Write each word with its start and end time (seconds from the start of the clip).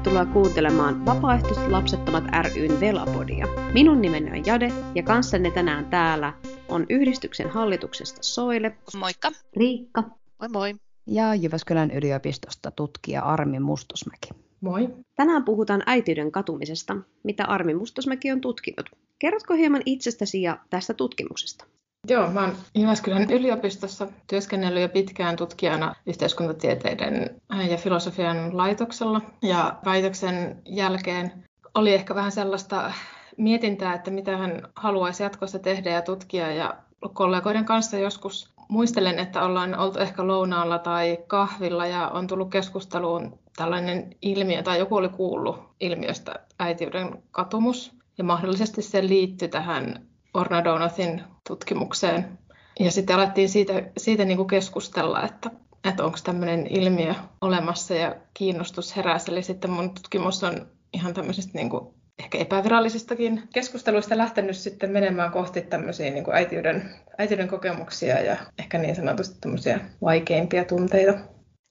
Tervetuloa 0.00 0.32
kuuntelemaan 0.32 1.06
Vapaaehtoiset 1.06 1.68
lapsettomat 1.68 2.24
ryn 2.54 2.80
Velapodia. 2.80 3.46
Minun 3.72 4.00
nimeni 4.00 4.38
on 4.38 4.46
Jade 4.46 4.72
ja 4.94 5.02
kanssanne 5.02 5.50
tänään 5.50 5.84
täällä 5.84 6.32
on 6.68 6.86
yhdistyksen 6.88 7.50
hallituksesta 7.50 8.18
Soile. 8.22 8.76
Moikka. 8.98 9.30
Riikka. 9.56 10.02
Moi 10.40 10.48
moi. 10.48 10.74
Ja 11.06 11.34
Jyväskylän 11.34 11.90
yliopistosta 11.90 12.70
tutkija 12.70 13.22
Armi 13.22 13.60
Mustosmäki. 13.60 14.28
Moi. 14.60 14.88
Tänään 15.16 15.44
puhutaan 15.44 15.82
äitiyden 15.86 16.32
katumisesta, 16.32 16.96
mitä 17.22 17.44
Armi 17.44 17.74
Mustosmäki 17.74 18.32
on 18.32 18.40
tutkinut. 18.40 18.90
Kerrotko 19.18 19.54
hieman 19.54 19.82
itsestäsi 19.86 20.42
ja 20.42 20.58
tästä 20.70 20.94
tutkimuksesta? 20.94 21.64
Joo, 22.08 22.30
mä 22.30 22.40
oon 22.40 22.56
Jyväskylän 22.74 23.30
yliopistossa 23.30 24.08
työskennellyt 24.26 24.82
jo 24.82 24.88
pitkään 24.88 25.36
tutkijana 25.36 25.94
yhteiskuntatieteiden 26.06 27.40
ja 27.70 27.76
filosofian 27.76 28.56
laitoksella. 28.56 29.20
Ja 29.42 29.78
väitöksen 29.84 30.62
jälkeen 30.68 31.44
oli 31.74 31.94
ehkä 31.94 32.14
vähän 32.14 32.32
sellaista 32.32 32.92
mietintää, 33.36 33.94
että 33.94 34.10
mitä 34.10 34.36
hän 34.36 34.68
haluaisi 34.76 35.22
jatkossa 35.22 35.58
tehdä 35.58 35.90
ja 35.90 36.02
tutkia. 36.02 36.52
Ja 36.52 36.76
kollegoiden 37.12 37.64
kanssa 37.64 37.98
joskus 37.98 38.52
muistelen, 38.68 39.18
että 39.18 39.44
ollaan 39.44 39.78
oltu 39.78 39.98
ehkä 39.98 40.26
lounaalla 40.26 40.78
tai 40.78 41.18
kahvilla 41.26 41.86
ja 41.86 42.08
on 42.08 42.26
tullut 42.26 42.50
keskusteluun 42.50 43.38
tällainen 43.56 44.16
ilmiö, 44.22 44.62
tai 44.62 44.78
joku 44.78 44.96
oli 44.96 45.08
kuullut 45.08 45.58
ilmiöstä 45.80 46.34
äitiyden 46.58 47.22
katumus. 47.30 47.92
Ja 48.18 48.24
mahdollisesti 48.24 48.82
se 48.82 49.08
liittyi 49.08 49.48
tähän 49.48 50.09
Orna 50.34 50.64
Donathin 50.64 51.22
tutkimukseen. 51.48 52.38
Ja 52.80 52.90
sitten 52.90 53.16
alettiin 53.16 53.48
siitä, 53.48 53.72
siitä 53.98 54.24
niin 54.24 54.36
kuin 54.36 54.48
keskustella, 54.48 55.22
että, 55.22 55.50
että 55.88 56.04
onko 56.04 56.18
tämmöinen 56.24 56.66
ilmiö 56.66 57.14
olemassa 57.40 57.94
ja 57.94 58.16
kiinnostus 58.34 58.96
heräsi. 58.96 59.30
Eli 59.30 59.42
sitten 59.42 59.70
mun 59.70 59.94
tutkimus 59.94 60.44
on 60.44 60.66
ihan 60.92 61.14
tämmöisistä 61.14 61.52
niin 61.54 61.70
kuin 61.70 61.94
ehkä 62.18 62.38
epävirallisistakin 62.38 63.42
keskusteluista 63.52 64.18
lähtenyt 64.18 64.56
sitten 64.56 64.90
menemään 64.90 65.32
kohti 65.32 65.60
tämmöisiä 65.60 66.10
niin 66.10 66.24
kuin 66.24 66.36
äitiyden, 66.36 66.94
äitiyden 67.18 67.48
kokemuksia 67.48 68.20
ja 68.20 68.36
ehkä 68.58 68.78
niin 68.78 68.96
sanotusti 68.96 69.36
tämmöisiä 69.40 69.80
vaikeimpia 70.02 70.64
tunteita. 70.64 71.18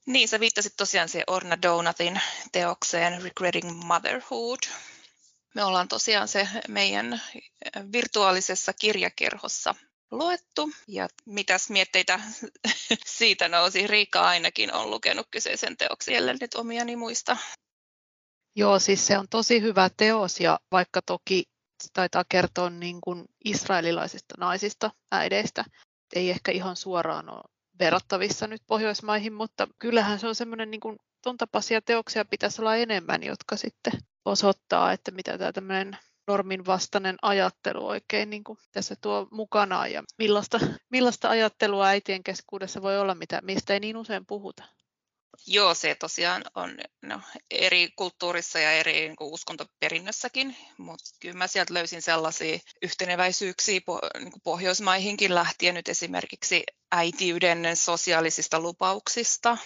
Niin, 0.06 0.28
sä 0.28 0.40
viittasit 0.40 0.72
tosiaan 0.76 1.08
siihen 1.08 1.24
Orna 1.26 1.62
Donathin 1.62 2.20
teokseen 2.52 3.22
Regretting 3.22 3.84
Motherhood, 3.84 4.58
me 5.54 5.64
ollaan 5.64 5.88
tosiaan 5.88 6.28
se 6.28 6.48
meidän 6.68 7.22
virtuaalisessa 7.92 8.72
kirjakerhossa 8.72 9.74
luettu. 10.10 10.70
Ja 10.88 11.08
mitäs 11.26 11.70
mietteitä 11.70 12.20
siitä 13.18 13.48
nousi? 13.48 13.86
Riikka 13.86 14.20
ainakin 14.20 14.74
on 14.74 14.90
lukenut 14.90 15.26
kyseisen 15.30 15.76
teoksen, 15.76 16.14
ellei 16.14 16.36
nyt 16.40 16.54
omiani 16.54 16.96
muista. 16.96 17.36
Joo, 18.56 18.78
siis 18.78 19.06
se 19.06 19.18
on 19.18 19.28
tosi 19.28 19.62
hyvä 19.62 19.90
teos 19.96 20.40
ja 20.40 20.60
vaikka 20.72 21.02
toki 21.02 21.44
taitaa 21.92 22.24
kertoa 22.28 22.70
niin 22.70 23.00
kuin 23.00 23.24
israelilaisista 23.44 24.34
naisista, 24.38 24.90
äideistä, 25.12 25.64
ei 26.14 26.30
ehkä 26.30 26.52
ihan 26.52 26.76
suoraan 26.76 27.30
ole 27.30 27.42
verrattavissa 27.78 28.46
nyt 28.46 28.62
Pohjoismaihin, 28.66 29.32
mutta 29.32 29.68
kyllähän 29.78 30.18
se 30.18 30.26
on 30.26 30.34
semmoinen 30.34 30.70
niin 30.70 30.80
kuin 30.80 30.96
ton 31.22 31.36
tapaisia 31.36 31.82
teoksia 31.82 32.24
pitäisi 32.24 32.62
olla 32.62 32.76
enemmän, 32.76 33.22
jotka 33.22 33.56
sitten 33.56 33.92
osoittaa, 34.24 34.92
että 34.92 35.10
mitä 35.10 35.38
tämä 35.38 35.52
tämmöinen 35.52 35.98
normin 36.26 36.66
vastainen 36.66 37.16
ajattelu 37.22 37.86
oikein 37.86 38.30
niin 38.30 38.44
kuin 38.44 38.58
tässä 38.72 38.96
tuo 39.00 39.28
mukanaan 39.30 39.92
ja 39.92 40.02
millaista, 40.18 40.58
millaista 40.94 41.30
ajattelua 41.30 41.86
äitien 41.86 42.22
keskuudessa 42.22 42.82
voi 42.82 42.98
olla, 42.98 43.14
mitä, 43.14 43.40
mistä 43.42 43.74
ei 43.74 43.80
niin 43.80 43.96
usein 43.96 44.26
puhuta. 44.26 44.64
Joo, 45.46 45.74
se 45.74 45.94
tosiaan 45.94 46.44
on 46.54 46.78
no, 47.02 47.20
eri 47.50 47.88
kulttuurissa 47.96 48.58
ja 48.58 48.72
eri 48.72 48.92
niin 48.92 49.16
kuin 49.16 49.32
uskontoperinnössäkin, 49.32 50.56
mutta 50.78 51.10
kyllä 51.20 51.34
mä 51.34 51.46
sieltä 51.46 51.74
löysin 51.74 52.02
sellaisia 52.02 52.58
yhteneväisyyksiä 52.82 53.80
po, 53.86 54.00
niin 54.18 54.32
kuin 54.32 54.42
Pohjoismaihinkin 54.44 55.34
lähtien 55.34 55.74
nyt 55.74 55.88
esimerkiksi 55.88 56.64
äitiyden 56.92 57.76
sosiaalisista 57.76 58.60
lupauksista, 58.60 59.58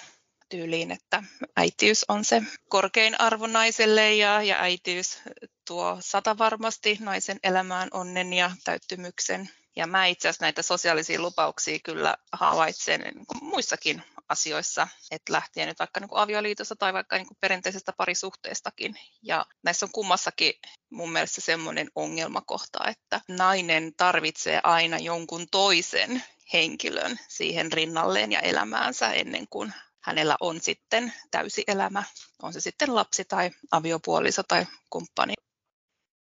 tyyliin, 0.56 0.90
että 0.90 1.22
äitiys 1.56 2.04
on 2.08 2.24
se 2.24 2.42
korkein 2.68 3.20
arvo 3.20 3.46
naiselle 3.46 4.14
ja, 4.14 4.42
ja 4.42 4.56
äitiys 4.60 5.18
tuo 5.66 5.96
sata 6.00 6.38
varmasti 6.38 6.98
naisen 7.00 7.38
elämään 7.42 7.88
onnen 7.92 8.32
ja 8.32 8.50
täyttymyksen. 8.64 9.50
Ja 9.76 9.86
mä 9.86 10.06
itse 10.06 10.28
asiassa 10.28 10.44
näitä 10.44 10.62
sosiaalisia 10.62 11.20
lupauksia 11.20 11.78
kyllä 11.84 12.16
havaitsen 12.32 13.00
niin 13.00 13.26
kuin 13.26 13.44
muissakin 13.44 14.02
asioissa, 14.28 14.88
että 15.10 15.32
lähtien 15.32 15.68
nyt 15.68 15.78
vaikka 15.78 16.00
niin 16.00 16.08
kuin 16.08 16.20
avioliitosta 16.20 16.76
tai 16.76 16.92
vaikka 16.92 17.16
niin 17.16 17.28
kuin 17.28 17.38
perinteisestä 17.40 17.92
parisuhteestakin. 17.96 18.94
Ja 19.22 19.46
näissä 19.62 19.86
on 19.86 19.92
kummassakin 19.92 20.52
mun 20.90 21.12
mielestä 21.12 21.40
semmoinen 21.40 21.90
ongelmakohta, 21.94 22.88
että 22.88 23.20
nainen 23.28 23.92
tarvitsee 23.96 24.60
aina 24.62 24.98
jonkun 24.98 25.46
toisen 25.50 26.22
henkilön 26.52 27.18
siihen 27.28 27.72
rinnalleen 27.72 28.32
ja 28.32 28.40
elämäänsä 28.40 29.12
ennen 29.12 29.46
kuin 29.50 29.72
hänellä 30.04 30.36
on 30.40 30.60
sitten 30.60 31.12
täysi 31.30 31.64
elämä, 31.66 32.02
on 32.42 32.52
se 32.52 32.60
sitten 32.60 32.94
lapsi 32.94 33.24
tai 33.24 33.50
aviopuoliso 33.70 34.42
tai 34.42 34.66
kumppani. 34.90 35.34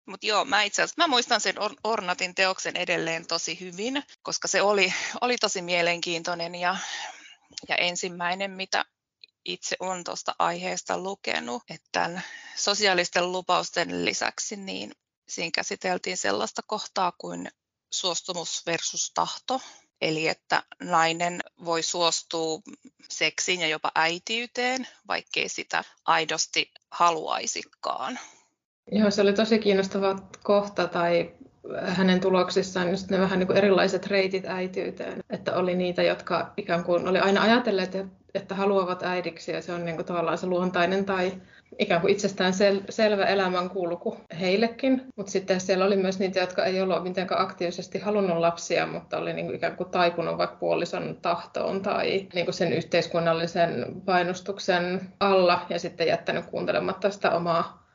Mutta 0.05 0.27
joo, 0.27 0.45
mä 0.45 0.63
itse 0.63 0.81
asiassa, 0.81 1.01
mä 1.01 1.07
muistan 1.07 1.41
sen 1.41 1.55
Ornatin 1.83 2.35
teoksen 2.35 2.75
edelleen 2.75 3.27
tosi 3.27 3.59
hyvin, 3.59 4.03
koska 4.21 4.47
se 4.47 4.61
oli, 4.61 4.93
oli 5.21 5.37
tosi 5.37 5.61
mielenkiintoinen 5.61 6.55
ja, 6.55 6.77
ja 7.69 7.75
ensimmäinen, 7.75 8.51
mitä 8.51 8.85
itse 9.45 9.75
on 9.79 10.03
tuosta 10.03 10.35
aiheesta 10.39 10.97
lukenut, 10.97 11.63
että 11.69 11.87
tämän 11.91 12.21
sosiaalisten 12.55 13.31
lupausten 13.31 14.05
lisäksi 14.05 14.55
niin 14.55 14.91
siinä 15.27 15.51
käsiteltiin 15.53 16.17
sellaista 16.17 16.61
kohtaa 16.67 17.13
kuin 17.17 17.49
suostumus 17.91 18.65
versus 18.65 19.11
tahto, 19.13 19.61
Eli 20.01 20.27
että 20.27 20.63
nainen 20.79 21.40
voi 21.65 21.83
suostua 21.83 22.59
seksiin 23.09 23.61
ja 23.61 23.67
jopa 23.67 23.91
äitiyteen, 23.95 24.87
vaikkei 25.07 25.49
sitä 25.49 25.83
aidosti 26.05 26.71
haluaisikaan. 26.91 28.19
Joo, 28.91 29.11
se 29.11 29.21
oli 29.21 29.33
tosi 29.33 29.59
kiinnostava 29.59 30.15
kohta 30.43 30.87
tai 30.87 31.31
hänen 31.85 32.19
tuloksissaan 32.19 32.89
just 32.89 33.09
ne 33.09 33.19
vähän 33.19 33.39
niin 33.39 33.47
kuin 33.47 33.57
erilaiset 33.57 34.07
reitit 34.07 34.45
äitiyteen. 34.45 35.23
Että 35.29 35.55
oli 35.55 35.75
niitä, 35.75 36.03
jotka 36.03 36.53
ikään 36.57 36.83
kuin 36.83 37.07
oli 37.07 37.19
aina 37.19 37.41
ajatelleet, 37.41 37.97
että 38.33 38.55
haluavat 38.55 39.03
äidiksi 39.03 39.51
ja 39.51 39.61
se 39.61 39.73
on 39.73 39.85
niin 39.85 39.95
kuin 39.95 40.05
tavallaan 40.05 40.37
se 40.37 40.47
luontainen 40.47 41.05
tai 41.05 41.31
ikään 41.79 42.01
kuin 42.01 42.11
itsestään 42.11 42.53
sel- 42.53 42.83
selvä 42.89 43.25
elämänkulku 43.25 44.17
heillekin, 44.39 45.01
mutta 45.15 45.31
sitten 45.31 45.61
siellä 45.61 45.85
oli 45.85 45.97
myös 45.97 46.19
niitä, 46.19 46.39
jotka 46.39 46.65
ei 46.65 46.81
ollut 46.81 47.03
mitenkään 47.03 47.41
aktiivisesti 47.41 47.99
halunnut 47.99 48.37
lapsia, 48.37 48.87
mutta 48.87 49.17
oli 49.17 49.33
niin 49.33 49.45
kuin 49.45 49.55
ikään 49.55 49.75
kuin 49.75 49.89
taipunut 49.89 50.37
vaikka 50.37 50.55
puolison 50.55 51.17
tahtoon 51.21 51.81
tai 51.81 52.27
niin 52.33 52.45
kuin 52.45 52.53
sen 52.53 52.73
yhteiskunnallisen 52.73 53.85
painostuksen 54.05 55.01
alla 55.19 55.65
ja 55.69 55.79
sitten 55.79 56.07
jättänyt 56.07 56.45
kuuntelematta 56.45 57.09
sitä 57.09 57.31
omaa 57.31 57.87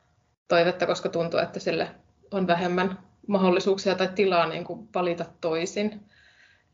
toivetta, 0.47 0.85
koska 0.85 1.09
tuntuu, 1.09 1.39
että 1.39 1.59
sille 1.59 1.87
on 2.31 2.47
vähemmän 2.47 2.97
mahdollisuuksia 3.27 3.95
tai 3.95 4.09
tilaa 4.15 4.47
niin 4.47 4.63
kuin 4.63 4.89
valita 4.95 5.25
toisin. 5.41 6.01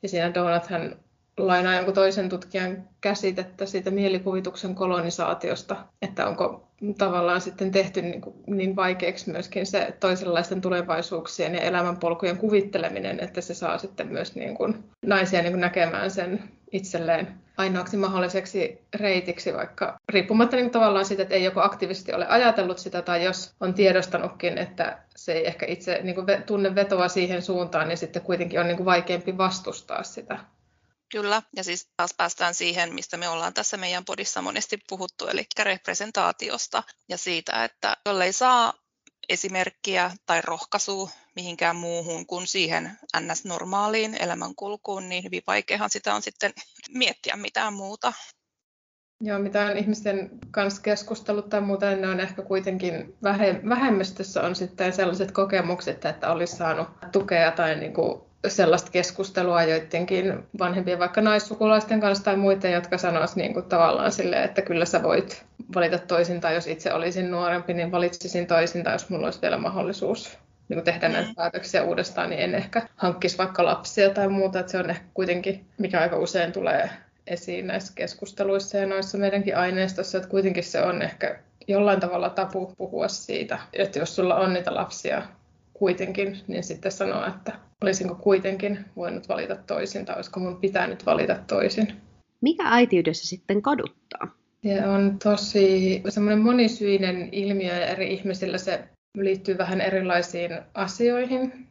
Ja 0.03 0.09
siinä 0.09 0.33
Donut 0.33 0.67
hän 0.67 0.95
lainaa 1.37 1.75
jonkun 1.75 1.93
toisen 1.93 2.29
tutkijan 2.29 2.89
käsitettä 3.01 3.65
siitä 3.65 3.91
mielikuvituksen 3.91 4.75
kolonisaatiosta, 4.75 5.75
että 6.01 6.27
onko 6.27 6.67
tavallaan 6.97 7.41
sitten 7.41 7.71
tehty 7.71 8.01
niin, 8.01 8.21
kuin 8.21 8.35
niin 8.47 8.75
vaikeaksi 8.75 9.31
myöskin 9.31 9.65
se 9.65 9.93
toisenlaisten 9.99 10.61
tulevaisuuksien 10.61 11.55
ja 11.55 11.61
elämänpolkujen 11.61 12.37
kuvitteleminen, 12.37 13.19
että 13.19 13.41
se 13.41 13.53
saa 13.53 13.77
sitten 13.77 14.07
myös 14.07 14.35
niin 14.35 14.55
kuin 14.55 14.83
naisia 15.05 15.41
niin 15.41 15.53
kuin 15.53 15.61
näkemään 15.61 16.11
sen 16.11 16.43
itselleen 16.71 17.27
ainoaksi 17.57 17.97
mahdolliseksi 17.97 18.81
reitiksi, 18.95 19.53
vaikka 19.53 19.99
riippumatta 20.09 20.55
niin 20.55 20.71
tavallaan 20.71 21.05
siitä, 21.05 21.23
että 21.23 21.35
ei 21.35 21.43
joko 21.43 21.61
aktiivisesti 21.61 22.13
ole 22.13 22.27
ajatellut 22.27 22.77
sitä 22.77 23.01
tai 23.01 23.23
jos 23.23 23.55
on 23.59 23.73
tiedostanutkin, 23.73 24.57
että 24.57 24.97
se 25.15 25.33
ei 25.33 25.47
ehkä 25.47 25.65
itse 25.65 25.99
niin 26.03 26.15
kuin 26.15 26.27
tunne 26.45 26.75
vetoa 26.75 27.07
siihen 27.07 27.41
suuntaan, 27.41 27.87
niin 27.87 27.97
sitten 27.97 28.21
kuitenkin 28.21 28.59
on 28.59 28.67
niin 28.67 28.77
kuin 28.77 28.85
vaikeampi 28.85 29.37
vastustaa 29.37 30.03
sitä 30.03 30.39
Kyllä, 31.13 31.41
ja 31.55 31.63
siis 31.63 31.87
taas 31.97 32.13
päästään 32.17 32.53
siihen, 32.53 32.93
mistä 32.93 33.17
me 33.17 33.29
ollaan 33.29 33.53
tässä 33.53 33.77
meidän 33.77 34.05
podissa 34.05 34.41
monesti 34.41 34.77
puhuttu, 34.89 35.27
eli 35.27 35.45
representaatiosta 35.59 36.83
ja 37.09 37.17
siitä, 37.17 37.63
että 37.63 37.97
jollei 38.05 38.33
saa 38.33 38.73
esimerkkiä 39.29 40.11
tai 40.25 40.41
rohkaisua 40.41 41.09
mihinkään 41.35 41.75
muuhun 41.75 42.25
kuin 42.25 42.47
siihen 42.47 42.97
ns-normaaliin 43.19 44.17
elämänkulkuun, 44.19 45.09
niin 45.09 45.23
hyvin 45.23 45.41
vaikeahan 45.47 45.89
sitä 45.89 46.15
on 46.15 46.21
sitten 46.21 46.53
miettiä 46.89 47.35
mitään 47.35 47.73
muuta. 47.73 48.13
Joo, 49.21 49.39
mitä 49.39 49.65
on 49.65 49.77
ihmisten 49.77 50.29
kanssa 50.51 50.81
keskustellut 50.81 51.49
tai 51.49 51.61
muuten, 51.61 52.01
ne 52.01 52.07
on 52.07 52.19
ehkä 52.19 52.41
kuitenkin 52.41 53.17
vähemmistössä 53.69 54.41
on 54.41 54.55
sitten 54.55 54.93
sellaiset 54.93 55.31
kokemukset, 55.31 56.05
että 56.05 56.31
olisi 56.31 56.55
saanut 56.55 56.87
tukea 57.11 57.51
tai 57.51 57.75
niin 57.75 57.93
kuin 57.93 58.32
sellaista 58.47 58.91
keskustelua 58.91 59.63
joidenkin 59.63 60.43
vanhempien 60.59 60.99
vaikka 60.99 61.21
naissukulaisten 61.21 61.99
kanssa 61.99 62.23
tai 62.23 62.35
muiden, 62.35 62.71
jotka 62.71 62.97
sanoisivat 62.97 63.37
niin 63.37 63.53
kuin 63.53 63.65
tavallaan 63.65 64.11
silleen, 64.11 64.43
että 64.43 64.61
kyllä 64.61 64.85
sä 64.85 65.03
voit 65.03 65.45
valita 65.75 65.97
toisin, 65.97 66.41
tai 66.41 66.55
jos 66.55 66.67
itse 66.67 66.93
olisin 66.93 67.31
nuorempi, 67.31 67.73
niin 67.73 67.91
valitsisin 67.91 68.47
toisin, 68.47 68.83
tai 68.83 68.93
jos 68.93 69.09
mulla 69.09 69.27
olisi 69.27 69.41
vielä 69.41 69.57
mahdollisuus 69.57 70.37
niin 70.69 70.75
kuin 70.75 70.85
tehdä 70.85 71.09
näitä 71.09 71.29
päätöksiä 71.35 71.83
uudestaan, 71.83 72.29
niin 72.29 72.41
en 72.41 72.55
ehkä 72.55 72.87
hankkisi 72.95 73.37
vaikka 73.37 73.65
lapsia 73.65 74.09
tai 74.09 74.27
muuta. 74.27 74.59
Että 74.59 74.71
se 74.71 74.77
on 74.77 74.89
ehkä 74.89 75.05
kuitenkin, 75.13 75.65
mikä 75.77 76.01
aika 76.01 76.17
usein 76.17 76.51
tulee 76.51 76.89
esiin 77.27 77.67
näissä 77.67 77.93
keskusteluissa 77.95 78.77
ja 78.77 78.85
noissa 78.85 79.17
meidänkin 79.17 79.57
aineistossa, 79.57 80.17
että 80.17 80.29
kuitenkin 80.29 80.63
se 80.63 80.81
on 80.81 81.01
ehkä 81.01 81.39
jollain 81.67 81.99
tavalla 81.99 82.29
tapu 82.29 82.73
puhua 82.77 83.07
siitä, 83.07 83.59
että 83.73 83.99
jos 83.99 84.15
sulla 84.15 84.35
on 84.35 84.53
niitä 84.53 84.75
lapsia 84.75 85.21
kuitenkin, 85.73 86.37
niin 86.47 86.63
sitten 86.63 86.91
sanoa, 86.91 87.27
että 87.27 87.59
olisinko 87.81 88.15
kuitenkin 88.15 88.79
voinut 88.95 89.29
valita 89.29 89.55
toisin 89.55 90.05
tai 90.05 90.15
olisiko 90.15 90.39
mun 90.39 90.59
pitänyt 90.59 91.05
valita 91.05 91.35
toisin. 91.47 91.93
Mikä 92.41 92.63
äitiydessä 92.65 93.27
sitten 93.27 93.61
kaduttaa? 93.61 94.35
Se 94.63 94.87
on 94.87 95.19
tosi 95.23 96.03
semmoinen 96.09 96.39
monisyinen 96.39 97.29
ilmiö 97.31 97.73
ja 97.73 97.87
eri 97.87 98.13
ihmisillä 98.13 98.57
se 98.57 98.83
liittyy 99.17 99.57
vähän 99.57 99.81
erilaisiin 99.81 100.51
asioihin. 100.73 101.67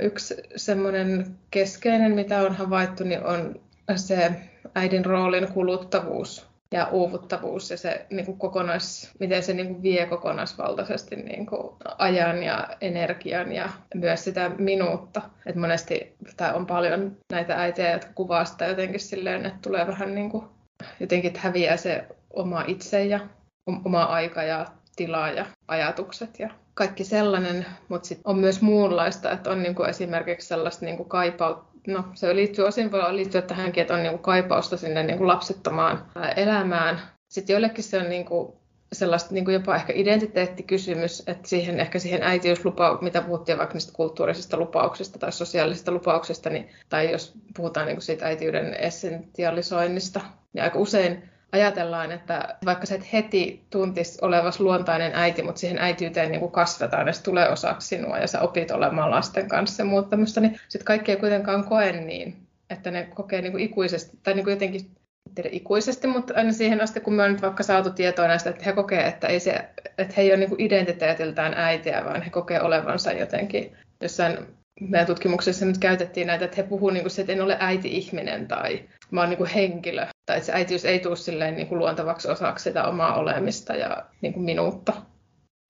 Yksi 0.00 0.34
semmoinen 0.56 1.26
keskeinen, 1.50 2.12
mitä 2.12 2.40
on 2.40 2.54
havaittu, 2.54 3.04
niin 3.04 3.24
on 3.24 3.60
se 3.96 4.32
äidin 4.74 5.04
roolin 5.04 5.52
kuluttavuus 5.52 6.51
ja 6.72 6.86
uuvuttavuus 6.86 7.70
ja 7.70 7.76
se 7.76 8.06
niin 8.10 8.26
kuin 8.26 8.38
kokonais, 8.38 9.10
miten 9.20 9.42
se 9.42 9.52
niin 9.52 9.66
kuin 9.66 9.82
vie 9.82 10.06
kokonaisvaltaisesti 10.06 11.16
niin 11.16 11.46
kuin 11.46 11.76
ajan 11.98 12.42
ja 12.42 12.68
energian 12.80 13.52
ja 13.52 13.68
myös 13.94 14.24
sitä 14.24 14.50
minuutta. 14.58 15.22
Et 15.46 15.56
monesti 15.56 16.16
tämä 16.36 16.52
on 16.52 16.66
paljon 16.66 17.16
näitä 17.32 17.56
äitejä, 17.56 17.92
jotka 17.92 18.10
kuvaa 18.14 18.44
sitä 18.44 18.66
jotenkin 18.66 19.00
silleen, 19.00 19.46
että 19.46 19.58
tulee 19.62 19.86
vähän 19.86 20.14
niin 20.14 20.30
kuin, 20.30 20.44
jotenkin, 21.00 21.28
että 21.28 21.40
häviää 21.40 21.76
se 21.76 22.04
oma 22.30 22.64
itse 22.66 23.04
ja 23.04 23.20
oma 23.84 24.02
aika 24.02 24.42
ja 24.42 24.66
tila 24.96 25.28
ja 25.28 25.46
ajatukset 25.68 26.38
ja 26.38 26.50
kaikki 26.74 27.04
sellainen, 27.04 27.66
mutta 27.88 28.08
sitten 28.08 28.22
on 28.30 28.38
myös 28.38 28.62
muunlaista, 28.62 29.30
että 29.30 29.50
on 29.50 29.62
niin 29.62 29.74
kuin 29.74 29.90
esimerkiksi 29.90 30.48
sellaista 30.48 30.84
niin 30.84 30.96
kuin 30.96 31.08
kaipautta 31.08 31.71
no 31.86 32.04
se 32.14 32.36
liittyy 32.36 32.64
osin 32.64 32.92
voi 32.92 33.16
liittyä 33.16 33.42
tähänkin, 33.42 33.80
että 33.80 33.94
on 33.94 34.02
niin 34.02 34.10
kuin 34.12 34.22
kaipausta 34.22 34.76
sinne 34.76 35.02
niin 35.02 35.18
kuin 35.18 35.28
lapsettomaan 35.28 36.06
elämään. 36.36 37.00
Sitten 37.28 37.54
joillekin 37.54 37.84
se 37.84 37.98
on 37.98 38.08
niin 38.08 38.24
kuin 38.24 38.52
sellaista 38.92 39.34
niin 39.34 39.44
kuin 39.44 39.54
jopa 39.54 39.74
ehkä 39.74 39.92
identiteettikysymys, 39.96 41.22
että 41.26 41.48
siihen, 41.48 41.80
ehkä 41.80 41.98
siihen 41.98 42.22
äitiyslupa, 42.22 42.98
mitä 43.00 43.22
puhuttiin 43.22 43.58
vaikka 43.58 43.74
niistä 43.74 43.92
kulttuurisista 43.92 44.56
lupauksista 44.56 45.18
tai 45.18 45.32
sosiaalisista 45.32 45.92
lupauksista, 45.92 46.50
niin, 46.50 46.70
tai 46.88 47.12
jos 47.12 47.32
puhutaan 47.56 47.86
niin 47.86 47.96
kuin 47.96 48.02
siitä 48.02 48.26
äitiyden 48.26 48.74
essentialisoinnista, 48.74 50.20
niin 50.52 50.62
aika 50.64 50.78
usein 50.78 51.31
ajatellaan, 51.52 52.12
että 52.12 52.56
vaikka 52.64 52.86
sä 52.86 52.94
et 52.94 53.12
heti 53.12 53.62
tuntis 53.70 54.18
olevas 54.20 54.60
luontainen 54.60 55.12
äiti, 55.14 55.42
mutta 55.42 55.58
siihen 55.58 55.78
äitiyteen 55.78 56.30
niin 56.30 56.40
kuin 56.40 56.52
kasvetaan 56.52 57.06
ja 57.06 57.12
se 57.12 57.22
tulee 57.22 57.48
osaksi 57.48 57.88
sinua 57.88 58.18
ja 58.18 58.26
sä 58.26 58.40
opit 58.40 58.70
olemaan 58.70 59.10
lasten 59.10 59.48
kanssa 59.48 59.82
ja 59.82 59.86
muuta 59.86 60.08
tämmöistä, 60.08 60.40
niin 60.40 60.60
sitten 60.68 60.84
kaikki 60.84 61.10
ei 61.10 61.16
kuitenkaan 61.16 61.64
koe 61.64 61.92
niin, 61.92 62.36
että 62.70 62.90
ne 62.90 63.08
kokee 63.14 63.42
niin 63.42 63.52
kuin 63.52 63.64
ikuisesti 63.64 64.18
tai 64.22 64.34
niin 64.34 64.44
kuin 64.44 64.52
jotenkin 64.52 64.90
tiedä 65.34 65.48
ikuisesti, 65.52 66.06
mutta 66.06 66.34
aina 66.36 66.52
siihen 66.52 66.80
asti, 66.80 67.00
kun 67.00 67.14
me 67.14 67.22
on 67.22 67.32
nyt 67.32 67.42
vaikka 67.42 67.62
saatu 67.62 67.90
tietoa 67.90 68.26
näistä, 68.26 68.50
että 68.50 68.64
he 68.64 68.72
kokee, 68.72 69.06
että, 69.06 69.26
ei 69.26 69.40
se, 69.40 69.68
että 69.98 70.14
he 70.16 70.22
ei 70.22 70.30
ole 70.30 70.36
niin 70.36 70.54
identiteetiltään 70.58 71.54
äitiä, 71.54 72.04
vaan 72.04 72.22
he 72.22 72.30
kokee 72.30 72.62
olevansa 72.62 73.12
jotenkin 73.12 73.76
jossain 74.00 74.38
meidän 74.80 75.06
tutkimuksessa 75.06 75.66
nyt 75.66 75.78
käytettiin 75.78 76.26
näitä, 76.26 76.44
että 76.44 76.56
he 76.56 76.62
puhuvat 76.62 76.94
niin 76.94 77.02
kuin 77.02 77.10
se, 77.10 77.22
että 77.22 77.32
en 77.32 77.42
ole 77.42 77.56
äiti-ihminen 77.60 78.48
tai 78.48 78.88
mä 79.12 79.20
oon 79.20 79.28
niin 79.28 79.38
kuin 79.38 79.50
henkilö. 79.50 80.06
Tai 80.26 80.36
että 80.36 80.46
se 80.46 80.52
äitiys 80.52 80.84
ei 80.84 80.98
tule 80.98 81.16
silleen 81.16 81.56
niin 81.56 81.66
kuin 81.66 81.78
luontavaksi 81.78 82.28
osaksi 82.28 82.62
sitä 82.62 82.84
omaa 82.84 83.14
olemista 83.14 83.74
ja 83.74 84.06
niin 84.20 84.32
kuin 84.32 84.44
minuutta. 84.44 84.92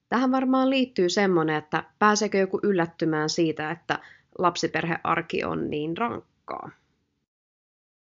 Tähän 0.08 0.32
varmaan 0.32 0.70
liittyy 0.70 1.08
semmoinen, 1.08 1.56
että 1.56 1.84
pääseekö 1.98 2.38
joku 2.38 2.60
yllättymään 2.62 3.30
siitä, 3.30 3.70
että 3.70 3.98
lapsiperhearki 4.38 5.44
on 5.44 5.70
niin 5.70 5.96
rankkaa? 5.96 6.70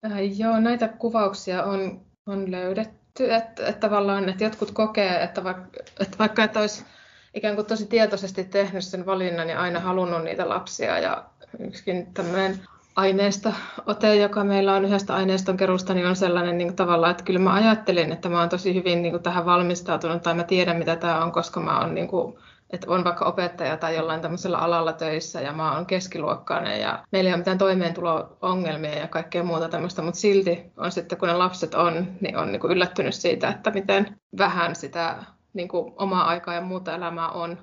Äh, 0.05 0.39
joo, 0.39 0.59
näitä 0.59 0.87
kuvauksia 0.87 1.63
on, 1.63 2.01
on 2.25 2.51
löydetty, 2.51 3.33
että, 3.33 3.67
että 3.67 3.79
tavallaan 3.79 4.29
että 4.29 4.43
jotkut 4.43 4.71
kokee, 4.71 5.23
että 5.23 5.43
vaikka, 5.43 5.63
että 5.99 6.17
vaikka 6.19 6.43
että 6.43 6.59
olisi 6.59 6.85
ikään 7.33 7.55
kuin 7.55 7.67
tosi 7.67 7.85
tietoisesti 7.85 8.43
tehnyt 8.43 8.83
sen 8.83 9.05
valinnan 9.05 9.49
ja 9.49 9.61
aina 9.61 9.79
halunnut 9.79 10.23
niitä 10.23 10.49
lapsia 10.49 10.99
ja 10.99 11.25
yksikin 11.59 12.13
tämmöinen 12.13 12.59
aineisto 12.95 13.53
ote, 13.85 14.15
joka 14.15 14.43
meillä 14.43 14.73
on 14.73 14.85
yhdestä 14.85 15.15
aineiston 15.15 15.57
kerusta, 15.57 15.93
niin 15.93 16.07
on 16.07 16.15
sellainen 16.15 16.57
niin 16.57 16.67
kuin 16.67 16.75
tavallaan, 16.75 17.11
että 17.11 17.23
kyllä 17.23 17.39
mä 17.39 17.53
ajattelin, 17.53 18.11
että 18.11 18.29
mä 18.29 18.39
oon 18.39 18.49
tosi 18.49 18.73
hyvin 18.73 19.01
niin 19.01 19.11
kuin 19.11 19.23
tähän 19.23 19.45
valmistautunut 19.45 20.21
tai 20.21 20.33
mä 20.33 20.43
tiedän 20.43 20.77
mitä 20.77 20.95
tämä 20.95 21.23
on, 21.23 21.31
koska 21.31 21.59
mä 21.59 21.79
oon 21.79 21.95
niin 21.95 22.07
kuin, 22.07 22.37
että 22.69 22.91
on 22.91 23.03
vaikka 23.03 23.25
opettaja 23.25 23.77
tai 23.77 23.95
jollain 23.95 24.21
tämmöisellä 24.21 24.57
alalla 24.57 24.93
töissä 24.93 25.41
ja 25.41 25.53
mä 25.53 25.75
oon 25.75 25.85
keskiluokkainen 25.85 26.81
ja 26.81 27.03
meillä 27.11 27.27
ei 27.27 27.33
ole 27.33 27.37
mitään 27.37 27.57
toimeentulo-ongelmia 27.57 28.99
ja 28.99 29.07
kaikkea 29.07 29.43
muuta 29.43 29.69
tämmöistä, 29.69 30.01
mutta 30.01 30.19
silti 30.19 30.71
on 30.77 30.91
sitten 30.91 31.17
kun 31.17 31.27
ne 31.27 31.33
lapset 31.33 31.73
on, 31.73 32.07
niin 32.21 32.37
on 32.37 32.51
niin 32.51 32.59
kuin 32.59 32.71
yllättynyt 32.71 33.15
siitä, 33.15 33.49
että 33.49 33.71
miten 33.71 34.17
vähän 34.37 34.75
sitä 34.75 35.23
niin 35.53 35.67
kuin 35.67 35.93
omaa 35.97 36.23
aikaa 36.23 36.53
ja 36.53 36.61
muuta 36.61 36.95
elämää 36.95 37.29
on. 37.29 37.57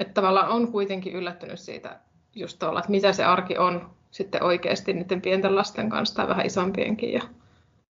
Että 0.00 0.14
tavallaan 0.14 0.48
on 0.48 0.72
kuitenkin 0.72 1.12
yllättynyt 1.12 1.60
siitä 1.60 1.96
just 2.34 2.58
tuolla, 2.58 2.78
että 2.78 2.90
mitä 2.90 3.12
se 3.12 3.24
arki 3.24 3.58
on 3.58 3.90
sitten 4.16 4.42
oikeasti 4.42 4.92
niiden 4.92 5.22
pienten 5.22 5.56
lasten 5.56 5.90
kanssa 5.90 6.14
tai 6.14 6.28
vähän 6.28 6.46
isompienkin 6.46 7.12
ja, 7.12 7.22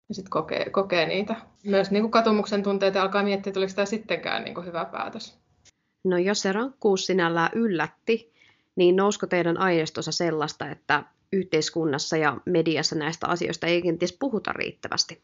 ja 0.10 0.16
sitten 0.16 0.30
kokee, 0.30 0.70
kokee 0.70 1.06
niitä. 1.06 1.36
Myös 1.66 1.92
niin 1.92 2.04
kuin 2.04 2.12
katumuksen 2.12 2.64
tunteita 2.64 3.02
alkaa 3.02 3.24
miettiä, 3.24 3.50
että 3.50 3.60
oliko 3.60 3.74
tämä 3.76 3.86
sittenkään 3.86 4.44
niin 4.44 4.56
kuin 4.56 4.66
hyvä 4.66 4.86
päätös. 4.86 5.38
No 6.04 6.18
jos 6.18 6.42
se 6.42 6.52
rankkuus 6.52 7.06
sinällään 7.06 7.50
yllätti, 7.56 8.34
niin 8.76 8.96
nousko 8.96 9.28
teidän 9.28 9.58
aineistossa 9.58 10.12
sellaista, 10.12 10.70
että 10.70 11.04
yhteiskunnassa 11.34 12.18
ja 12.18 12.38
mediassa 12.46 12.96
näistä 12.96 13.28
asioista 13.28 13.68
ei 13.68 13.82
kenties 13.82 14.18
puhuta 14.20 14.54
riittävästi? 14.54 15.22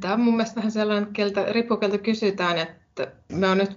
Tämä 0.00 0.14
on 0.14 0.20
mun 0.20 0.36
mielestä 0.36 0.56
vähän 0.56 0.72
sellainen, 0.72 1.12
keltä, 1.12 1.44
riippukelta 1.52 1.98
kysytään, 1.98 2.58
että 2.58 2.83
me 3.32 3.48
on 3.48 3.58
nyt 3.58 3.70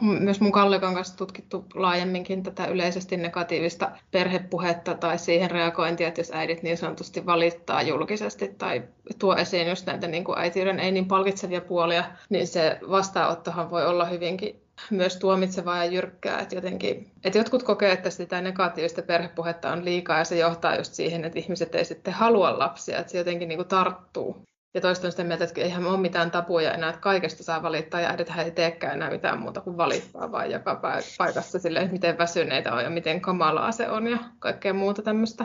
myös 0.00 0.40
mun 0.40 0.52
kollegan 0.52 0.94
kanssa 0.94 1.16
tutkittu 1.16 1.64
laajemminkin 1.74 2.42
tätä 2.42 2.66
yleisesti 2.66 3.16
negatiivista 3.16 3.90
perhepuhetta 4.10 4.94
tai 4.94 5.18
siihen 5.18 5.50
reagointia, 5.50 6.08
että 6.08 6.20
jos 6.20 6.30
äidit 6.34 6.62
niin 6.62 6.78
sanotusti 6.78 7.26
valittaa 7.26 7.82
julkisesti 7.82 8.48
tai 8.58 8.82
tuo 9.18 9.36
esiin 9.36 9.68
just 9.68 9.86
näitä 9.86 10.06
niin 10.06 10.24
kuin 10.24 10.38
äitiyden 10.38 10.80
ei 10.80 10.92
niin 10.92 11.08
palkitsevia 11.08 11.60
puolia, 11.60 12.04
niin 12.28 12.46
se 12.46 12.78
vastaanottohan 12.90 13.70
voi 13.70 13.86
olla 13.86 14.04
hyvinkin 14.04 14.62
myös 14.90 15.16
tuomitsevaa 15.16 15.84
ja 15.84 15.92
jyrkkää. 15.92 16.40
Että, 16.40 16.54
jotenkin, 16.54 17.10
että 17.24 17.38
jotkut 17.38 17.62
kokee, 17.62 17.92
että 17.92 18.10
sitä 18.10 18.40
negatiivista 18.40 19.02
perhepuhetta 19.02 19.72
on 19.72 19.84
liikaa 19.84 20.18
ja 20.18 20.24
se 20.24 20.38
johtaa 20.38 20.76
just 20.76 20.94
siihen, 20.94 21.24
että 21.24 21.38
ihmiset 21.38 21.74
ei 21.74 21.84
sitten 21.84 22.14
halua 22.14 22.58
lapsia, 22.58 22.98
että 22.98 23.12
se 23.12 23.18
jotenkin 23.18 23.48
niin 23.48 23.58
kuin 23.58 23.68
tarttuu. 23.68 24.42
Ja 24.74 24.80
toista 24.80 25.06
on 25.06 25.10
sitä 25.10 25.24
mieltä, 25.24 25.44
että 25.44 25.60
eihän 25.60 25.86
ole 25.86 25.98
mitään 25.98 26.30
tapuja 26.30 26.72
enää, 26.74 26.88
että 26.88 27.00
kaikesta 27.00 27.42
saa 27.42 27.62
valittaa 27.62 28.00
ja 28.00 28.10
äidithän 28.10 28.44
ei 28.44 28.50
teekään 28.50 28.94
enää 28.94 29.10
mitään 29.10 29.40
muuta 29.40 29.60
kuin 29.60 29.76
valittaa 29.76 30.32
vaan 30.32 30.50
joka 30.50 30.80
paikassa 31.18 31.58
silleen, 31.58 31.92
miten 31.92 32.18
väsyneitä 32.18 32.74
on 32.74 32.84
ja 32.84 32.90
miten 32.90 33.20
kamalaa 33.20 33.72
se 33.72 33.90
on 33.90 34.06
ja 34.06 34.18
kaikkea 34.38 34.74
muuta 34.74 35.02
tämmöistä. 35.02 35.44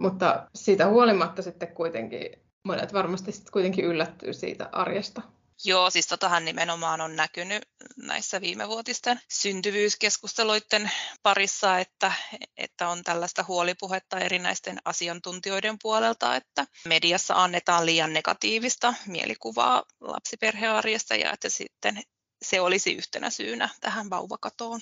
Mutta 0.00 0.46
siitä 0.54 0.86
huolimatta 0.86 1.42
sitten 1.42 1.74
kuitenkin 1.74 2.30
monet 2.64 2.92
varmasti 2.92 3.32
sitten 3.32 3.52
kuitenkin 3.52 3.84
yllättyy 3.84 4.32
siitä 4.32 4.68
arjesta. 4.72 5.22
Joo, 5.64 5.90
siis 5.90 6.06
totahan 6.06 6.44
nimenomaan 6.44 7.00
on 7.00 7.16
näkynyt 7.16 7.62
näissä 7.96 8.40
viimevuotisten 8.40 9.20
syntyvyyskeskusteluiden 9.30 10.90
parissa, 11.22 11.78
että, 11.78 12.12
että 12.56 12.88
on 12.88 13.04
tällaista 13.04 13.44
huolipuhetta 13.48 14.18
erinäisten 14.18 14.78
asiantuntijoiden 14.84 15.76
puolelta, 15.82 16.36
että 16.36 16.66
mediassa 16.84 17.34
annetaan 17.42 17.86
liian 17.86 18.12
negatiivista 18.12 18.94
mielikuvaa 19.06 19.84
lapsiperhearjesta 20.00 21.14
ja 21.14 21.32
että 21.32 21.48
sitten 21.48 22.02
se 22.42 22.60
olisi 22.60 22.94
yhtenä 22.94 23.30
syynä 23.30 23.68
tähän 23.80 24.10
vauvakatoon. 24.10 24.80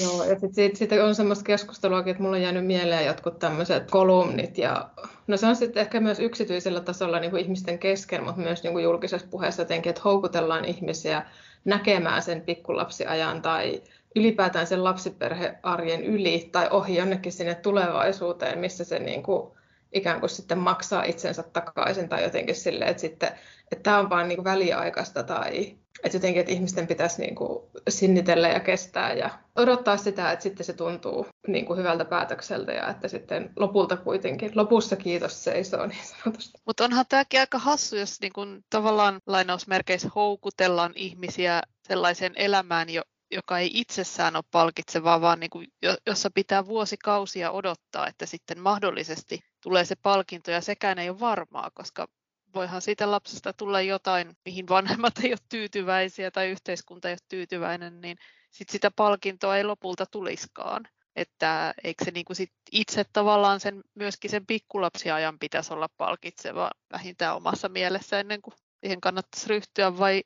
Joo, 0.00 0.24
ja 0.24 0.30
sitten 0.30 0.54
sit, 0.54 0.76
sit 0.76 0.92
on 0.92 1.14
semmoista 1.14 1.44
keskustelua, 1.44 2.02
että 2.06 2.22
mulla 2.22 2.36
on 2.36 2.42
jäänyt 2.42 2.66
mieleen 2.66 3.06
jotkut 3.06 3.38
tämmöiset 3.38 3.90
kolumnit, 3.90 4.58
ja 4.58 4.90
no 5.26 5.36
se 5.36 5.46
on 5.46 5.56
sitten 5.56 5.80
ehkä 5.80 6.00
myös 6.00 6.18
yksityisellä 6.20 6.80
tasolla 6.80 7.20
niin 7.20 7.30
kuin 7.30 7.42
ihmisten 7.42 7.78
kesken, 7.78 8.24
mutta 8.24 8.40
myös 8.40 8.62
niin 8.62 8.72
kuin 8.72 8.84
julkisessa 8.84 9.28
puheessa 9.30 9.62
jotenkin, 9.62 9.90
että 9.90 10.02
houkutellaan 10.04 10.64
ihmisiä 10.64 11.22
näkemään 11.64 12.22
sen 12.22 12.40
pikkulapsiajan 12.40 13.42
tai 13.42 13.82
ylipäätään 14.16 14.66
sen 14.66 14.84
lapsiperhearjen 14.84 16.04
yli 16.04 16.48
tai 16.52 16.68
ohi 16.70 16.96
jonnekin 16.96 17.32
sinne 17.32 17.54
tulevaisuuteen, 17.54 18.58
missä 18.58 18.84
se 18.84 18.98
niin 18.98 19.22
kuin 19.22 19.52
ikään 19.92 20.20
kuin 20.20 20.30
sitten 20.30 20.58
maksaa 20.58 21.04
itsensä 21.04 21.42
takaisin 21.42 22.08
tai 22.08 22.22
jotenkin 22.22 22.54
silleen, 22.54 22.90
että, 22.90 23.00
sitten, 23.00 23.28
että 23.72 23.82
tämä 23.82 23.98
on 23.98 24.10
vain 24.10 24.28
niin 24.28 24.44
väliaikaista 24.44 25.22
tai 25.22 25.76
että 26.02 26.16
jotenkin, 26.16 26.40
että 26.40 26.52
ihmisten 26.52 26.86
pitäisi 26.86 27.22
niin 27.22 27.34
kuin 27.34 27.62
sinnitellä 27.88 28.48
ja 28.48 28.60
kestää 28.60 29.12
ja 29.12 29.30
odottaa 29.56 29.96
sitä, 29.96 30.32
että 30.32 30.42
sitten 30.42 30.66
se 30.66 30.72
tuntuu 30.72 31.26
niin 31.46 31.66
kuin 31.66 31.78
hyvältä 31.78 32.04
päätökseltä 32.04 32.72
ja 32.72 32.88
että 32.88 33.08
sitten 33.08 33.50
lopulta 33.56 33.96
kuitenkin, 33.96 34.50
lopussa 34.54 34.96
kiitos 34.96 35.44
seisoo 35.44 35.86
niin 35.86 36.06
sanotusti. 36.06 36.58
Mutta 36.66 36.84
onhan 36.84 37.06
tämäkin 37.08 37.40
aika 37.40 37.58
hassu, 37.58 37.96
jos 37.96 38.20
niin 38.20 38.32
kuin 38.32 38.64
tavallaan 38.70 39.20
lainausmerkeissä 39.26 40.10
houkutellaan 40.14 40.92
ihmisiä 40.96 41.62
sellaiseen 41.88 42.32
elämään, 42.36 42.90
jo, 42.90 43.02
joka 43.30 43.58
ei 43.58 43.70
itsessään 43.74 44.36
ole 44.36 44.44
palkitsevaa, 44.50 45.20
vaan 45.20 45.40
niin 45.40 45.50
kuin, 45.50 45.66
jossa 46.06 46.30
pitää 46.34 46.66
vuosikausia 46.66 47.50
odottaa, 47.50 48.06
että 48.06 48.26
sitten 48.26 48.60
mahdollisesti 48.60 49.40
tulee 49.62 49.84
se 49.84 49.94
palkinto 50.02 50.50
ja 50.50 50.60
sekään 50.60 50.98
ei 50.98 51.10
ole 51.10 51.20
varmaa, 51.20 51.70
koska 51.74 52.06
voihan 52.54 52.82
siitä 52.82 53.10
lapsesta 53.10 53.52
tulla 53.52 53.80
jotain, 53.80 54.36
mihin 54.44 54.68
vanhemmat 54.68 55.18
ei 55.22 55.32
ole 55.32 55.38
tyytyväisiä 55.48 56.30
tai 56.30 56.50
yhteiskunta 56.50 57.08
ei 57.08 57.12
ole 57.12 57.18
tyytyväinen, 57.28 58.00
niin 58.00 58.16
sit 58.50 58.68
sitä 58.68 58.90
palkintoa 58.90 59.56
ei 59.56 59.64
lopulta 59.64 60.06
tuliskaan. 60.06 60.88
Että 61.16 61.74
eikö 61.84 62.04
se 62.04 62.10
niin 62.10 62.24
kuin 62.24 62.36
sit 62.36 62.52
itse 62.72 63.04
tavallaan 63.12 63.60
sen, 63.60 63.80
myöskin 63.94 64.30
sen 64.30 64.46
pikkulapsiajan 64.46 65.38
pitäisi 65.38 65.74
olla 65.74 65.88
palkitseva 65.96 66.70
vähintään 66.92 67.36
omassa 67.36 67.68
mielessä 67.68 68.20
ennen 68.20 68.42
kuin 68.42 68.54
siihen 68.80 69.00
kannattaisi 69.00 69.48
ryhtyä 69.48 69.98
vai, 69.98 70.22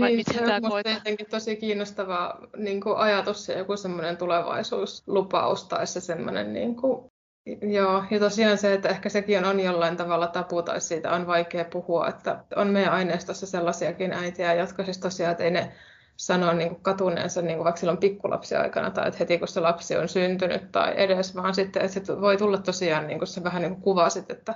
vai 0.00 0.08
niin, 0.08 0.16
miten 0.16 0.34
se 0.34 0.40
tämä 0.40 0.74
on 0.74 0.82
tietenkin 0.82 1.26
tosi 1.26 1.56
kiinnostava 1.56 2.40
niin 2.56 2.80
kuin 2.80 2.96
ajatus 2.96 3.48
ja 3.48 3.58
joku 3.58 3.76
semmoinen 3.76 4.16
tulevaisuuslupaus 4.16 5.64
tai 5.64 5.86
se 5.86 6.00
semmoinen 6.00 6.52
niin 6.52 6.76
kuin 6.76 7.10
Joo, 7.46 8.04
ja 8.10 8.18
tosiaan 8.18 8.58
se, 8.58 8.74
että 8.74 8.88
ehkä 8.88 9.08
sekin 9.08 9.44
on 9.44 9.60
jollain 9.60 9.96
tavalla 9.96 10.26
tapu 10.26 10.62
tai 10.62 10.80
siitä 10.80 11.12
on 11.12 11.26
vaikea 11.26 11.64
puhua, 11.64 12.08
että 12.08 12.44
on 12.56 12.68
meidän 12.68 12.92
aineistossa 12.92 13.46
sellaisiakin 13.46 14.12
äitiä, 14.12 14.54
jotka 14.54 14.84
siis 14.84 14.98
tosiaan, 14.98 15.32
että 15.32 15.44
ei 15.44 15.50
ne 15.50 15.72
sano 16.16 16.52
niin 16.52 16.68
kuin 16.68 16.82
katuneensa 16.82 17.42
niin 17.42 17.56
kuin 17.56 17.64
vaikka 17.64 17.80
silloin 17.80 17.98
pikkulapsiaikana 17.98 18.90
tai 18.90 19.08
että 19.08 19.18
heti 19.18 19.38
kun 19.38 19.48
se 19.48 19.60
lapsi 19.60 19.96
on 19.96 20.08
syntynyt 20.08 20.72
tai 20.72 20.92
edes, 20.96 21.36
vaan 21.36 21.54
sitten, 21.54 21.84
että 21.84 22.00
se 22.04 22.20
voi 22.20 22.36
tulla 22.36 22.58
tosiaan 22.58 23.06
niin 23.06 23.18
kuin 23.18 23.28
se 23.28 23.44
vähän 23.44 23.62
niin 23.62 23.72
kuin 23.72 23.82
kuvasit, 23.82 24.30
että 24.30 24.54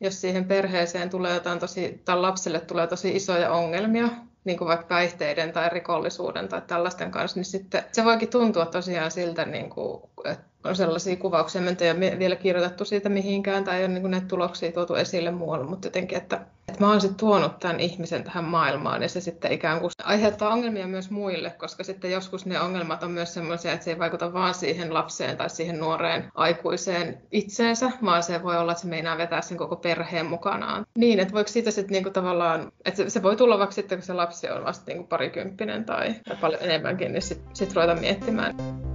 jos 0.00 0.20
siihen 0.20 0.44
perheeseen 0.44 1.10
tulee 1.10 1.34
jotain 1.34 1.58
tosi, 1.58 2.02
tai 2.04 2.16
lapselle 2.16 2.60
tulee 2.60 2.86
tosi 2.86 3.16
isoja 3.16 3.52
ongelmia, 3.52 4.08
niin 4.44 4.58
kuin 4.58 4.68
vaikka 4.68 4.86
päihteiden 4.86 5.52
tai 5.52 5.68
rikollisuuden 5.68 6.48
tai 6.48 6.62
tällaisten 6.66 7.10
kanssa, 7.10 7.38
niin 7.38 7.44
sitten 7.44 7.84
se 7.92 8.04
voikin 8.04 8.30
tuntua 8.30 8.66
tosiaan 8.66 9.10
siltä, 9.10 9.44
niin 9.44 9.70
kuin, 9.70 10.02
että 10.24 10.49
on 10.70 10.76
sellaisia 10.76 11.16
kuvauksia, 11.16 11.60
mä 11.60 11.70
ei 11.80 11.90
ole 11.90 12.18
vielä 12.18 12.36
kirjoitettu 12.36 12.84
siitä 12.84 13.08
mihinkään 13.08 13.64
tai 13.64 13.78
ei 13.78 13.84
ole 13.84 13.94
niin 13.94 14.10
näitä 14.10 14.26
tuloksia 14.26 14.72
tuotu 14.72 14.94
esille 14.94 15.30
muualla, 15.30 15.66
mutta 15.66 15.86
jotenkin, 15.86 16.18
että, 16.18 16.40
että 16.68 16.84
mä 16.84 16.90
oon 16.90 17.00
sitten 17.00 17.18
tuonut 17.18 17.58
tämän 17.58 17.80
ihmisen 17.80 18.24
tähän 18.24 18.44
maailmaan 18.44 19.02
ja 19.02 19.08
se 19.08 19.20
sitten 19.20 19.52
ikään 19.52 19.80
kuin 19.80 19.90
aiheuttaa 20.04 20.52
ongelmia 20.52 20.86
myös 20.86 21.10
muille, 21.10 21.50
koska 21.50 21.84
sitten 21.84 22.10
joskus 22.10 22.46
ne 22.46 22.60
ongelmat 22.60 23.02
on 23.02 23.10
myös 23.10 23.34
sellaisia, 23.34 23.72
että 23.72 23.84
se 23.84 23.90
ei 23.90 23.98
vaikuta 23.98 24.32
vaan 24.32 24.54
siihen 24.54 24.94
lapseen 24.94 25.36
tai 25.36 25.50
siihen 25.50 25.78
nuoreen 25.78 26.30
aikuiseen 26.34 27.22
itseensä, 27.32 27.90
vaan 28.04 28.22
se 28.22 28.42
voi 28.42 28.58
olla, 28.58 28.72
että 28.72 28.82
se 28.82 28.88
meinaa 28.88 29.18
vetää 29.18 29.42
sen 29.42 29.58
koko 29.58 29.76
perheen 29.76 30.26
mukanaan. 30.26 30.86
Niin, 30.98 31.20
että 31.20 31.34
voiko 31.34 31.48
siitä 31.48 31.70
sitten 31.70 31.92
niinku 31.92 32.10
tavallaan, 32.10 32.72
että 32.84 32.96
se, 32.96 33.10
se 33.10 33.22
voi 33.22 33.36
tulla 33.36 33.58
vaikka 33.58 33.74
sitten, 33.74 33.98
kun 33.98 34.06
se 34.06 34.12
lapsi 34.12 34.50
on 34.50 34.64
vasta 34.64 34.84
niinku 34.86 35.04
parikymppinen 35.04 35.84
tai, 35.84 36.14
tai 36.28 36.36
paljon 36.40 36.62
enemmänkin, 36.62 37.12
niin 37.12 37.22
sitten 37.22 37.56
sit 37.56 37.74
ruveta 37.74 37.94
miettimään. 37.94 38.89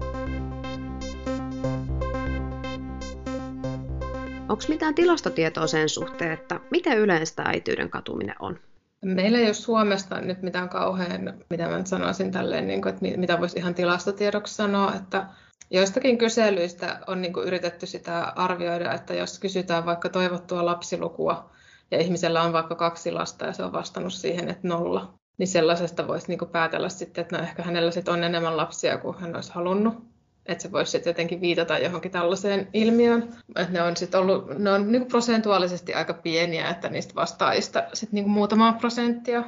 Onko 4.55 4.65
mitään 4.69 4.95
tilastotietoa 4.95 5.67
sen 5.67 5.89
suhteen, 5.89 6.31
että 6.31 6.59
miten 6.71 6.97
yleensä 6.97 7.43
äityyden 7.45 7.89
katuminen 7.89 8.35
on? 8.39 8.59
Meillä 9.05 9.37
ei 9.37 9.45
ole 9.45 9.53
Suomesta 9.53 10.21
nyt 10.21 10.41
mitään 10.41 10.69
kauhean, 10.69 11.33
mitä 11.49 11.67
mä 11.67 11.77
nyt 11.77 11.87
sanoisin 11.87 12.31
tälleen, 12.31 12.67
niin 12.67 12.81
kuin, 12.81 12.93
että 12.93 13.05
mitä 13.17 13.39
voisi 13.39 13.59
ihan 13.59 13.75
tilastotiedoksi 13.75 14.55
sanoa, 14.55 14.93
että 14.93 15.25
joistakin 15.71 16.17
kyselyistä 16.17 16.99
on 17.07 17.21
niin 17.21 17.33
kuin 17.33 17.47
yritetty 17.47 17.85
sitä 17.85 18.33
arvioida, 18.35 18.93
että 18.93 19.13
jos 19.13 19.39
kysytään 19.39 19.85
vaikka 19.85 20.09
toivottua 20.09 20.65
lapsilukua 20.65 21.49
ja 21.91 21.99
ihmisellä 21.99 22.41
on 22.41 22.53
vaikka 22.53 22.75
kaksi 22.75 23.11
lasta 23.11 23.45
ja 23.45 23.53
se 23.53 23.63
on 23.63 23.73
vastannut 23.73 24.13
siihen, 24.13 24.49
että 24.49 24.67
nolla, 24.67 25.13
niin 25.37 25.47
sellaisesta 25.47 26.07
voisi 26.07 26.27
niin 26.27 26.39
kuin 26.39 26.51
päätellä 26.51 26.89
sitten, 26.89 27.21
että 27.21 27.37
no 27.37 27.43
ehkä 27.43 27.63
hänellä 27.63 27.91
sit 27.91 28.07
on 28.07 28.23
enemmän 28.23 28.57
lapsia 28.57 28.97
kuin 28.97 29.17
hän 29.19 29.35
olisi 29.35 29.53
halunnut 29.53 30.14
että 30.45 30.61
se 30.61 30.71
voisi 30.71 30.91
sitten 30.91 31.09
jotenkin 31.09 31.41
viitata 31.41 31.77
johonkin 31.77 32.11
tällaiseen 32.11 32.67
ilmiöön. 32.73 33.35
Että 33.55 33.73
ne 33.73 33.81
on 33.81 33.97
sitten 33.97 34.19
ollut, 34.19 34.57
ne 34.57 34.71
on 34.71 34.91
niinku 34.91 35.07
prosentuaalisesti 35.07 35.93
aika 35.93 36.13
pieniä, 36.13 36.69
että 36.69 36.89
niistä 36.89 37.15
vastaajista 37.15 37.83
sitten 37.93 38.15
niinku 38.15 38.29
muutama 38.29 38.73
prosenttia. 38.73 39.43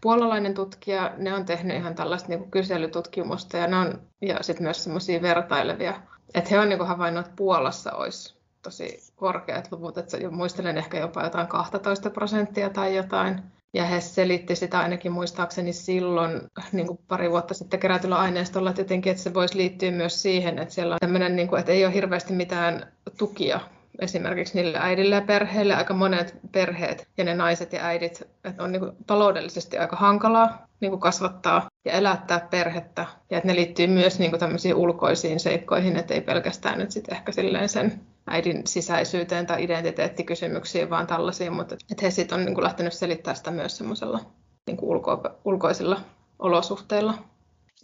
Puolalainen 0.00 0.54
tutkija, 0.54 1.14
ne 1.16 1.34
on 1.34 1.44
tehnyt 1.44 1.76
ihan 1.76 1.94
tällaista 1.94 2.28
niinku 2.28 2.46
kyselytutkimusta 2.50 3.56
ja 3.56 3.66
ne 3.66 3.76
on 3.76 4.00
ja 4.20 4.42
sitten 4.42 4.62
myös 4.62 4.84
semmoisia 4.84 5.22
vertailevia. 5.22 6.00
Että 6.34 6.50
he 6.50 6.58
on 6.58 6.68
niinku 6.68 6.84
havainnut, 6.84 7.26
että 7.26 7.36
Puolassa 7.36 7.92
olisi 7.92 8.34
tosi 8.62 9.12
korkeat 9.16 9.72
luvut, 9.72 9.98
että 9.98 10.16
muistelen 10.30 10.78
ehkä 10.78 10.98
jopa 10.98 11.22
jotain 11.22 11.46
12 11.46 12.10
prosenttia 12.10 12.70
tai 12.70 12.96
jotain. 12.96 13.42
Ja 13.74 13.84
he 13.84 14.00
selitti 14.00 14.56
sitä 14.56 14.78
ainakin 14.78 15.12
muistaakseni 15.12 15.72
silloin 15.72 16.40
niin 16.72 16.86
kuin 16.86 16.98
pari 17.08 17.30
vuotta 17.30 17.54
sitten 17.54 17.80
kerätyllä 17.80 18.16
aineistolla, 18.16 18.70
että 18.70 18.82
jotenkin 18.82 19.10
että 19.10 19.22
se 19.22 19.34
voisi 19.34 19.58
liittyä 19.58 19.90
myös 19.90 20.22
siihen, 20.22 20.58
että 20.58 20.74
siellä 20.74 20.94
on 20.94 20.98
tämmöinen, 21.00 21.36
niin 21.36 21.48
kuin, 21.48 21.60
että 21.60 21.72
ei 21.72 21.84
ole 21.84 21.94
hirveästi 21.94 22.32
mitään 22.32 22.92
tukia 23.18 23.60
esimerkiksi 23.98 24.54
niille 24.54 24.78
äidille 24.80 25.14
ja 25.14 25.20
perheille. 25.20 25.74
Aika 25.74 25.94
monet 25.94 26.36
perheet 26.52 27.08
ja 27.16 27.24
ne 27.24 27.34
naiset 27.34 27.72
ja 27.72 27.84
äidit, 27.84 28.22
että 28.44 28.62
on 28.62 28.72
niin 28.72 28.80
kuin 28.80 28.92
taloudellisesti 29.06 29.78
aika 29.78 29.96
hankalaa 29.96 30.66
niin 30.80 30.90
kuin 30.90 31.00
kasvattaa 31.00 31.68
ja 31.84 31.92
elättää 31.92 32.48
perhettä. 32.50 33.06
Ja 33.30 33.36
että 33.36 33.48
ne 33.48 33.54
liittyy 33.54 33.86
myös 33.86 34.18
niin 34.18 34.30
kuin 34.30 34.40
tämmöisiin 34.40 34.74
ulkoisiin 34.74 35.40
seikkoihin, 35.40 35.96
että 35.96 36.14
ei 36.14 36.20
pelkästään 36.20 36.78
nyt 36.78 36.90
sitten 36.90 37.16
ehkä 37.16 37.32
silleen 37.32 37.68
sen 37.68 38.00
äidin 38.26 38.66
sisäisyyteen 38.66 39.46
tai 39.46 39.64
identiteettikysymyksiin, 39.64 40.90
vaan 40.90 41.06
tällaisiin, 41.06 41.52
mutta 41.52 41.74
että 41.74 42.04
he 42.06 42.10
sitten 42.10 42.38
on 42.38 42.44
niin 42.44 42.54
kuin 42.54 42.64
lähtenyt 42.64 42.92
selittämään 42.92 43.36
sitä 43.36 43.50
myös 43.50 43.76
semmoisella 43.76 44.20
niin 44.66 44.76
kuin 44.76 44.90
ulko- 44.90 45.40
ulkoisilla 45.44 46.00
olosuhteilla. 46.38 47.24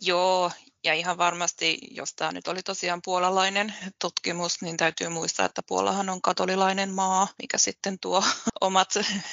Joo, 0.01 0.51
ja 0.85 0.95
ihan 0.95 1.19
varmasti, 1.19 1.79
jos 1.91 2.15
tämä 2.15 2.33
nyt 2.33 2.49
oli 2.49 2.63
tosiaan 2.63 3.01
puolalainen 3.05 3.75
tutkimus, 4.01 4.63
niin 4.63 4.77
täytyy 4.77 5.09
muistaa, 5.09 5.47
että 5.47 5.63
Puolahan 5.67 6.09
on 6.09 6.23
katolilainen 6.23 6.95
maa, 6.95 7.29
mikä 7.43 7.59
sitten 7.59 7.99
tuo 7.99 8.23
omat 8.61 8.89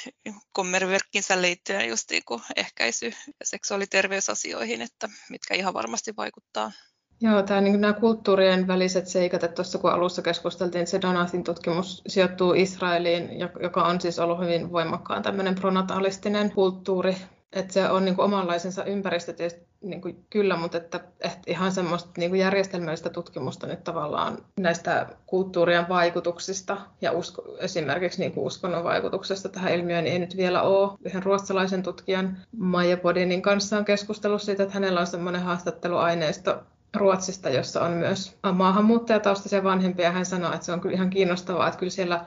kommerverkkinsä 0.52 1.42
liittyen 1.42 1.88
just 1.88 2.10
niin 2.10 2.22
kuin 2.26 2.42
ehkäisy- 2.56 3.14
ja 3.40 3.46
seksuaaliterveysasioihin, 3.46 4.82
että 4.82 5.08
mitkä 5.30 5.54
ihan 5.54 5.74
varmasti 5.74 6.16
vaikuttaa 6.16 6.72
Joo, 7.20 7.42
tämä, 7.42 7.60
niin 7.60 7.80
nämä 7.80 7.92
kulttuurien 7.92 8.66
väliset 8.66 9.06
seikat, 9.06 9.44
että 9.44 9.54
tuossa 9.54 9.78
kun 9.78 9.90
alussa 9.90 10.22
keskusteltiin, 10.22 10.86
se 10.86 11.00
Donatin 11.02 11.44
tutkimus 11.44 12.02
sijoittuu 12.06 12.54
Israeliin, 12.54 13.30
joka 13.62 13.82
on 13.82 14.00
siis 14.00 14.18
ollut 14.18 14.40
hyvin 14.40 14.72
voimakkaan 14.72 15.22
tämmöinen 15.22 15.54
pronatalistinen 15.54 16.52
kulttuuri, 16.52 17.16
että 17.52 17.72
se 17.72 17.90
on 17.90 18.04
niin 18.04 18.16
kuin 18.16 18.24
omanlaisensa 18.24 18.84
ympäristö 18.84 19.32
tietysti 19.32 19.68
niin 19.80 20.00
kuin 20.00 20.24
kyllä, 20.30 20.56
mutta 20.56 20.76
että, 20.76 21.00
että 21.20 21.38
ihan 21.46 21.72
semmoista 21.72 22.10
niin 22.16 22.30
kuin 22.30 22.40
järjestelmällistä 22.40 23.10
tutkimusta 23.10 23.66
nyt 23.66 23.84
tavallaan 23.84 24.38
näistä 24.60 25.06
kulttuurien 25.26 25.88
vaikutuksista 25.88 26.76
ja 27.00 27.12
usko, 27.12 27.42
esimerkiksi 27.58 28.20
niin 28.20 28.32
kuin 28.32 28.46
uskonnon 28.46 28.84
vaikutuksesta 28.84 29.48
tähän 29.48 29.74
ilmiöön 29.74 30.04
niin 30.04 30.12
ei 30.12 30.18
nyt 30.18 30.36
vielä 30.36 30.62
ole. 30.62 30.98
Yhden 31.04 31.22
ruotsalaisen 31.22 31.82
tutkijan 31.82 32.38
Maija 32.56 32.96
Bodinin 32.96 33.42
kanssa 33.42 33.78
on 33.78 33.84
keskustellut 33.84 34.42
siitä, 34.42 34.62
että 34.62 34.74
hänellä 34.74 35.00
on 35.00 35.06
semmoinen 35.06 35.42
haastatteluaineisto 35.42 36.62
Ruotsista, 36.98 37.50
jossa 37.50 37.80
on 37.80 37.92
myös 37.92 38.36
maahanmuuttajataustaisia 38.52 39.64
vanhempia. 39.64 40.12
Hän 40.12 40.26
sanoi, 40.26 40.54
että 40.54 40.66
se 40.66 40.72
on 40.72 40.80
kyllä 40.80 40.94
ihan 40.94 41.10
kiinnostavaa, 41.10 41.68
että 41.68 41.78
kyllä 41.78 41.90
siellä 41.90 42.24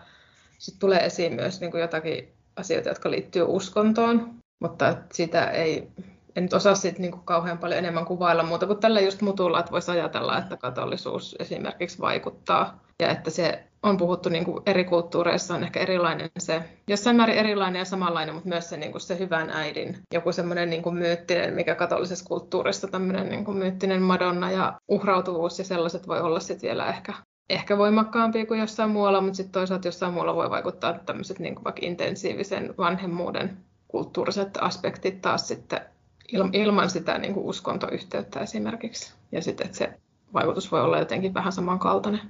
sit 0.57 0.79
tulee 0.79 1.05
esiin 1.05 1.33
myös 1.33 1.61
niin 1.61 1.71
kuin 1.71 1.81
jotakin 1.81 2.33
asioita, 2.55 2.89
jotka 2.89 3.11
liittyy 3.11 3.43
uskontoon, 3.47 4.33
mutta 4.59 4.97
sitä 5.13 5.49
ei, 5.49 5.87
en 6.35 6.43
nyt 6.43 6.53
osaa 6.53 6.75
siitä 6.75 6.99
niin 6.99 7.11
kuin 7.11 7.23
kauhean 7.25 7.57
paljon 7.57 7.79
enemmän 7.79 8.05
kuvailla 8.05 8.43
muuta 8.43 8.67
kuin 8.67 8.79
tällä 8.79 9.01
just 9.01 9.21
mutulla, 9.21 9.59
että 9.59 9.71
voisi 9.71 9.91
ajatella, 9.91 10.37
että 10.37 10.57
katolisuus 10.57 11.35
esimerkiksi 11.39 11.99
vaikuttaa 11.99 12.79
ja 13.01 13.09
että 13.09 13.29
se 13.29 13.63
on 13.83 13.97
puhuttu 13.97 14.29
niin 14.29 14.45
kuin 14.45 14.63
eri 14.65 14.83
kulttuureissa 14.83 15.55
on 15.55 15.63
ehkä 15.63 15.79
erilainen 15.79 16.29
se, 16.37 16.63
jossain 16.87 17.15
määrin 17.15 17.37
erilainen 17.37 17.79
ja 17.79 17.85
samanlainen, 17.85 18.33
mutta 18.35 18.49
myös 18.49 18.69
se, 18.69 18.77
niin 18.77 18.91
kuin 18.91 19.01
se 19.01 19.19
hyvän 19.19 19.49
äidin, 19.49 19.97
joku 20.13 20.31
semmoinen 20.31 20.69
niin 20.69 20.93
myyttinen, 20.93 21.53
mikä 21.53 21.75
katolisessa 21.75 22.25
kulttuurissa 22.25 22.87
tämmöinen 22.87 23.29
niin 23.29 23.45
kuin 23.45 23.57
myyttinen 23.57 24.01
madonna 24.01 24.51
ja 24.51 24.73
uhrautuvuus 24.87 25.59
ja 25.59 25.65
sellaiset 25.65 26.07
voi 26.07 26.21
olla 26.21 26.39
sitten 26.39 26.67
vielä 26.67 26.87
ehkä, 26.87 27.13
ehkä 27.49 27.77
voimakkaampia 27.77 28.45
kuin 28.45 28.59
jossain 28.59 28.89
muualla, 28.89 29.21
mutta 29.21 29.37
sitten 29.37 29.51
toisaalta 29.51 29.87
jossain 29.87 30.13
muualla 30.13 30.35
voi 30.35 30.49
vaikuttaa 30.49 30.93
tämmöiset 30.93 31.39
niin 31.39 31.55
kuin 31.55 31.63
vaikka 31.63 31.81
intensiivisen 31.85 32.73
vanhemmuuden 32.77 33.57
kulttuuriset 33.87 34.49
aspektit 34.61 35.21
taas 35.21 35.47
sitten 35.47 35.81
ilman 36.53 36.89
sitä 36.89 37.17
niin 37.17 37.33
kuin 37.33 37.45
uskontoyhteyttä 37.45 38.39
esimerkiksi. 38.39 39.13
Ja 39.31 39.41
sitten, 39.41 39.65
että 39.65 39.77
se 39.77 39.99
vaikutus 40.33 40.71
voi 40.71 40.81
olla 40.81 40.99
jotenkin 40.99 41.33
vähän 41.33 41.53
samankaltainen. 41.53 42.21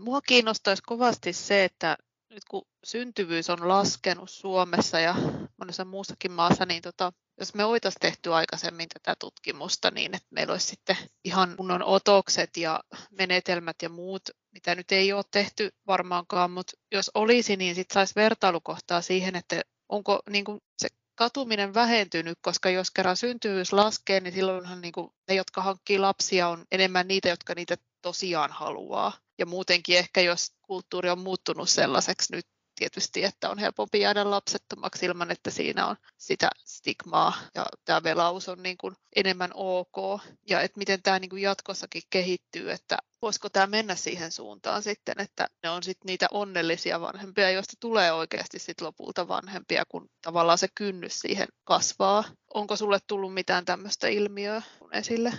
Mua 0.00 0.20
kiinnostaisi 0.20 0.82
kovasti 0.86 1.32
se, 1.32 1.64
että 1.64 1.96
nyt 2.30 2.44
kun 2.50 2.62
syntyvyys 2.84 3.50
on 3.50 3.68
laskenut 3.68 4.30
Suomessa 4.30 5.00
ja 5.00 5.14
monessa 5.56 5.84
muussakin 5.84 6.32
maassa, 6.32 6.66
niin 6.66 6.82
tota, 6.82 7.12
jos 7.40 7.54
me 7.54 7.64
oltaisiin 7.64 8.00
tehty 8.00 8.34
aikaisemmin 8.34 8.88
tätä 8.88 9.16
tutkimusta 9.18 9.90
niin, 9.90 10.14
että 10.14 10.28
meillä 10.30 10.52
olisi 10.52 10.66
sitten 10.66 10.96
ihan 11.24 11.56
kunnon 11.56 11.82
otokset 11.82 12.56
ja 12.56 12.80
menetelmät 13.10 13.76
ja 13.82 13.88
muut, 13.88 14.22
mitä 14.52 14.74
nyt 14.74 14.92
ei 14.92 15.12
ole 15.12 15.24
tehty 15.30 15.70
varmaankaan, 15.86 16.50
mutta 16.50 16.72
jos 16.92 17.10
olisi, 17.14 17.56
niin 17.56 17.74
sitten 17.74 17.94
saisi 17.94 18.14
vertailukohtaa 18.16 19.00
siihen, 19.00 19.36
että 19.36 19.60
onko 19.88 20.20
niin 20.30 20.44
kuin 20.44 20.60
se 20.78 20.88
katuminen 21.18 21.74
vähentynyt, 21.74 22.38
koska 22.42 22.70
jos 22.70 22.90
kerran 22.90 23.16
syntyvyys 23.16 23.72
laskee, 23.72 24.20
niin 24.20 24.34
silloinhan 24.34 24.80
niin 24.80 24.92
kuin 24.92 25.10
ne, 25.28 25.34
jotka 25.34 25.62
hankkii 25.62 25.98
lapsia, 25.98 26.48
on 26.48 26.64
enemmän 26.72 27.08
niitä, 27.08 27.28
jotka 27.28 27.54
niitä 27.54 27.76
tosiaan 28.02 28.52
haluaa. 28.52 29.12
Ja 29.38 29.46
muutenkin 29.46 29.98
ehkä, 29.98 30.20
jos 30.20 30.52
kulttuuri 30.62 31.10
on 31.10 31.18
muuttunut 31.18 31.70
sellaiseksi 31.70 32.36
nyt 32.36 32.46
tietysti, 32.78 33.24
että 33.24 33.50
on 33.50 33.58
helpompi 33.58 34.00
jäädä 34.00 34.30
lapsettomaksi 34.30 35.06
ilman, 35.06 35.30
että 35.30 35.50
siinä 35.50 35.86
on 35.86 35.96
sitä 36.18 36.50
stigmaa 36.64 37.34
ja 37.54 37.66
tämä 37.84 38.02
velaus 38.02 38.48
on 38.48 38.62
niin 38.62 38.76
kuin 38.78 38.96
enemmän 39.16 39.50
ok 39.54 40.22
ja 40.48 40.60
että 40.60 40.78
miten 40.78 41.02
tämä 41.02 41.18
niin 41.18 41.30
kuin 41.30 41.42
jatkossakin 41.42 42.02
kehittyy, 42.10 42.70
että 42.70 42.98
voisiko 43.22 43.48
tämä 43.48 43.66
mennä 43.66 43.94
siihen 43.94 44.32
suuntaan 44.32 44.82
sitten, 44.82 45.20
että 45.20 45.48
ne 45.62 45.70
on 45.70 45.82
sitten 45.82 46.06
niitä 46.06 46.26
onnellisia 46.30 47.00
vanhempia, 47.00 47.50
joista 47.50 47.76
tulee 47.80 48.12
oikeasti 48.12 48.58
sitten 48.58 48.86
lopulta 48.86 49.28
vanhempia, 49.28 49.84
kun 49.88 50.10
tavallaan 50.22 50.58
se 50.58 50.68
kynnys 50.74 51.20
siihen 51.20 51.48
kasvaa. 51.64 52.24
Onko 52.54 52.76
sulle 52.76 52.98
tullut 53.06 53.34
mitään 53.34 53.64
tämmöistä 53.64 54.08
ilmiöä 54.08 54.62
esille? 54.92 55.32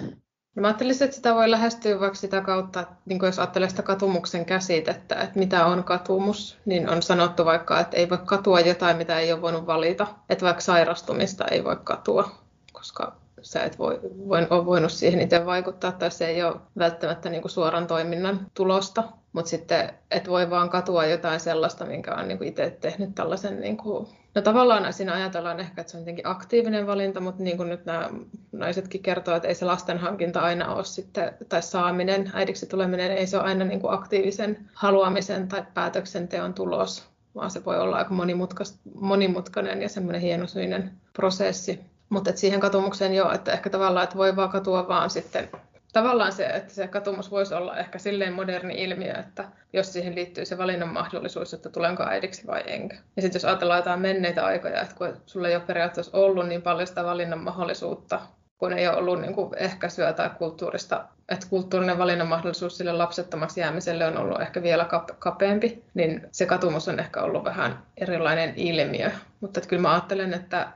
Mä 0.55 0.67
ajattelisin, 0.67 1.05
että 1.05 1.15
sitä 1.15 1.35
voi 1.35 1.51
lähestyä 1.51 1.99
vaikka 1.99 2.15
sitä 2.15 2.41
kautta, 2.41 2.79
että 2.79 2.95
niin 3.05 3.19
jos 3.23 3.39
ajattelee 3.39 3.69
sitä 3.69 3.81
katumuksen 3.81 4.45
käsitettä, 4.45 5.15
että 5.15 5.39
mitä 5.39 5.65
on 5.65 5.83
katumus, 5.83 6.57
niin 6.65 6.89
on 6.89 7.03
sanottu 7.03 7.45
vaikka, 7.45 7.79
että 7.79 7.97
ei 7.97 8.09
voi 8.09 8.17
katua 8.25 8.59
jotain, 8.59 8.97
mitä 8.97 9.19
ei 9.19 9.33
ole 9.33 9.41
voinut 9.41 9.65
valita. 9.65 10.07
Että 10.29 10.45
vaikka 10.45 10.61
sairastumista 10.61 11.45
ei 11.45 11.63
voi 11.63 11.77
katua, 11.83 12.31
koska 12.73 13.15
sä 13.41 13.63
et 13.63 13.79
voi, 13.79 13.99
voi, 14.27 14.47
ole 14.49 14.65
voinut 14.65 14.91
siihen 14.91 15.21
itse 15.21 15.45
vaikuttaa, 15.45 15.91
tai 15.91 16.11
se 16.11 16.27
ei 16.27 16.43
ole 16.43 16.55
välttämättä 16.77 17.29
niin 17.29 17.41
kuin 17.41 17.51
suoran 17.51 17.87
toiminnan 17.87 18.47
tulosta. 18.53 19.03
Mutta 19.33 19.49
sitten 19.49 19.93
et 20.11 20.29
voi 20.29 20.49
vaan 20.49 20.69
katua 20.69 21.05
jotain 21.05 21.39
sellaista, 21.39 21.85
minkä 21.85 22.15
on 22.15 22.27
niin 22.27 22.43
itse 22.43 22.77
tehnyt 22.81 23.15
tällaisen 23.15 23.61
niin 23.61 23.77
kuin 23.77 24.07
No 24.35 24.41
tavallaan 24.41 24.93
siinä 24.93 25.13
ajatellaan 25.13 25.59
ehkä, 25.59 25.81
että 25.81 25.91
se 25.91 25.97
on 25.97 26.01
jotenkin 26.01 26.27
aktiivinen 26.27 26.87
valinta, 26.87 27.19
mutta 27.19 27.43
niin 27.43 27.57
kuin 27.57 27.69
nyt 27.69 27.85
nämä 27.85 28.09
naisetkin 28.51 29.01
kertovat, 29.01 29.37
että 29.37 29.47
ei 29.47 29.55
se 29.55 29.65
lasten 29.65 29.97
hankinta 29.97 30.39
aina 30.39 30.73
ole 30.73 30.83
sitten, 30.83 31.33
tai 31.49 31.61
saaminen, 31.61 32.31
äidiksi 32.33 32.65
tuleminen, 32.65 33.11
ei 33.11 33.27
se 33.27 33.37
ole 33.37 33.45
aina 33.45 33.65
niin 33.65 33.79
kuin 33.79 33.93
aktiivisen 33.93 34.69
haluamisen 34.73 35.47
tai 35.47 35.63
päätöksenteon 35.73 36.53
tulos, 36.53 37.05
vaan 37.35 37.51
se 37.51 37.65
voi 37.65 37.79
olla 37.79 37.97
aika 37.97 38.13
monimutkainen 38.93 39.81
ja 39.81 39.89
semmoinen 39.89 40.21
hienosyinen 40.21 40.91
prosessi. 41.13 41.79
Mutta 42.09 42.31
siihen 42.35 42.59
katumukseen 42.59 43.13
jo, 43.13 43.31
että 43.31 43.51
ehkä 43.51 43.69
tavallaan, 43.69 44.03
että 44.03 44.17
voi 44.17 44.35
vaan 44.35 44.49
katua 44.49 44.87
vaan 44.87 45.09
sitten 45.09 45.49
tavallaan 45.93 46.31
se, 46.31 46.45
että 46.45 46.73
se 46.73 46.87
katumus 46.87 47.31
voisi 47.31 47.53
olla 47.53 47.77
ehkä 47.77 47.99
silleen 47.99 48.33
moderni 48.33 48.83
ilmiö, 48.83 49.13
että 49.13 49.45
jos 49.73 49.93
siihen 49.93 50.15
liittyy 50.15 50.45
se 50.45 50.57
valinnan 50.57 50.93
mahdollisuus, 50.93 51.53
että 51.53 51.69
tulenko 51.69 52.03
äidiksi 52.03 52.47
vai 52.47 52.63
enkä. 52.65 52.95
Ja 53.15 53.21
sitten 53.21 53.39
jos 53.39 53.45
ajatellaan 53.45 53.79
jotain 53.79 53.99
menneitä 53.99 54.45
aikoja, 54.45 54.81
että 54.81 54.95
kun 54.95 55.17
sulla 55.25 55.47
ei 55.47 55.55
ole 55.55 55.63
periaatteessa 55.67 56.17
ollut 56.17 56.47
niin 56.47 56.61
paljon 56.61 56.87
sitä 56.87 57.03
valinnan 57.03 57.39
mahdollisuutta, 57.39 58.21
kun 58.57 58.73
ei 58.73 58.87
ole 58.87 58.97
ollut 58.97 59.21
niin 59.21 59.33
kuin 59.33 59.57
ehkäisyä 59.57 60.13
tai 60.13 60.29
kulttuurista, 60.37 61.05
että 61.29 61.47
kulttuurinen 61.49 61.97
valinnan 61.97 62.27
mahdollisuus 62.27 62.77
sille 62.77 62.93
lapsettomaksi 62.93 63.61
jäämiselle 63.61 64.05
on 64.05 64.17
ollut 64.17 64.41
ehkä 64.41 64.63
vielä 64.63 64.87
kapeampi, 65.19 65.83
niin 65.93 66.27
se 66.31 66.45
katumus 66.45 66.87
on 66.87 66.99
ehkä 66.99 67.21
ollut 67.21 67.43
vähän 67.43 67.83
erilainen 67.97 68.53
ilmiö. 68.55 69.11
Mutta 69.39 69.59
että 69.59 69.69
kyllä 69.69 69.81
mä 69.81 69.91
ajattelen, 69.91 70.33
että 70.33 70.67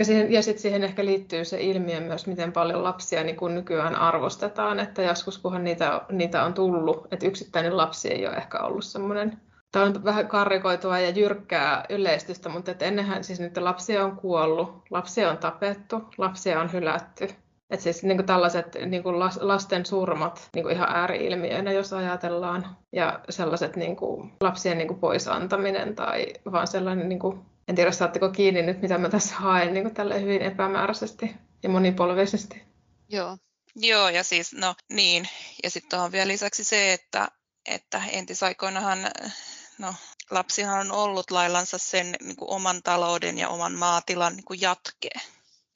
Ehkä 0.00 0.04
siihen, 0.06 0.32
ja 0.32 0.42
sitten 0.42 0.62
siihen 0.62 0.84
ehkä 0.84 1.04
liittyy 1.04 1.44
se 1.44 1.60
ilmiö 1.60 2.00
myös, 2.00 2.26
miten 2.26 2.52
paljon 2.52 2.84
lapsia 2.84 3.24
niin 3.24 3.36
kun 3.36 3.54
nykyään 3.54 3.96
arvostetaan, 3.96 4.80
että 4.80 5.02
joskus 5.02 5.38
kunhan 5.38 5.64
niitä, 5.64 6.00
niitä 6.12 6.44
on 6.44 6.54
tullut, 6.54 7.08
että 7.12 7.26
yksittäinen 7.26 7.76
lapsi 7.76 8.08
ei 8.08 8.26
ole 8.26 8.36
ehkä 8.36 8.58
ollut 8.58 8.84
semmoinen 8.84 9.40
Tämä 9.72 9.84
on 9.84 10.04
vähän 10.04 10.28
karrikoitua 10.28 10.98
ja 10.98 11.10
jyrkkää 11.10 11.84
yleistystä, 11.88 12.48
mutta 12.48 12.70
että 12.70 12.84
ennenhän 12.84 13.24
siis 13.24 13.40
niitä 13.40 13.64
lapsia 13.64 14.04
on 14.04 14.16
kuollut, 14.16 14.82
lapsia 14.90 15.30
on 15.30 15.38
tapettu, 15.38 16.02
lapsia 16.18 16.60
on 16.60 16.72
hylätty. 16.72 17.28
Että 17.70 17.84
siis 17.84 18.02
niin 18.02 18.16
kuin 18.16 18.26
tällaiset 18.26 18.66
niin 18.86 19.02
kuin 19.02 19.18
lasten 19.40 19.86
surmat 19.86 20.48
niin 20.54 20.62
kuin 20.62 20.74
ihan 20.74 20.88
ääriilmiöinä, 20.88 21.72
jos 21.72 21.92
ajatellaan, 21.92 22.76
ja 22.92 23.20
sellaiset 23.28 23.76
niin 23.76 23.96
kuin 23.96 24.32
lapsien 24.40 24.78
niin 24.78 24.88
kuin 24.88 25.94
tai 25.96 26.26
vaan 26.52 26.66
sellainen 26.66 27.08
niin 27.08 27.18
kuin 27.18 27.40
en 27.68 27.76
tiedä, 27.76 27.92
saatteko 27.92 28.28
kiinni 28.28 28.62
nyt, 28.62 28.82
mitä 28.82 28.98
mä 28.98 29.08
tässä 29.08 29.34
haen 29.34 29.74
niin 29.74 29.94
tälle 29.94 30.20
hyvin 30.20 30.42
epämääräisesti 30.42 31.34
ja 31.62 31.68
monipolvisesti. 31.68 32.62
Joo. 33.08 33.36
Joo, 33.76 34.08
ja 34.08 34.24
siis 34.24 34.52
no 34.52 34.74
niin, 34.88 35.28
ja 35.62 35.70
sitten 35.70 36.00
on 36.00 36.12
vielä 36.12 36.28
lisäksi 36.28 36.64
se, 36.64 36.92
että, 36.92 37.28
että 37.66 38.02
entisaikoinahan 38.12 38.98
no, 39.78 39.94
lapsihan 40.30 40.80
on 40.80 40.92
ollut 40.92 41.30
laillansa 41.30 41.78
sen 41.78 42.16
niin 42.20 42.36
kuin 42.36 42.50
oman 42.50 42.82
talouden 42.82 43.38
ja 43.38 43.48
oman 43.48 43.72
maatilan 43.72 44.36
niin 44.36 44.44
kuin 44.44 44.60
jatke. 44.60 45.10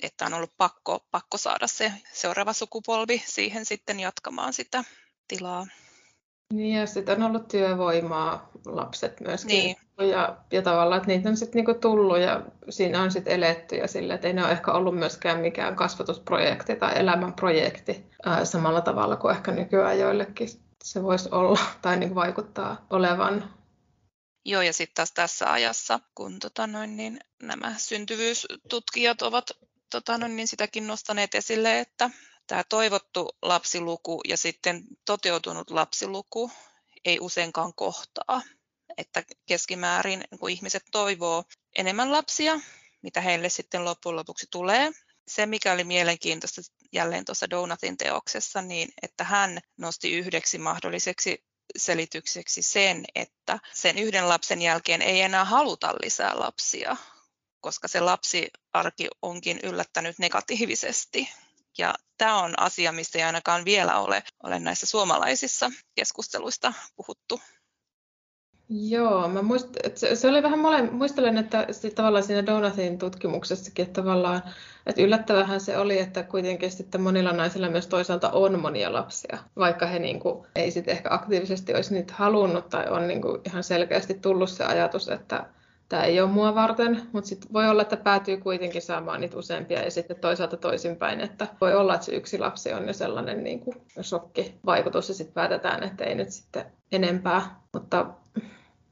Että 0.05 0.27
on 0.27 0.35
ollut 0.35 0.57
pakko, 0.57 1.07
pakko 1.11 1.39
saada 1.39 1.67
se 1.67 1.93
seuraava 2.13 2.53
sukupolvi 2.53 3.23
siihen 3.27 3.65
sitten 3.65 4.01
jatkamaan 4.01 4.53
sitä 4.53 4.85
tilaa. 5.29 5.67
Niin 6.53 6.79
ja 6.79 6.87
sitten 6.87 7.23
on 7.23 7.31
ollut 7.31 7.49
työvoimaa 7.49 8.51
lapset 8.67 9.21
myöskin. 9.21 9.59
Niin. 9.59 9.77
Ja, 10.11 10.37
ja 10.53 10.63
tavallaan, 10.63 10.97
että 10.97 11.09
niitä 11.09 11.29
on 11.29 11.37
sitten 11.37 11.59
niinku 11.59 11.75
tullut 11.81 12.19
ja 12.19 12.43
siinä 12.71 13.03
on 13.03 13.11
sitten 13.11 13.33
eletty 13.33 13.77
ja 13.77 13.89
sille, 13.89 14.15
että 14.15 14.27
ei 14.27 14.33
ne 14.35 14.45
ole 14.45 14.53
ehkä 14.53 14.73
ollut 14.73 14.99
myöskään 14.99 15.41
mikään 15.41 15.77
kasvatusprojekti 15.77 16.77
tai 16.77 16.99
elämänprojekti 16.99 18.07
ää, 18.25 18.45
samalla 18.45 18.81
tavalla 18.81 19.17
kuin 19.17 19.37
ehkä 19.37 19.53
nykyään 19.53 19.99
joillekin 19.99 20.49
se 20.85 21.03
voisi 21.03 21.29
olla 21.33 21.61
tai 21.83 21.97
niinku 21.97 22.15
vaikuttaa 22.15 22.87
olevan. 22.91 23.51
Joo, 24.45 24.63
ja 24.63 24.73
sitten 24.73 24.95
taas 24.95 25.13
tässä 25.13 25.53
ajassa, 25.53 26.01
kun 26.15 26.39
tota 26.39 26.67
noin, 26.67 26.97
niin 26.97 27.21
nämä 27.43 27.75
syntyvyystutkijat 27.79 29.23
ovat 29.23 29.51
tota 29.91 30.19
noin, 30.19 30.37
niin 30.37 30.49
sitäkin 30.49 30.87
nostaneet 30.87 31.35
esille, 31.35 31.81
että 31.81 32.11
tämä 32.47 32.65
toivottu 32.69 33.29
lapsiluku 33.43 34.21
ja 34.29 34.37
sitten 34.37 34.85
toteutunut 35.07 35.71
lapsiluku 35.71 36.51
ei 37.05 37.19
useinkaan 37.21 37.75
kohtaa. 37.75 38.43
Että 38.97 39.23
keskimäärin 39.47 40.25
kun 40.41 40.51
ihmiset 40.51 40.83
toivoo 40.93 41.45
enemmän 41.79 42.13
lapsia, 42.13 42.61
mitä 43.03 43.21
heille 43.21 43.49
sitten 43.49 43.85
loppujen 43.85 44.17
lopuksi 44.17 44.47
tulee. 44.51 44.91
Se, 45.29 45.47
mikä 45.47 45.73
oli 45.73 45.85
mielenkiintoista 45.85 46.61
jälleen 46.93 47.25
tuossa 47.25 47.51
Donatin 47.51 47.97
teoksessa, 47.97 48.63
niin 48.63 48.89
että 49.03 49.25
hän 49.25 49.61
nosti 49.77 50.13
yhdeksi 50.13 50.59
mahdolliseksi 50.59 51.45
selitykseksi 51.77 52.63
sen, 52.63 53.05
että 53.15 53.59
sen 53.75 53.99
yhden 53.99 54.29
lapsen 54.29 54.63
jälkeen 54.63 55.03
ei 55.03 55.21
enää 55.21 55.45
haluta 55.45 55.95
lisää 56.03 56.41
lapsia, 56.41 56.97
koska 57.65 57.89
se 57.89 58.01
lapsiarki 58.01 59.09
onkin 59.23 59.61
yllättänyt 59.63 60.19
negatiivisesti 60.19 61.29
ja 61.79 61.95
tämä 62.19 62.43
on 62.43 62.61
asia, 62.61 62.93
mistä 62.93 63.19
ei 63.19 63.25
ainakaan 63.25 63.65
vielä 63.65 63.99
ole, 63.99 64.23
ole 64.43 64.59
näissä 64.59 64.87
suomalaisissa 64.87 65.71
keskusteluista 65.95 66.73
puhuttu. 66.97 67.41
Joo, 68.69 69.29
mä 69.29 69.43
muist, 69.43 69.69
se, 69.95 70.17
se, 70.17 70.29
oli 70.29 70.43
vähän 70.43 70.59
mole, 70.59 70.91
muistelen, 70.91 71.39
että 71.39 71.67
tavallaan 71.95 72.25
siinä 72.25 72.47
Donathin 72.47 72.99
tutkimuksessakin, 72.99 73.83
että 73.83 74.03
tavallaan, 74.03 74.43
että 74.87 75.03
yllättävähän 75.03 75.61
se 75.61 75.79
oli, 75.79 75.99
että 75.99 76.23
kuitenkin 76.23 76.71
sitten 76.71 77.01
monilla 77.01 77.33
naisilla 77.33 77.71
myös 77.71 77.87
toisaalta 77.87 78.31
on 78.31 78.61
monia 78.61 78.93
lapsia, 78.93 79.39
vaikka 79.57 79.87
he 79.87 79.99
niin 79.99 80.21
kuin, 80.21 80.47
ei 80.55 80.71
sitten 80.71 80.93
ehkä 80.93 81.09
aktiivisesti 81.13 81.75
olisi 81.75 81.95
niitä 81.95 82.15
halunnut 82.17 82.69
tai 82.69 82.89
on 82.89 83.09
niin 83.09 83.23
kuin 83.23 83.41
ihan 83.47 83.65
selkeästi 83.65 84.15
tullut 84.15 84.51
se 84.51 84.65
ajatus, 84.65 85.09
että 85.09 85.47
tämä 85.89 86.05
ei 86.05 86.21
ole 86.21 86.31
mua 86.31 86.55
varten, 86.55 87.03
mutta 87.13 87.29
sitten 87.29 87.53
voi 87.53 87.69
olla, 87.69 87.83
että 87.83 87.97
päätyy 87.97 88.37
kuitenkin 88.37 88.83
saamaan 88.83 89.21
niitä 89.21 89.37
useampia 89.37 89.83
ja 89.83 89.91
sitten 89.91 90.21
toisaalta 90.21 90.57
toisinpäin, 90.57 91.21
että 91.21 91.47
voi 91.61 91.75
olla, 91.75 91.95
että 91.95 92.05
se 92.05 92.13
yksi 92.13 92.39
lapsi 92.39 92.73
on 92.73 92.87
jo 92.87 92.93
sellainen 92.93 93.45
niin 93.45 93.61
kuin 93.61 93.77
shokkivaikutus 94.03 95.09
ja 95.09 95.15
sitten 95.15 95.35
päätetään, 95.35 95.83
että 95.83 96.05
ei 96.05 96.15
nyt 96.15 96.31
sitten 96.31 96.65
enempää, 96.93 97.61
mutta 97.73 98.07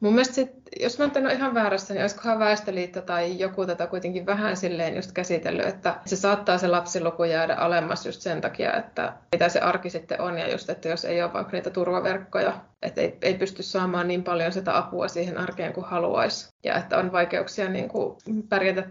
Mun 0.03 0.13
mielestä 0.13 0.35
sit, 0.35 0.51
jos 0.81 0.99
mä 0.99 1.11
en 1.17 1.27
ole 1.27 1.33
ihan 1.33 1.55
väärässä, 1.55 1.95
niin 1.95 2.03
olisikohan 2.03 2.39
Väestöliitto 2.39 3.01
tai 3.03 3.39
joku 3.39 3.67
tätä 3.67 3.87
kuitenkin 3.87 4.27
vähän 4.27 4.57
silleen 4.57 4.97
just 4.97 5.13
käsitellyt, 5.13 5.67
että 5.67 6.01
se 6.07 6.17
saattaa 6.17 6.59
se 6.59 6.69
lapsiluku 6.69 7.25
jäädä 7.25 7.55
alemmas 7.55 8.07
just 8.07 8.21
sen 8.21 8.41
takia, 8.41 8.77
että 8.77 9.13
mitä 9.33 9.49
se 9.49 9.61
arki 9.61 9.91
sitten 9.91 10.21
on 10.21 10.39
ja 10.39 10.51
just, 10.51 10.71
että 10.71 10.89
jos 10.89 11.05
ei 11.05 11.23
ole 11.23 11.33
vaikka 11.33 11.53
niitä 11.53 11.71
turvaverkkoja, 11.71 12.61
että 12.83 13.01
ei, 13.01 13.19
ei 13.23 13.35
pysty 13.35 13.63
saamaan 13.63 14.09
niin 14.09 14.25
paljon 14.25 14.53
sitä 14.53 14.79
apua 14.79 15.09
siihen 15.09 15.39
arkeen 15.39 15.73
kuin 15.73 15.87
haluaisi 15.87 16.49
ja 16.65 16.77
että 16.77 16.99
on 16.99 17.13
vaikeuksia 17.13 17.69
niin 17.69 17.89
kuin 17.89 18.17
pärjätä 18.49 18.85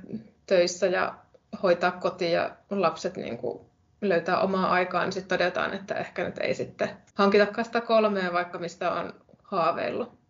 töissä 0.46 0.88
ja 0.88 1.16
hoitaa 1.64 1.92
kotia 1.92 2.42
ja 2.42 2.52
lapset 2.70 3.18
niin 3.18 3.38
kuin 3.38 3.60
löytää 4.02 4.40
omaa 4.40 4.72
aikaa, 4.72 5.04
niin 5.04 5.14
sitten 5.14 5.40
todetaan, 5.40 5.74
että 5.74 5.96
ehkä 5.96 6.24
nyt 6.24 6.38
ei 6.38 6.54
sitten 6.54 6.90
hankitakaan 7.16 7.66
sitä 7.66 7.82
kolmea, 7.82 8.34
vaikka 8.34 8.60
mistä 8.60 8.92
on 8.92 9.14
haaveillut 9.44 10.21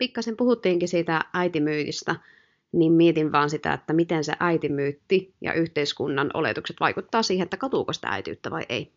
pikkasen 0.00 0.36
puhuttiinkin 0.36 0.88
siitä 0.88 1.24
äitimyytistä, 1.34 2.16
niin 2.72 2.92
mietin 2.92 3.32
vaan 3.32 3.50
sitä, 3.50 3.72
että 3.72 3.92
miten 3.92 4.24
se 4.24 4.32
äitimyytti 4.40 5.34
ja 5.40 5.52
yhteiskunnan 5.52 6.30
oletukset 6.34 6.76
vaikuttaa 6.80 7.22
siihen, 7.22 7.44
että 7.44 7.56
katuuko 7.56 7.92
sitä 7.92 8.08
äitiyttä 8.08 8.50
vai 8.50 8.62
ei. 8.68 8.92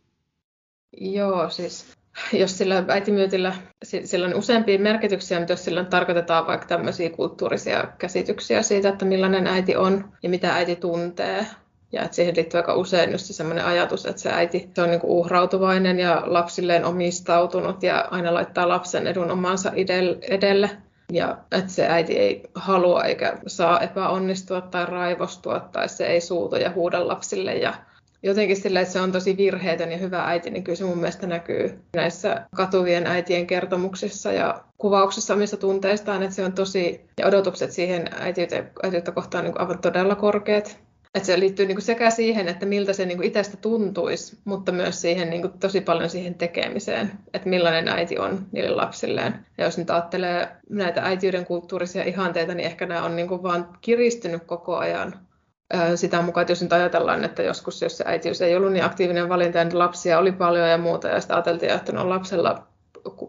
Joo, 0.98 1.50
siis 1.50 1.94
jos 2.34 2.58
sillä 2.58 2.86
äitimyytillä, 2.88 3.56
sillä 3.84 4.28
on 4.28 4.36
useampia 4.36 4.80
merkityksiä, 4.80 5.39
mutta 5.39 5.54
jos 5.54 5.66
sillä 5.66 5.84
tarkoitetaan 5.84 6.48
vaikka 6.48 6.68
tämmöisiä 6.68 7.10
kulttuurisia 7.10 7.88
käsityksiä 7.98 8.62
siitä, 8.62 8.89
että 8.89 9.06
millainen 9.06 9.48
äiti 9.48 9.76
on 9.76 10.13
ja 10.24 10.30
mitä 10.30 10.56
äiti 10.56 10.76
tuntee, 10.76 11.46
ja 11.92 12.04
että 12.04 12.16
siihen 12.16 12.36
liittyy 12.36 12.58
aika 12.58 12.76
usein 12.76 13.12
just 13.12 13.26
se 13.26 13.34
sellainen 13.34 13.66
ajatus, 13.66 14.06
että 14.06 14.22
se 14.22 14.32
äiti 14.32 14.70
se 14.76 14.82
on 14.82 14.89
niin 14.89 15.00
uhrautuvainen 15.04 16.00
ja 16.00 16.24
lapsilleen 16.26 16.86
omistautunut 16.86 17.84
ja 17.84 18.08
aina 18.12 18.34
laittaa 18.34 18.68
lapsen 18.68 19.08
edun 19.08 19.32
omansa 19.32 19.72
edelle. 20.30 20.70
Ja 21.13 21.38
että 21.52 21.71
se 21.71 21.88
äiti 21.88 22.17
ei 22.17 22.43
halua 22.56 23.04
eikä 23.04 23.38
saa 23.47 23.80
epäonnistua 23.80 24.62
tai 24.62 24.86
raivostua 24.86 25.60
tai 25.60 25.89
se 25.89 26.06
ei 26.06 26.21
suutu 26.21 26.56
ja 26.56 26.71
huuda 26.71 27.08
lapsille 27.08 27.56
ja 27.56 27.73
jotenkin 28.23 28.58
sillä, 28.58 28.82
että 28.82 28.93
se 28.93 29.02
on 29.02 29.12
tosi 29.12 29.38
virheetön 29.38 29.91
ja 29.91 29.97
hyvä 29.97 30.26
äiti, 30.26 30.49
niin 30.49 30.63
kyllä 30.63 30.76
se 30.76 30.84
mun 30.84 30.97
mielestä 30.97 31.28
näkyy 31.28 31.80
näissä 31.95 32.45
katuvien 32.56 33.08
äitien 33.08 33.47
kertomuksissa 33.47 34.32
ja 34.32 34.63
kuvauksissa 34.78 35.34
omista 35.34 35.58
tunteistaan, 35.58 36.23
että 36.23 36.36
se 36.36 36.45
on 36.45 36.54
tosi, 36.54 37.06
ja 37.19 37.28
odotukset 37.28 37.71
siihen 37.71 38.10
äitiyttä, 38.19 38.63
äitiyttä 38.84 39.12
kohtaan 39.12 39.43
niin 39.43 39.60
aivan 39.60 39.80
todella 39.80 40.15
korkeat. 40.15 40.80
Että 41.15 41.28
se 41.28 41.39
liittyy 41.39 41.65
niin 41.65 41.76
kuin 41.76 41.86
sekä 41.86 42.10
siihen, 42.10 42.47
että 42.47 42.65
miltä 42.65 42.93
se 42.93 43.06
niin 43.06 43.17
kuin 43.17 43.28
itsestä 43.28 43.58
tuntuisi, 43.58 44.38
mutta 44.45 44.71
myös 44.71 45.02
siihen 45.02 45.30
niin 45.30 45.41
kuin 45.41 45.60
tosi 45.60 45.82
paljon 45.82 46.10
siihen 46.10 46.36
tekemiseen, 46.36 47.12
että 47.34 47.49
millainen 47.49 47.88
äiti 47.88 48.17
on 48.17 48.45
niille 48.52 48.76
lapsilleen. 48.76 49.45
Ja 49.58 49.63
jos 49.63 49.78
nyt 49.78 49.89
ajattelee 49.89 50.47
näitä 50.69 51.02
äitiyden 51.02 51.45
kulttuurisia 51.45 52.04
ihanteita, 52.04 52.54
niin 52.54 52.65
ehkä 52.65 52.86
nämä 52.86 53.04
on 53.04 53.15
niin 53.15 53.28
kuin 53.28 53.43
vaan 53.43 53.78
kiristynyt 53.82 54.43
koko 54.45 54.78
ajan 54.78 55.13
sitä 55.95 56.21
mukaan, 56.21 56.41
että 56.41 56.52
jos 56.52 56.62
nyt 56.62 56.73
ajatellaan, 56.73 57.23
että 57.23 57.43
joskus 57.43 57.82
jos 57.82 57.97
se 57.97 58.04
äitiys 58.08 58.41
ei 58.41 58.56
ollut 58.56 58.73
niin 58.73 58.86
aktiivinen 58.86 59.30
valinta, 59.30 59.63
niin 59.63 59.80
lapsia 59.80 60.19
oli 60.19 60.32
paljon 60.32 60.69
ja 60.69 60.78
muuta, 60.78 61.08
ja 61.08 61.19
sitten 61.19 61.36
ajateltiin, 61.36 61.71
että 61.71 61.91
no 61.91 62.10
lapsella 62.10 62.67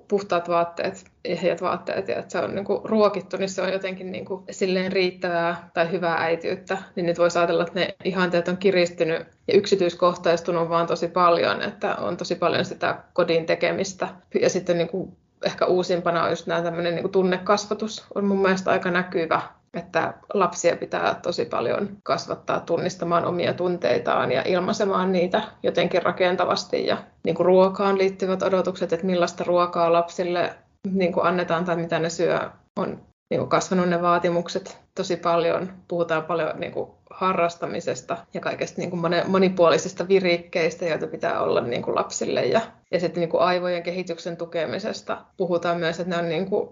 puhtaat 0.08 0.48
vaatteet, 0.48 1.04
ehjät 1.24 1.62
vaatteet 1.62 2.08
ja 2.08 2.16
että 2.16 2.32
se 2.32 2.38
on 2.38 2.54
niin 2.54 2.64
kuin 2.64 2.80
ruokittu, 2.84 3.36
niin 3.36 3.48
se 3.48 3.62
on 3.62 3.72
jotenkin 3.72 4.12
niin 4.12 4.24
kuin 4.24 4.44
silleen 4.50 4.92
riittävää 4.92 5.70
tai 5.74 5.90
hyvää 5.90 6.16
äitiyttä. 6.16 6.78
Niin 6.96 7.06
nyt 7.06 7.18
voisi 7.18 7.38
ajatella, 7.38 7.62
että 7.62 7.80
ne 7.80 7.94
ihanteet 8.04 8.48
on 8.48 8.56
kiristynyt 8.56 9.26
ja 9.48 9.54
yksityiskohtaistunut 9.54 10.68
vaan 10.68 10.86
tosi 10.86 11.08
paljon, 11.08 11.62
että 11.62 11.94
on 11.94 12.16
tosi 12.16 12.34
paljon 12.34 12.64
sitä 12.64 12.98
kodin 13.12 13.46
tekemistä. 13.46 14.08
Ja 14.40 14.50
sitten 14.50 14.78
niin 14.78 14.88
kuin 14.88 15.16
ehkä 15.44 15.66
uusimpana 15.66 16.24
on 16.24 16.30
just 16.30 16.46
nämä 16.46 16.62
tämmöinen 16.62 16.94
niin 16.94 17.10
tunnekasvatus 17.10 18.06
on 18.14 18.24
mun 18.24 18.42
mielestä 18.42 18.70
aika 18.70 18.90
näkyvä 18.90 19.40
että 19.74 20.14
lapsia 20.34 20.76
pitää 20.76 21.14
tosi 21.22 21.44
paljon 21.44 21.88
kasvattaa 22.02 22.60
tunnistamaan 22.60 23.24
omia 23.24 23.54
tunteitaan 23.54 24.32
ja 24.32 24.42
ilmaisemaan 24.46 25.12
niitä 25.12 25.42
jotenkin 25.62 26.02
rakentavasti. 26.02 26.86
Ja 26.86 26.96
niin 27.24 27.34
kuin 27.34 27.46
ruokaan 27.46 27.98
liittyvät 27.98 28.42
odotukset, 28.42 28.92
että 28.92 29.06
millaista 29.06 29.44
ruokaa 29.44 29.92
lapsille 29.92 30.54
niin 30.90 31.12
kuin 31.12 31.26
annetaan 31.26 31.64
tai 31.64 31.76
mitä 31.76 31.98
ne 31.98 32.10
syö, 32.10 32.50
on 32.76 33.02
niin 33.30 33.38
kuin 33.38 33.48
kasvanut 33.48 33.88
ne 33.88 34.02
vaatimukset 34.02 34.78
tosi 34.94 35.16
paljon. 35.16 35.72
Puhutaan 35.88 36.24
paljon 36.24 36.60
niin 36.60 36.72
kuin 36.72 36.90
harrastamisesta 37.10 38.16
ja 38.34 38.40
kaikesta 38.40 38.80
niin 38.80 38.90
kuin 38.90 39.02
monipuolisista 39.26 40.08
virikkeistä, 40.08 40.84
joita 40.84 41.06
pitää 41.06 41.40
olla 41.40 41.60
niin 41.60 41.82
kuin 41.82 41.94
lapsille. 41.94 42.44
Ja, 42.44 42.60
ja 42.90 43.00
sitten 43.00 43.20
niin 43.20 43.28
kuin 43.28 43.42
aivojen 43.42 43.82
kehityksen 43.82 44.36
tukemisesta 44.36 45.24
puhutaan 45.36 45.78
myös, 45.78 46.00
että 46.00 46.16
ne 46.16 46.22
on 46.22 46.28
niin 46.28 46.46
kuin, 46.50 46.70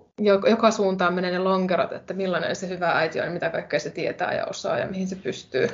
joka 0.51 0.71
suuntaan 0.71 1.15
menee 1.15 1.31
ne 1.31 1.39
lonkerot, 1.39 1.93
että 1.93 2.15
millainen 2.15 2.57
se 2.57 2.69
hyvä 2.69 2.91
äiti 2.91 3.21
on, 3.21 3.33
mitä 3.33 3.51
kaikkea 3.51 3.81
se 3.81 3.91
tietää 3.91 4.35
ja 4.35 4.47
osaa 4.47 4.79
ja 4.79 4.87
mihin 4.87 5.09
se 5.09 5.17
pystyy. 5.17 5.69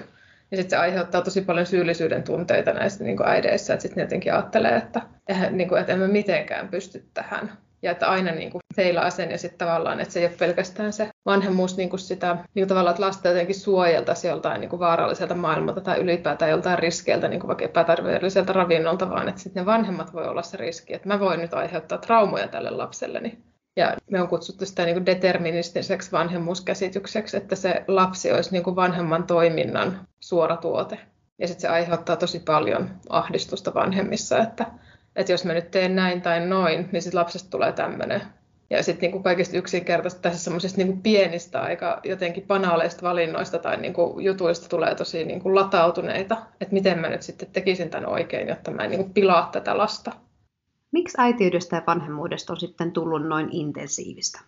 Ja 0.51 0.57
sitten 0.57 0.71
se 0.71 0.77
aiheuttaa 0.77 1.23
tosi 1.23 1.41
paljon 1.41 1.67
syyllisyyden 1.67 2.23
tunteita 2.23 2.73
näissä 2.73 3.05
niin 3.05 3.17
kuin 3.17 3.29
äideissä, 3.29 3.75
että 3.75 3.83
sitten 3.83 3.97
ne 3.97 4.03
jotenkin 4.03 4.33
ajattelee, 4.33 4.77
että, 4.77 5.03
niin 5.51 5.69
kuin, 5.69 5.81
että 5.81 5.93
emme 5.93 6.09
mitenkään 6.09 6.69
pysty 6.69 7.05
tähän 7.15 7.53
ja 7.83 7.91
että 7.91 8.11
aina 8.11 8.33
niin 8.33 8.51
kuin 8.51 8.61
feilaa 8.77 9.11
sen 9.11 9.31
ja 9.31 9.39
sitten 9.39 9.59
tavallaan, 9.59 10.01
että 10.01 10.15
se 10.15 10.21
ei 10.21 10.27
ole 10.27 10.35
pelkästään 10.39 10.93
se 10.93 11.09
vanhemmuus 11.27 11.77
niin 11.77 11.91
kuin 11.91 12.01
sitä, 12.01 12.35
niin 12.35 12.63
kuin 12.63 12.69
tavallaan, 12.69 12.95
että 12.95 13.07
lasta 13.07 13.29
jotenkin 13.29 13.55
suojeltaisiin 13.55 14.29
joltain 14.29 14.61
niin 14.61 14.71
kuin 14.71 14.81
vaaralliselta 14.81 15.35
maailmalta 15.35 15.81
tai 15.81 15.99
ylipäätään 16.01 16.51
joltain 16.51 16.79
riskeiltä, 16.79 17.29
niin 17.29 17.41
kuin 17.41 17.49
vaikka 17.49 17.65
epäterveelliseltä 17.65 18.53
ravinnolta, 18.53 19.11
vaan 19.11 19.29
että 19.29 19.41
sitten 19.41 19.61
ne 19.61 19.67
vanhemmat 19.67 20.15
voi 20.15 20.29
olla 20.29 20.43
se 20.43 20.57
riski, 20.57 20.95
että 20.95 21.09
mä 21.09 21.21
voin 21.21 21.41
nyt 21.41 21.55
aiheuttaa 21.55 21.99
traumoja 21.99 22.49
tälle 22.49 22.71
lapselleni. 22.71 23.39
Ja 23.77 23.97
me 24.11 24.21
on 24.21 24.29
kutsuttu 24.29 24.67
sitä 24.67 24.85
niin 24.85 24.95
kuin 24.95 25.07
deterministiseksi 25.07 26.13
vanhemmuuskäsitykseksi, 26.13 27.37
että 27.37 27.57
se 27.57 27.85
lapsi 27.89 28.33
olisi 28.33 28.53
niin 28.53 28.63
kuin 28.63 28.77
vanhemman 28.77 29.25
toiminnan 29.25 30.09
suora 30.21 30.57
tuote. 30.57 30.99
Ja 31.39 31.49
sitten 31.49 31.61
se 31.61 31.69
aiheuttaa 31.69 32.17
tosi 32.17 32.41
paljon 32.41 32.91
ahdistusta 33.09 33.75
vanhemmissa, 33.75 34.39
että 34.39 34.67
että 35.17 35.33
jos 35.33 35.45
mä 35.45 35.53
nyt 35.53 35.71
teen 35.71 35.97
näin 35.97 36.23
tai 36.23 36.47
noin, 36.47 36.89
niin 36.93 37.03
sitten 37.03 37.21
lapsesta 37.21 37.51
tulee 37.51 37.73
tämmöinen. 37.73 38.23
Ja 38.71 38.83
sitten 38.83 39.11
niin 39.11 39.23
kaikista 39.23 39.57
yksinkertaisista 39.57 40.23
tässä 40.23 40.45
semmoisista 40.45 40.79
niin 40.79 41.03
pienistä, 41.03 41.61
aika 41.61 42.01
jotenkin 42.05 42.47
banaaleista 42.47 43.03
valinnoista 43.03 43.59
tai 43.59 43.77
niin 43.77 43.95
kuin 43.95 44.25
jutuista 44.25 44.69
tulee 44.69 44.95
tosi 44.95 45.25
niin 45.25 45.41
kuin 45.41 45.55
latautuneita, 45.55 46.37
että 46.61 46.75
miten 46.75 46.99
mä 46.99 47.09
nyt 47.09 47.23
sitten 47.23 47.49
tekisin 47.53 47.91
tämän 47.91 48.09
oikein, 48.09 48.49
jotta 48.49 48.71
mä 48.71 48.85
en 48.85 48.91
niin 48.91 49.03
kuin 49.03 49.15
pilaa 49.15 49.49
tätä 49.53 49.79
lasta. 49.79 50.13
Miksi 50.93 51.17
äitiydestä 51.21 51.77
ja 51.77 51.83
vanhemmuudesta 51.87 52.53
on 52.53 52.61
sitten 52.61 52.93
tullut 52.93 53.27
noin 53.27 53.49
intensiivistä? 53.53 54.41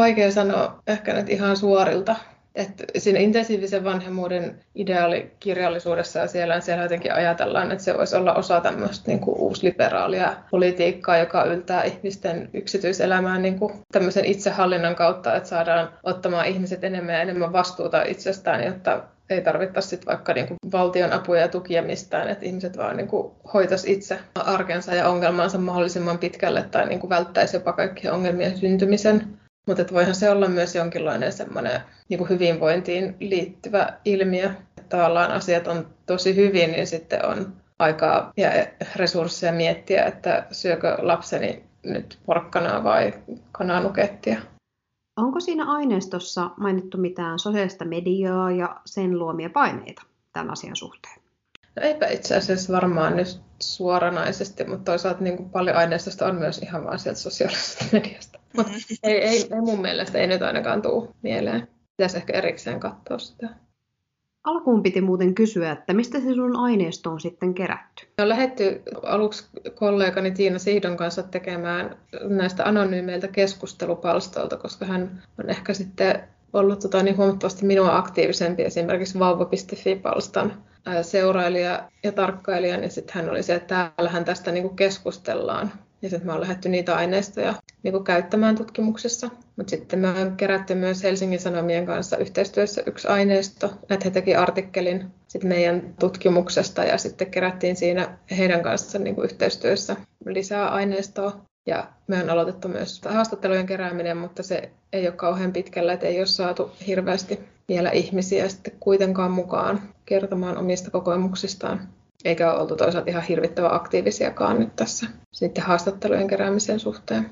Vaikea 0.00 0.32
sanoa 0.32 0.82
ehkä 0.86 1.14
nyt 1.14 1.28
ihan 1.28 1.56
suorilta 1.56 2.16
että 2.54 2.84
siinä 2.98 3.18
intensiivisen 3.18 3.84
vanhemmuuden 3.84 4.60
ideaalikirjallisuudessa 4.74 6.18
ja 6.18 6.26
siellä, 6.26 6.60
siellä 6.60 6.82
jotenkin 6.82 7.14
ajatellaan, 7.14 7.72
että 7.72 7.84
se 7.84 7.94
voisi 7.94 8.16
olla 8.16 8.34
osa 8.34 8.60
tämmöistä 8.60 9.04
niin 9.06 9.20
kuin 9.20 9.38
uusliberaalia 9.38 10.36
politiikkaa, 10.50 11.18
joka 11.18 11.44
yltää 11.44 11.82
ihmisten 11.82 12.50
yksityiselämään 12.54 13.42
niin 13.42 13.58
kuin 13.58 13.72
tämmöisen 13.92 14.24
itsehallinnan 14.24 14.94
kautta, 14.94 15.36
että 15.36 15.48
saadaan 15.48 15.88
ottamaan 16.02 16.46
ihmiset 16.46 16.84
enemmän 16.84 17.14
ja 17.14 17.22
enemmän 17.22 17.52
vastuuta 17.52 18.02
itsestään, 18.02 18.64
jotta 18.64 19.02
ei 19.30 19.40
tarvittaisi 19.40 19.88
sit 19.88 20.06
vaikka 20.06 20.32
niin 20.32 20.46
kuin 20.46 20.58
valtion 20.72 21.12
apuja 21.12 21.40
ja 21.40 21.48
tukia 21.48 21.82
mistään, 21.82 22.28
että 22.28 22.44
ihmiset 22.44 22.76
vaan 22.76 22.96
niin 22.96 23.08
kuin 23.08 23.32
hoitaisi 23.54 23.92
itse 23.92 24.18
arkensa 24.34 24.94
ja 24.94 25.08
ongelmansa 25.08 25.58
mahdollisimman 25.58 26.18
pitkälle 26.18 26.62
tai 26.62 26.88
niin 26.88 27.00
kuin 27.00 27.10
välttäisi 27.10 27.56
jopa 27.56 27.72
kaikkien 27.72 28.12
ongelmien 28.12 28.58
syntymisen. 28.58 29.37
Mutta 29.68 29.94
voihan 29.94 30.14
se 30.14 30.30
olla 30.30 30.48
myös 30.48 30.74
jonkinlainen 30.74 31.32
semmoinen 31.32 31.80
niin 32.08 32.18
kuin 32.18 32.30
hyvinvointiin 32.30 33.16
liittyvä 33.20 33.98
ilmiö. 34.04 34.46
Että 34.46 34.96
tavallaan 34.96 35.30
asiat 35.30 35.66
on 35.66 35.86
tosi 36.06 36.36
hyvin, 36.36 36.72
niin 36.72 36.86
sitten 36.86 37.26
on 37.26 37.52
aikaa 37.78 38.32
ja 38.36 38.50
resursseja 38.96 39.52
miettiä, 39.52 40.04
että 40.04 40.46
syökö 40.52 40.96
lapseni 40.98 41.64
nyt 41.82 42.18
porkkanaa 42.26 42.84
vai 42.84 43.14
kananukettia. 43.52 44.40
Onko 45.16 45.40
siinä 45.40 45.72
aineistossa 45.72 46.50
mainittu 46.56 46.98
mitään 46.98 47.38
sosiaalista 47.38 47.84
mediaa 47.84 48.50
ja 48.50 48.80
sen 48.86 49.18
luomia 49.18 49.50
paineita 49.50 50.02
tämän 50.32 50.50
asian 50.50 50.76
suhteen? 50.76 51.16
No 51.76 51.82
eipä 51.82 52.06
itse 52.06 52.36
asiassa 52.36 52.72
varmaan 52.72 53.16
nyt 53.16 53.40
suoranaisesti, 53.60 54.64
mutta 54.64 54.84
toisaalta 54.84 55.22
niin 55.22 55.36
kuin 55.36 55.50
paljon 55.50 55.76
aineistosta 55.76 56.26
on 56.26 56.34
myös 56.34 56.58
ihan 56.58 56.84
vain 56.84 56.98
sieltä 56.98 57.20
sosiaalisesta 57.20 57.84
mediasta. 57.92 58.37
Mutta 58.56 58.72
ei, 59.02 59.20
ei, 59.20 59.48
ei 59.54 59.60
mun 59.60 59.80
mielestä 59.80 60.18
ei 60.18 60.26
nyt 60.26 60.42
ainakaan 60.42 60.82
tule 60.82 61.08
mieleen. 61.22 61.68
Pitäisi 61.96 62.16
ehkä 62.16 62.32
erikseen 62.32 62.80
katsoa 62.80 63.18
sitä. 63.18 63.48
Alkuun 64.44 64.82
piti 64.82 65.00
muuten 65.00 65.34
kysyä, 65.34 65.72
että 65.72 65.94
mistä 65.94 66.20
se 66.20 66.34
sun 66.34 66.56
aineisto 66.56 67.10
on 67.10 67.20
sitten 67.20 67.54
kerätty? 67.54 68.06
Me 68.18 68.22
on 68.22 68.28
lähdetty 68.28 68.82
aluksi 69.02 69.44
kollegani 69.74 70.30
Tiina 70.30 70.58
Sihdon 70.58 70.96
kanssa 70.96 71.22
tekemään 71.22 71.96
näistä 72.22 72.64
anonyymeiltä 72.64 73.28
keskustelupalstoilta, 73.28 74.56
koska 74.56 74.86
hän 74.86 75.22
on 75.38 75.50
ehkä 75.50 75.74
sitten 75.74 76.22
ollut 76.52 76.80
tota, 76.80 77.02
niin 77.02 77.16
huomattavasti 77.16 77.66
minua 77.66 77.96
aktiivisempi 77.96 78.62
esimerkiksi 78.62 79.18
vauva.fi-palstan 79.18 80.64
seurailija 81.02 81.88
ja 82.02 82.12
tarkkailija, 82.12 82.76
niin 82.76 82.90
sitten 82.90 83.14
hän 83.14 83.30
oli 83.30 83.42
se, 83.42 83.54
että 83.54 83.92
täällähän 83.96 84.24
tästä 84.24 84.52
niin 84.52 84.62
kuin 84.62 84.76
keskustellaan. 84.76 85.72
Ja 86.02 86.10
sitten 86.10 86.26
me 86.26 86.32
on 86.32 86.40
lähdetty 86.40 86.68
niitä 86.68 86.96
aineistoja 86.96 87.54
niin 87.82 87.92
kuin 87.92 88.04
käyttämään 88.04 88.56
tutkimuksessa. 88.56 89.30
Mutta 89.56 89.70
sitten 89.70 89.98
me 89.98 90.08
kerätty 90.36 90.74
myös 90.74 91.02
Helsingin 91.02 91.40
Sanomien 91.40 91.86
kanssa 91.86 92.16
yhteistyössä 92.16 92.82
yksi 92.86 93.08
aineisto, 93.08 93.66
että 93.66 94.04
he 94.04 94.10
teki 94.10 94.34
artikkelin 94.34 95.04
sit 95.28 95.44
meidän 95.44 95.94
tutkimuksesta 96.00 96.84
ja 96.84 96.98
sitten 96.98 97.30
kerättiin 97.30 97.76
siinä 97.76 98.18
heidän 98.38 98.62
kanssaan 98.62 99.04
niin 99.04 99.14
kuin 99.14 99.24
yhteistyössä 99.24 99.96
lisää 100.26 100.68
aineistoa. 100.68 101.40
Ja 101.66 101.86
me 102.06 102.22
on 102.22 102.30
aloitettu 102.30 102.68
myös 102.68 103.00
haastattelujen 103.04 103.66
kerääminen, 103.66 104.16
mutta 104.16 104.42
se 104.42 104.70
ei 104.92 105.08
ole 105.08 105.16
kauhean 105.16 105.52
pitkällä, 105.52 105.92
että 105.92 106.06
ei 106.06 106.18
ole 106.18 106.26
saatu 106.26 106.70
hirveästi 106.86 107.40
vielä 107.68 107.90
ihmisiä 107.90 108.48
sitten 108.48 108.72
kuitenkaan 108.80 109.30
mukaan 109.30 109.80
kertomaan 110.06 110.58
omista 110.58 110.90
kokemuksistaan. 110.90 111.88
Eikä 112.24 112.52
ole 112.52 112.60
oltu 112.60 112.76
toisaalta 112.76 113.10
ihan 113.10 113.22
hirvittävän 113.22 113.74
aktiivisiakaan 113.74 114.60
nyt 114.60 114.76
tässä 114.76 115.06
sitten 115.32 115.64
haastattelujen 115.64 116.28
keräämisen 116.28 116.80
suhteen. 116.80 117.30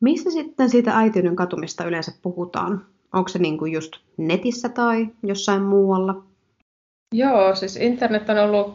Missä 0.00 0.30
sitten 0.30 0.70
siitä 0.70 0.98
äitiyden 0.98 1.36
katumista 1.36 1.84
yleensä 1.84 2.12
puhutaan? 2.22 2.86
Onko 3.12 3.28
se 3.28 3.38
niin 3.38 3.58
kuin 3.58 3.72
just 3.72 3.92
netissä 4.16 4.68
tai 4.68 5.08
jossain 5.22 5.62
muualla? 5.62 6.24
Joo, 7.14 7.54
siis 7.54 7.76
internet 7.76 8.28
on 8.28 8.38
ollut 8.38 8.74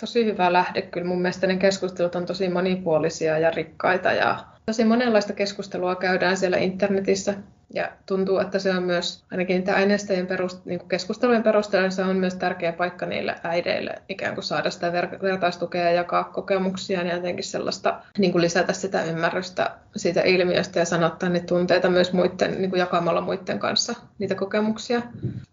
tosi 0.00 0.24
hyvä 0.24 0.52
lähde. 0.52 0.82
Kyllä 0.82 1.06
mun 1.06 1.22
mielestä 1.22 1.46
ne 1.46 1.56
keskustelut 1.56 2.14
on 2.14 2.26
tosi 2.26 2.48
monipuolisia 2.48 3.38
ja 3.38 3.50
rikkaita 3.50 4.12
ja 4.12 4.44
tosi 4.66 4.84
monenlaista 4.84 5.32
keskustelua 5.32 5.96
käydään 5.96 6.36
siellä 6.36 6.56
internetissä. 6.56 7.34
Ja 7.74 7.88
tuntuu, 8.06 8.38
että 8.38 8.58
se 8.58 8.70
on 8.70 8.82
myös, 8.82 9.24
ainakin 9.30 9.56
niitä 9.56 9.74
aineistojen 9.74 10.26
perust, 10.26 10.64
niin 10.64 10.88
keskustelujen 10.88 11.42
perusteella, 11.42 11.90
se 11.90 12.02
on 12.02 12.16
myös 12.16 12.34
tärkeä 12.34 12.72
paikka 12.72 13.06
niille 13.06 13.34
äideille 13.42 13.94
ikään 14.08 14.34
kuin 14.34 14.44
saada 14.44 14.70
sitä 14.70 14.90
ver- 14.90 15.22
vertaistukea 15.22 15.84
ja 15.84 15.90
jakaa 15.90 16.24
kokemuksia 16.24 17.02
ja 17.02 17.14
jotenkin 17.14 17.44
sellaista, 17.44 18.00
niin 18.18 18.32
kuin 18.32 18.42
lisätä 18.42 18.72
sitä 18.72 19.02
ymmärrystä 19.02 19.70
siitä 19.96 20.22
ilmiöstä 20.22 20.78
ja 20.78 20.84
sanottaa 20.84 21.28
niitä 21.28 21.46
tunteita 21.46 21.90
myös 21.90 22.12
muiden, 22.12 22.60
niin 22.60 22.70
kuin 22.70 22.80
jakamalla 22.80 23.20
muiden 23.20 23.58
kanssa 23.58 23.94
niitä 24.18 24.34
kokemuksia. 24.34 25.02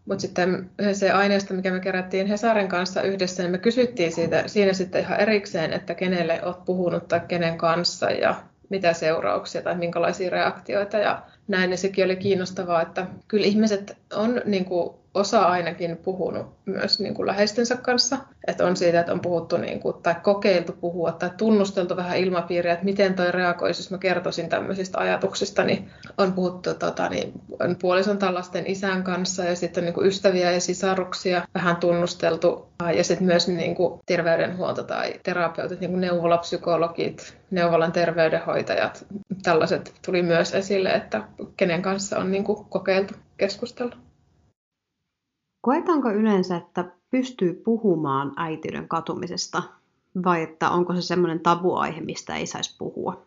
Mutta 0.05 0.21
sitten 0.21 0.69
se 0.93 1.11
aineisto, 1.11 1.53
mikä 1.53 1.71
me 1.71 1.79
kerättiin 1.79 2.27
Hesarin 2.27 2.67
kanssa 2.67 3.01
yhdessä, 3.01 3.43
niin 3.43 3.51
me 3.51 3.57
kysyttiin 3.57 4.11
siitä, 4.11 4.43
siinä 4.47 4.73
sitten 4.73 5.01
ihan 5.01 5.19
erikseen, 5.19 5.73
että 5.73 5.93
kenelle 5.93 6.39
olet 6.43 6.65
puhunut 6.65 7.07
tai 7.07 7.21
kenen 7.27 7.57
kanssa 7.57 8.09
ja 8.09 8.35
mitä 8.69 8.93
seurauksia 8.93 9.61
tai 9.61 9.75
minkälaisia 9.75 10.29
reaktioita 10.29 10.97
ja 10.97 11.21
näin. 11.47 11.71
Ja 11.71 11.77
sekin 11.77 12.05
oli 12.05 12.15
kiinnostavaa, 12.15 12.81
että 12.81 13.07
kyllä 13.27 13.45
ihmiset 13.45 13.97
on 14.13 14.41
niin 14.45 14.65
kuin, 14.65 14.95
osa 15.15 15.43
ainakin 15.43 15.97
puhunut 15.97 16.47
myös 16.65 16.99
niin 16.99 17.13
kuin 17.13 17.27
läheistensä 17.27 17.77
kanssa. 17.77 18.17
Että 18.47 18.65
on 18.65 18.77
siitä, 18.77 18.99
että 18.99 19.11
on 19.11 19.19
puhuttu 19.19 19.57
niin 19.57 19.79
kuin, 19.79 19.95
tai 20.03 20.15
kokeiltu 20.23 20.71
puhua 20.71 21.11
tai 21.11 21.29
tunnusteltu 21.37 21.95
vähän 21.95 22.17
ilmapiiriä, 22.17 22.73
että 22.73 22.85
miten 22.85 23.13
toi 23.13 23.31
reagoisi, 23.31 23.81
jos 23.81 23.91
mä 23.91 23.97
kertoisin 23.97 24.49
tämmöisistä 24.49 24.97
ajatuksista. 24.99 25.63
Niin 25.63 25.89
on 26.17 26.33
puhuttu 26.33 26.73
tota, 26.73 27.09
niin, 27.09 27.33
on 27.59 27.75
puolison 27.81 28.17
tai 28.17 28.33
lasten 28.33 28.67
isän 28.67 29.03
kanssa 29.03 29.43
ja 29.43 29.55
sitten 29.55 29.83
niin 29.83 29.93
kuin 29.93 30.07
ystäviä 30.07 30.51
ja 30.51 30.61
sisaruksia 30.61 31.47
vähän 31.53 31.75
tunnusteltu. 31.75 32.67
Ja 32.95 33.03
sitten 33.03 33.27
myös 33.27 33.47
niin 33.47 33.75
kuin, 33.75 33.99
terveydenhuolto 34.05 34.83
tai 34.83 35.13
terapeutit, 35.23 35.79
niin 35.79 35.91
kuin 35.91 36.01
neuvolapsykologit, 36.01 37.37
neuvolan 37.51 37.91
terveydenhoitajat, 37.91 39.05
tällaiset 39.43 39.93
tuli 40.05 40.21
myös 40.21 40.53
esille, 40.53 40.89
että 40.89 41.23
kenen 41.57 41.81
kanssa 41.81 42.17
on 42.17 42.31
niin 42.31 42.43
kuin, 42.43 42.65
kokeiltu 42.69 43.13
keskustella. 43.37 44.04
Koetaanko 45.65 46.11
yleensä, 46.11 46.55
että 46.55 46.85
pystyy 47.11 47.53
puhumaan 47.53 48.33
äitiyden 48.37 48.87
katumisesta 48.87 49.63
vai 50.25 50.43
että 50.43 50.69
onko 50.69 50.95
se 50.95 51.01
semmoinen 51.01 51.39
tabuaihe, 51.39 52.01
mistä 52.01 52.35
ei 52.35 52.45
saisi 52.45 52.75
puhua? 52.77 53.25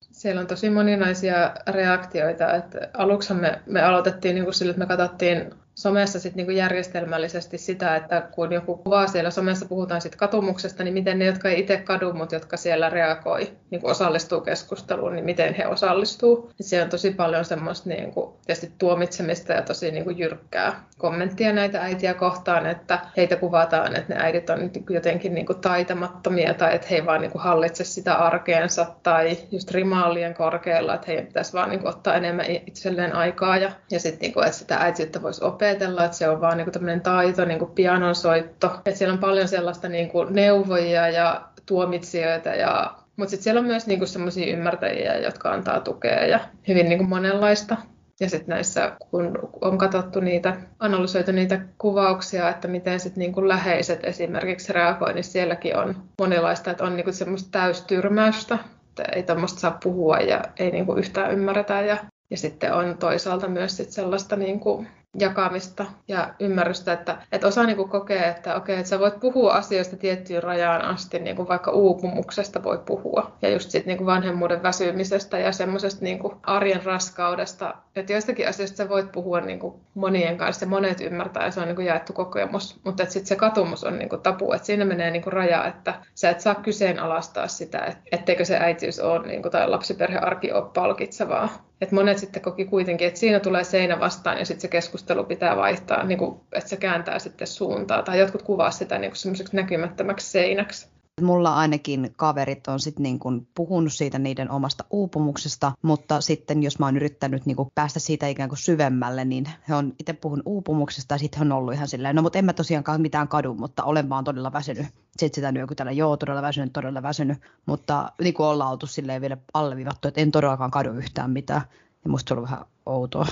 Siellä 0.00 0.40
on 0.40 0.46
tosi 0.46 0.70
moninaisia 0.70 1.36
reaktioita. 1.68 2.54
Että 2.54 2.90
aluksi 2.94 3.34
me, 3.34 3.62
me 3.66 3.82
aloitettiin 3.82 4.34
niin 4.34 4.44
kuin 4.44 4.54
sille, 4.54 4.70
että 4.70 4.78
me 4.78 4.86
katsottiin 4.86 5.50
somessa 5.74 6.20
sit 6.20 6.34
niinku 6.34 6.52
järjestelmällisesti 6.52 7.58
sitä, 7.58 7.96
että 7.96 8.20
kun 8.20 8.52
joku 8.52 8.76
kuvaa 8.76 9.06
siellä 9.06 9.30
somessa, 9.30 9.66
puhutaan 9.66 10.00
sit 10.00 10.16
katumuksesta, 10.16 10.84
niin 10.84 10.94
miten 10.94 11.18
ne, 11.18 11.24
jotka 11.24 11.48
ei 11.48 11.60
itse 11.60 11.76
kadu, 11.76 12.12
mutta 12.12 12.34
jotka 12.34 12.56
siellä 12.56 12.90
reagoi, 12.90 13.52
niinku 13.70 13.88
osallistuu 13.88 14.40
keskusteluun, 14.40 15.12
niin 15.12 15.24
miten 15.24 15.54
he 15.54 15.66
osallistuu. 15.66 16.50
Se 16.60 16.82
on 16.82 16.88
tosi 16.88 17.10
paljon 17.10 17.44
semmoista 17.44 17.88
niinku, 17.88 18.36
tuomitsemista 18.78 19.52
ja 19.52 19.62
tosi 19.62 19.90
niinku 19.90 20.10
jyrkkää 20.10 20.84
kommenttia 20.98 21.52
näitä 21.52 21.80
äitiä 21.80 22.14
kohtaan, 22.14 22.66
että 22.66 22.98
heitä 23.16 23.36
kuvataan, 23.36 23.96
että 23.96 24.14
ne 24.14 24.20
äidit 24.20 24.50
on 24.50 24.70
jotenkin 24.90 25.34
niinku 25.34 25.54
taitamattomia 25.54 26.54
tai 26.54 26.74
että 26.74 26.86
he 26.90 26.96
ei 26.96 27.06
vaan 27.06 27.20
niinku 27.20 27.38
hallitse 27.38 27.84
sitä 27.84 28.14
arkeensa 28.14 28.86
tai 29.02 29.38
just 29.50 29.70
rimaalien 29.70 30.34
korkealla, 30.34 30.94
että 30.94 31.06
heidän 31.06 31.26
pitäisi 31.26 31.52
vaan 31.52 31.70
niinku 31.70 31.88
ottaa 31.88 32.14
enemmän 32.14 32.46
itselleen 32.66 33.14
aikaa 33.14 33.56
ja, 33.56 33.72
ja 33.90 34.00
sitten 34.00 34.20
niinku, 34.20 34.40
että 34.40 34.52
sitä 34.52 34.76
äitiyttä 34.76 35.22
voisi 35.22 35.44
opettaa 35.44 35.63
opetella, 35.64 36.04
että 36.04 36.16
se 36.16 36.28
on 36.28 36.40
vaan 36.40 36.56
niin 36.56 36.72
tämmöinen 36.72 37.00
taito, 37.00 37.44
niin 37.44 37.58
kuin 37.58 37.70
pianonsoitto. 37.70 38.66
Että 38.66 38.98
siellä 38.98 39.12
on 39.12 39.18
paljon 39.18 39.48
sellaista 39.48 39.88
niin 39.88 40.08
kuin 40.08 40.34
neuvojia 40.34 41.08
ja 41.08 41.42
tuomitsijoita 41.66 42.48
ja 42.48 42.94
mutta 43.16 43.30
sitten 43.30 43.44
siellä 43.44 43.58
on 43.58 43.66
myös 43.66 43.86
niinku 43.86 44.06
semmoisia 44.06 44.52
ymmärtäjiä, 44.56 45.18
jotka 45.18 45.50
antaa 45.50 45.80
tukea 45.80 46.26
ja 46.26 46.40
hyvin 46.68 46.88
niinku 46.88 47.04
monenlaista. 47.04 47.76
Ja 48.20 48.30
sitten 48.30 48.48
näissä, 48.48 48.96
kun 49.10 49.38
on 49.60 49.78
katsottu 49.78 50.20
niitä, 50.20 50.56
analysoitu 50.78 51.32
niitä 51.32 51.60
kuvauksia, 51.78 52.48
että 52.48 52.68
miten 52.68 53.00
sitten 53.00 53.20
niinku 53.20 53.48
läheiset 53.48 54.04
esimerkiksi 54.04 54.72
reagoi, 54.72 55.14
niin 55.14 55.24
sielläkin 55.24 55.76
on 55.76 55.96
monenlaista, 56.18 56.70
että 56.70 56.84
on 56.84 56.96
niinku 56.96 57.12
semmoista 57.12 57.48
täystyrmäystä, 57.52 58.58
että 58.88 59.02
ei 59.12 59.22
tämmöistä 59.22 59.60
saa 59.60 59.78
puhua 59.82 60.16
ja 60.18 60.42
ei 60.58 60.70
niinku 60.70 60.94
yhtään 60.94 61.32
ymmärretä. 61.32 61.80
Ja, 61.80 61.96
ja 62.30 62.36
sitten 62.36 62.74
on 62.74 62.98
toisaalta 62.98 63.48
myös 63.48 63.76
sit 63.76 63.90
sellaista 63.90 64.36
niinku 64.36 64.86
jakamista 65.18 65.86
ja 66.08 66.34
ymmärrystä, 66.40 66.92
että, 66.92 67.16
että 67.32 67.46
osa 67.46 67.64
niin 67.64 67.76
kuin 67.76 67.88
kokee, 67.88 68.28
että 68.28 68.54
okei, 68.54 68.76
että 68.76 68.88
sä 68.88 68.98
voit 68.98 69.20
puhua 69.20 69.52
asioista 69.52 69.96
tiettyyn 69.96 70.42
rajaan 70.42 70.82
asti, 70.82 71.18
niin 71.18 71.36
kuin 71.36 71.48
vaikka 71.48 71.70
uupumuksesta 71.70 72.62
voi 72.62 72.78
puhua. 72.86 73.32
Ja 73.42 73.48
just 73.48 73.70
sit 73.70 73.86
niin 73.86 73.98
kuin 73.98 74.06
vanhemmuuden 74.06 74.62
väsymisestä 74.62 75.38
ja 75.38 75.52
semmoisesta 75.52 76.04
niin 76.04 76.18
kuin 76.18 76.34
arjen 76.42 76.84
raskaudesta, 76.84 77.74
että 77.96 78.12
joistakin 78.12 78.48
asioista 78.48 78.76
sä 78.76 78.88
voit 78.88 79.12
puhua 79.12 79.40
niin 79.40 79.58
kuin 79.58 79.74
monien 79.94 80.36
kanssa 80.36 80.64
ja 80.64 80.70
monet 80.70 81.00
ymmärtää 81.00 81.44
ja 81.44 81.50
se 81.50 81.60
on 81.60 81.66
niin 81.66 81.76
kuin 81.76 81.86
jaettu 81.86 82.12
kokemus, 82.12 82.80
mutta 82.84 83.04
sitten 83.04 83.26
se 83.26 83.36
katumus 83.36 83.84
on 83.84 83.98
niin 83.98 84.08
kuin 84.08 84.22
tapu, 84.22 84.52
että 84.52 84.66
siinä 84.66 84.84
menee 84.84 85.10
niin 85.10 85.22
kuin 85.22 85.32
raja, 85.32 85.66
että 85.66 85.94
sä 86.14 86.30
et 86.30 86.40
saa 86.40 86.54
kyseenalaistaa 86.54 87.48
sitä, 87.48 87.96
etteikö 88.12 88.44
se 88.44 88.56
äitiys 88.56 89.00
ole 89.00 89.26
niin 89.26 89.42
kuin, 89.42 89.52
tai 89.52 89.68
lapsiperhearki 89.68 90.52
ole 90.52 90.70
palkitsevaa, 90.74 91.48
et 91.80 91.92
monet 91.92 92.18
sitten 92.18 92.42
koki 92.42 92.64
kuitenkin, 92.64 93.08
että 93.08 93.20
siinä 93.20 93.40
tulee 93.40 93.64
seinä 93.64 94.00
vastaan 94.00 94.38
ja 94.38 94.46
sitten 94.46 94.60
se 94.60 94.68
keskustelu 94.68 95.24
pitää 95.24 95.56
vaihtaa, 95.56 96.04
niin 96.04 96.18
kuin, 96.18 96.40
että 96.52 96.70
se 96.70 96.76
kääntää 96.76 97.18
sitten 97.18 97.46
suuntaa. 97.46 98.02
Tai 98.02 98.18
jotkut 98.18 98.42
kuvaa 98.42 98.70
sitä 98.70 98.98
niin 98.98 99.16
semmoiseksi 99.16 99.56
näkymättömäksi 99.56 100.30
seinäksi. 100.30 100.93
Mulla 101.22 101.54
ainakin 101.54 102.14
kaverit 102.16 102.68
on 102.68 102.80
sitten 102.80 103.02
niin 103.02 103.18
kuin 103.18 103.48
puhunut 103.54 103.92
siitä 103.92 104.18
niiden 104.18 104.50
omasta 104.50 104.84
uupumuksesta, 104.90 105.72
mutta 105.82 106.20
sitten 106.20 106.62
jos 106.62 106.78
mä 106.78 106.86
oon 106.86 106.96
yrittänyt 106.96 107.46
niin 107.46 107.56
päästä 107.74 108.00
siitä 108.00 108.28
ikään 108.28 108.48
kuin 108.48 108.58
syvemmälle, 108.58 109.24
niin 109.24 109.44
he 109.68 109.74
on 109.74 109.92
itse 109.98 110.12
puhunut 110.12 110.46
uupumuksesta 110.46 111.14
ja 111.14 111.18
sitten 111.18 111.42
on 111.42 111.52
ollut 111.52 111.74
ihan 111.74 111.88
silleen, 111.88 112.16
no 112.16 112.22
mutta 112.22 112.38
en 112.38 112.44
mä 112.44 112.52
tosiaankaan 112.52 113.00
mitään 113.00 113.28
kadu, 113.28 113.54
mutta 113.54 113.84
olen 113.84 114.08
vaan 114.08 114.24
todella 114.24 114.52
väsynyt. 114.52 114.86
Sitten 115.16 115.34
sitä 115.34 115.52
nyökytellä, 115.52 115.92
joo 115.92 116.16
todella 116.16 116.42
väsynyt, 116.42 116.72
todella 116.72 117.02
väsynyt, 117.02 117.38
mutta 117.66 118.12
niin 118.22 118.34
kuin 118.34 118.46
ollaan 118.46 118.70
oltu 118.70 118.86
silleen 118.86 119.20
vielä 119.20 119.36
alleviivattu, 119.54 120.08
että 120.08 120.20
en 120.20 120.30
todellakaan 120.30 120.70
kadu 120.70 120.90
yhtään 120.90 121.30
mitään. 121.30 121.62
Ja 122.04 122.10
musta 122.10 122.28
se 122.28 122.34
on 122.34 122.42
vähän 122.42 122.64
outoa. 122.86 123.26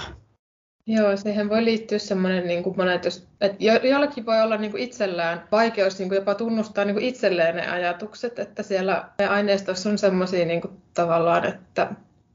Joo, 0.86 1.16
siihen 1.16 1.48
voi 1.48 1.64
liittyä 1.64 1.98
semmoinen, 1.98 2.46
niin 2.46 2.62
kuin 2.62 2.76
monet, 2.76 3.04
jos, 3.04 3.28
että 3.40 3.56
jo, 3.64 3.74
jollakin 3.74 4.26
voi 4.26 4.40
olla 4.40 4.56
niin 4.56 4.70
kuin 4.70 4.82
itsellään 4.82 5.48
vaikeus 5.52 5.98
niin 5.98 6.08
kuin 6.08 6.16
jopa 6.16 6.34
tunnustaa 6.34 6.84
niin 6.84 6.94
kuin 6.94 7.04
itselleen 7.04 7.56
ne 7.56 7.68
ajatukset, 7.68 8.38
että 8.38 8.62
siellä 8.62 9.08
aineistossa 9.28 9.90
on 9.90 9.98
semmoisia 9.98 10.46
niin 10.46 10.60
kuin 10.60 10.82
tavallaan, 10.94 11.44
että 11.44 11.88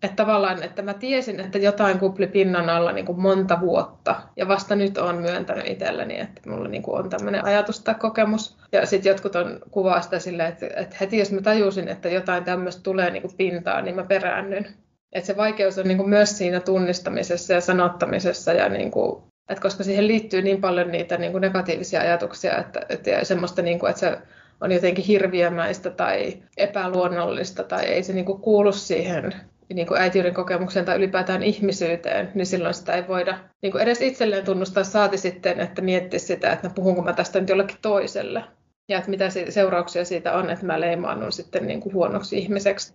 että 0.04 0.16
tavallaan, 0.16 0.64
että 0.64 0.82
mä 0.82 0.94
tiesin, 0.94 1.40
että 1.40 1.58
jotain 1.58 2.00
kupli 2.00 2.28
pinnan 2.28 2.70
alla 2.70 2.92
niin 2.92 3.06
kuin 3.06 3.22
monta 3.22 3.60
vuotta, 3.60 4.16
ja 4.36 4.48
vasta 4.48 4.76
nyt 4.76 4.98
on 4.98 5.16
myöntänyt 5.16 5.68
itselleni, 5.68 6.20
että 6.20 6.50
mulla 6.50 6.68
niin 6.68 6.84
kuin 6.84 7.00
on 7.00 7.10
tämmöinen 7.10 7.46
ajatus 7.46 7.80
tai 7.80 7.96
kokemus. 7.96 8.58
Ja 8.72 8.86
sitten 8.86 9.10
jotkut 9.10 9.36
on 9.36 9.60
kuvaa 9.72 10.02
sitä 10.02 10.20
silleen, 10.20 10.50
että, 10.50 10.68
että 10.76 10.96
heti 11.02 11.18
jos 11.18 11.32
mä 11.32 11.42
tajusin, 11.42 11.88
että 11.88 12.10
jotain 12.10 12.44
tämmöistä 12.44 12.84
tulee 12.84 13.12
niin 13.12 13.22
kuin 13.22 13.38
pintaan, 13.38 13.84
niin 13.84 13.96
mä 13.96 14.04
peräännyn. 14.04 14.68
Et 15.14 15.26
se 15.26 15.38
vaikeus 15.38 15.78
on 15.78 15.88
niin 15.88 15.98
kuin 15.98 16.10
myös 16.10 16.38
siinä 16.38 16.60
tunnistamisessa 16.60 17.54
ja 17.54 17.62
sanottamisessa, 17.62 18.54
ja 18.54 18.70
niin 18.70 18.92
kuin, 18.92 19.24
että 19.50 19.62
koska 19.62 19.84
siihen 19.84 20.08
liittyy 20.08 20.42
niin 20.42 20.62
paljon 20.62 20.92
niitä 20.92 21.18
niin 21.18 21.32
kuin 21.32 21.42
negatiivisia 21.42 22.02
ajatuksia, 22.02 22.58
että, 22.58 22.82
että 22.90 23.24
semmoista, 23.24 23.62
niin 23.62 23.80
kuin, 23.80 23.90
että 23.90 24.00
se 24.00 24.18
on 24.62 24.72
jotenkin 24.72 25.06
hirviömäistä 25.06 25.90
tai 25.90 26.44
epäluonnollista 26.58 27.64
tai 27.64 27.86
ei 27.86 28.04
se 28.04 28.14
niin 28.14 28.26
kuin 28.26 28.42
kuulu 28.42 28.72
siihen 28.72 29.34
niin 29.74 29.88
kuin 29.88 30.02
äitiyden 30.02 30.34
kokemukseen 30.34 30.86
tai 30.86 30.98
ylipäätään 30.98 31.44
ihmisyyteen, 31.44 32.32
niin 32.36 32.46
silloin 32.46 32.74
sitä 32.74 32.94
ei 32.94 33.08
voida 33.08 33.40
niin 33.62 33.72
kuin 33.72 33.82
edes 33.82 34.02
itselleen 34.02 34.46
tunnustaa, 34.46 34.84
saati 34.84 35.18
sitten, 35.18 35.60
että 35.60 35.82
miettisi 35.82 36.26
sitä, 36.26 36.52
että 36.52 36.70
puhunko 36.76 37.02
mä 37.02 37.14
tästä 37.14 37.40
nyt 37.40 37.50
jollekin 37.50 37.78
toiselle. 37.82 38.44
Ja 38.90 38.98
että 38.98 39.10
mitä 39.10 39.30
seurauksia 39.50 40.06
siitä 40.06 40.34
on, 40.34 40.50
että 40.50 40.66
mä 40.66 40.80
leimaannun 40.80 41.32
sitten 41.32 41.68
niin 41.68 41.80
kuin 41.80 41.94
huonoksi 41.94 42.38
ihmiseksi. 42.38 42.94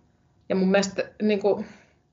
Ja 0.49 0.55
mun 0.55 0.71
mielestä 0.71 1.03
niin 1.21 1.39
kuin, 1.39 1.65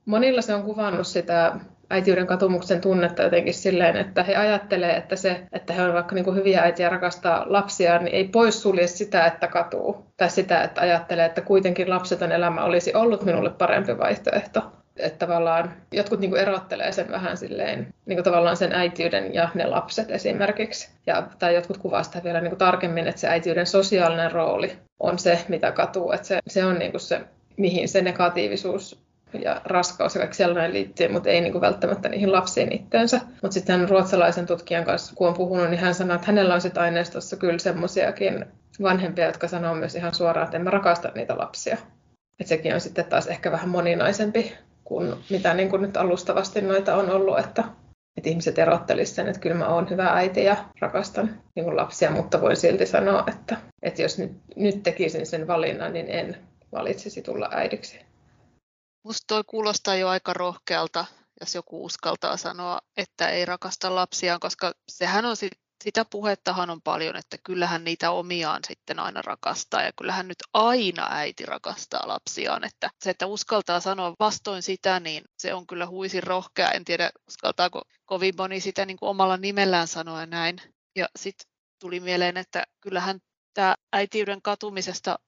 monilla 0.05 0.41
se 0.41 0.53
on 0.53 0.63
kuvannut 0.63 1.07
sitä 1.07 1.55
äitiyden 1.91 2.27
katumuksen 2.27 2.81
tunnetta 2.81 3.23
jotenkin 3.23 3.53
silleen, 3.53 3.97
että 3.97 4.23
he 4.23 4.35
ajattelee, 4.35 4.95
että 4.97 5.15
se, 5.15 5.41
että 5.51 5.73
he 5.73 5.81
on 5.81 5.93
vaikka 5.93 6.15
niin 6.15 6.25
kuin 6.25 6.35
hyviä 6.35 6.61
äitiä 6.61 6.89
rakastaa 6.89 7.45
lapsia, 7.47 7.99
niin 7.99 8.15
ei 8.15 8.27
poissulje 8.27 8.87
sitä, 8.87 9.25
että 9.25 9.47
katuu. 9.47 10.05
Tai 10.17 10.29
sitä, 10.29 10.63
että 10.63 10.81
ajattelee, 10.81 11.25
että 11.25 11.41
kuitenkin 11.41 11.89
lapseton 11.89 12.31
elämä 12.31 12.63
olisi 12.63 12.93
ollut 12.93 13.25
minulle 13.25 13.49
parempi 13.49 13.97
vaihtoehto. 13.97 14.71
Että 14.97 15.25
tavallaan 15.25 15.73
jotkut 15.91 16.19
niin 16.19 16.31
kuin 16.31 16.41
erottelee 16.41 16.91
sen 16.91 17.11
vähän 17.11 17.37
silleen, 17.37 17.87
niin 18.05 18.17
kuin 18.17 18.23
tavallaan 18.23 18.57
sen 18.57 18.73
äitiyden 18.73 19.33
ja 19.33 19.49
ne 19.53 19.65
lapset 19.65 20.11
esimerkiksi. 20.11 20.89
Ja, 21.07 21.27
tai 21.39 21.55
jotkut 21.55 21.77
kuvaa 21.77 22.03
sitä 22.03 22.21
vielä 22.23 22.41
niin 22.41 22.51
kuin 22.51 22.59
tarkemmin, 22.59 23.07
että 23.07 23.21
se 23.21 23.27
äitiyden 23.27 23.67
sosiaalinen 23.67 24.31
rooli 24.31 24.77
on 24.99 25.19
se, 25.19 25.39
mitä 25.47 25.71
katuu. 25.71 26.11
Että 26.11 26.27
se, 26.27 26.39
se 26.47 26.65
on 26.65 26.79
niin 26.79 26.91
kuin 26.91 27.01
se, 27.01 27.21
mihin 27.57 27.87
se 27.87 28.01
negatiivisuus 28.01 29.01
ja 29.33 29.61
raskaus 29.65 30.15
ja 30.15 30.19
kaikki 30.19 30.37
sellainen 30.37 30.73
liittyy, 30.73 31.07
mutta 31.07 31.29
ei 31.29 31.41
niin 31.41 31.51
kuin 31.51 31.61
välttämättä 31.61 32.09
niihin 32.09 32.31
lapsiin 32.31 32.71
itteensä. 32.71 33.21
Mutta 33.41 33.53
sitten 33.53 33.89
ruotsalaisen 33.89 34.45
tutkijan 34.45 34.83
kanssa, 34.83 35.15
kun 35.15 35.27
on 35.27 35.33
puhunut, 35.33 35.69
niin 35.69 35.79
hän 35.79 35.95
sanoo, 35.95 36.15
että 36.15 36.27
hänellä 36.27 36.53
on 36.53 36.61
sitten 36.61 36.83
aineistossa 36.83 37.35
kyllä 37.35 37.59
semmoisiakin 37.59 38.45
vanhempia, 38.81 39.25
jotka 39.25 39.47
sanoo 39.47 39.75
myös 39.75 39.95
ihan 39.95 40.13
suoraan, 40.13 40.45
että 40.45 40.57
en 40.57 40.63
mä 40.63 40.69
rakasta 40.69 41.11
niitä 41.15 41.37
lapsia. 41.37 41.77
Et 42.39 42.47
sekin 42.47 42.73
on 42.73 42.81
sitten 42.81 43.05
taas 43.05 43.27
ehkä 43.27 43.51
vähän 43.51 43.69
moninaisempi 43.69 44.53
kuin 44.83 45.13
mitä 45.29 45.53
niin 45.53 45.69
kuin 45.69 45.81
nyt 45.81 45.97
alustavasti 45.97 46.61
noita 46.61 46.95
on 46.95 47.09
ollut, 47.09 47.39
että, 47.39 47.63
että 48.17 48.29
ihmiset 48.29 48.59
erottelisivat 48.59 49.15
sen, 49.15 49.27
että 49.27 49.41
kyllä 49.41 49.55
mä 49.55 49.67
oon 49.67 49.89
hyvä 49.89 50.07
äiti 50.07 50.43
ja 50.43 50.57
rakastan 50.79 51.41
niin 51.55 51.63
kuin 51.63 51.75
lapsia, 51.75 52.11
mutta 52.11 52.41
voin 52.41 52.55
silti 52.55 52.85
sanoa, 52.85 53.23
että, 53.27 53.57
että 53.83 54.01
jos 54.01 54.17
nyt, 54.19 54.31
nyt 54.55 54.83
tekisin 54.83 55.25
sen 55.25 55.47
valinnan, 55.47 55.93
niin 55.93 56.07
en 56.09 56.37
valitsisi 56.71 57.21
tulla 57.21 57.49
äidiksi. 57.51 58.10
Musta 59.03 59.23
toi 59.27 59.43
kuulostaa 59.47 59.95
jo 59.95 60.07
aika 60.07 60.33
rohkealta, 60.33 61.05
jos 61.39 61.55
joku 61.55 61.85
uskaltaa 61.85 62.37
sanoa, 62.37 62.79
että 62.97 63.29
ei 63.29 63.45
rakasta 63.45 63.95
lapsiaan, 63.95 64.39
koska 64.39 64.73
sehän 64.87 65.25
on 65.25 65.37
sit 65.37 65.51
sitä 65.83 66.05
puhettahan 66.05 66.69
on 66.69 66.81
paljon, 66.81 67.15
että 67.15 67.37
kyllähän 67.43 67.83
niitä 67.83 68.11
omiaan 68.11 68.61
sitten 68.67 68.99
aina 68.99 69.21
rakastaa 69.21 69.81
ja 69.81 69.91
kyllähän 69.97 70.27
nyt 70.27 70.37
aina 70.53 71.07
äiti 71.09 71.45
rakastaa 71.45 72.07
lapsiaan. 72.07 72.63
Että 72.63 72.89
se, 73.03 73.09
että 73.09 73.25
uskaltaa 73.25 73.79
sanoa 73.79 74.13
vastoin 74.19 74.63
sitä, 74.63 74.99
niin 74.99 75.23
se 75.37 75.53
on 75.53 75.67
kyllä 75.67 75.87
huisin 75.87 76.23
rohkea. 76.23 76.71
En 76.71 76.85
tiedä, 76.85 77.11
uskaltaako 77.27 77.81
kovin 78.05 78.33
moni 78.37 78.59
sitä 78.59 78.85
niin 78.85 78.97
kuin 78.97 79.09
omalla 79.09 79.37
nimellään 79.37 79.87
sanoa 79.87 80.25
näin. 80.25 80.61
Ja 80.95 81.09
sitten 81.15 81.51
tuli 81.79 81.99
mieleen, 81.99 82.37
että 82.37 82.63
kyllähän 82.81 83.19
tämä 83.53 83.75
äitiyden 83.93 84.41
katumisesta 84.41 85.19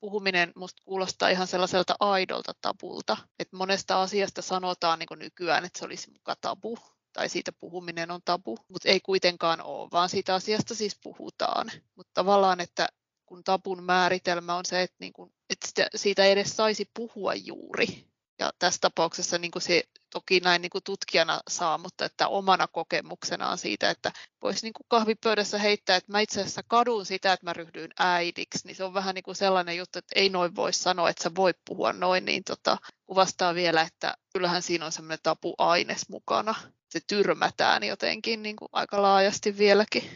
puhuminen 0.00 0.52
musta 0.56 0.82
kuulostaa 0.84 1.28
ihan 1.28 1.46
sellaiselta 1.46 1.94
aidolta 2.00 2.52
tabulta. 2.60 3.16
Että 3.38 3.56
monesta 3.56 4.02
asiasta 4.02 4.42
sanotaan 4.42 4.98
niin 4.98 5.18
nykyään, 5.18 5.64
että 5.64 5.78
se 5.78 5.84
olisi 5.84 6.10
muka 6.10 6.36
tabu 6.40 6.78
tai 7.12 7.28
siitä 7.28 7.52
puhuminen 7.52 8.10
on 8.10 8.20
tabu, 8.24 8.58
mutta 8.68 8.88
ei 8.88 9.00
kuitenkaan 9.00 9.62
ole, 9.62 9.88
vaan 9.92 10.08
siitä 10.08 10.34
asiasta 10.34 10.74
siis 10.74 10.98
puhutaan. 11.02 11.70
Mutta 11.96 12.10
tavallaan, 12.14 12.60
että 12.60 12.88
kun 13.26 13.44
tabun 13.44 13.82
määritelmä 13.82 14.54
on 14.54 14.64
se, 14.64 14.82
että, 14.82 14.96
niin 15.00 15.12
kun, 15.12 15.32
että 15.50 15.88
siitä 15.96 16.24
edes 16.24 16.56
saisi 16.56 16.90
puhua 16.94 17.34
juuri. 17.34 18.10
Ja 18.38 18.52
tässä 18.58 18.78
tapauksessa 18.80 19.38
niin 19.38 19.52
se 19.58 19.82
toki 20.10 20.40
näin 20.40 20.62
niin 20.62 20.70
kuin 20.70 20.84
tutkijana 20.84 21.40
saa, 21.48 21.78
mutta 21.78 22.04
että 22.04 22.28
omana 22.28 22.66
kokemuksenaan 22.66 23.58
siitä, 23.58 23.90
että 23.90 24.12
voisi 24.42 24.66
niin 24.66 24.72
kuin 24.72 24.86
kahvipöydässä 24.88 25.58
heittää, 25.58 25.96
että 25.96 26.12
mä 26.12 26.20
itse 26.20 26.40
asiassa 26.40 26.62
kadun 26.68 27.06
sitä, 27.06 27.32
että 27.32 27.46
mä 27.46 27.52
ryhdyin 27.52 27.90
äidiksi, 27.98 28.66
niin 28.66 28.76
se 28.76 28.84
on 28.84 28.94
vähän 28.94 29.14
niin 29.14 29.22
kuin 29.22 29.36
sellainen 29.36 29.76
juttu, 29.76 29.98
että 29.98 30.12
ei 30.20 30.28
noin 30.28 30.56
voi 30.56 30.72
sanoa, 30.72 31.10
että 31.10 31.22
sä 31.22 31.30
voi 31.34 31.54
puhua 31.64 31.92
noin, 31.92 32.24
niin 32.24 32.44
tota, 32.44 32.78
kuvastaa 33.06 33.54
vielä, 33.54 33.82
että 33.82 34.14
kyllähän 34.32 34.62
siinä 34.62 34.86
on 34.86 34.92
semmoinen 34.92 35.18
tapuaines 35.22 36.08
mukana. 36.08 36.54
Se 36.90 37.00
tyrmätään 37.06 37.84
jotenkin 37.84 38.42
niin 38.42 38.56
kuin 38.56 38.68
aika 38.72 39.02
laajasti 39.02 39.58
vieläkin. 39.58 40.10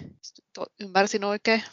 Ymmärsin 0.80 1.24
oikein. 1.24 1.64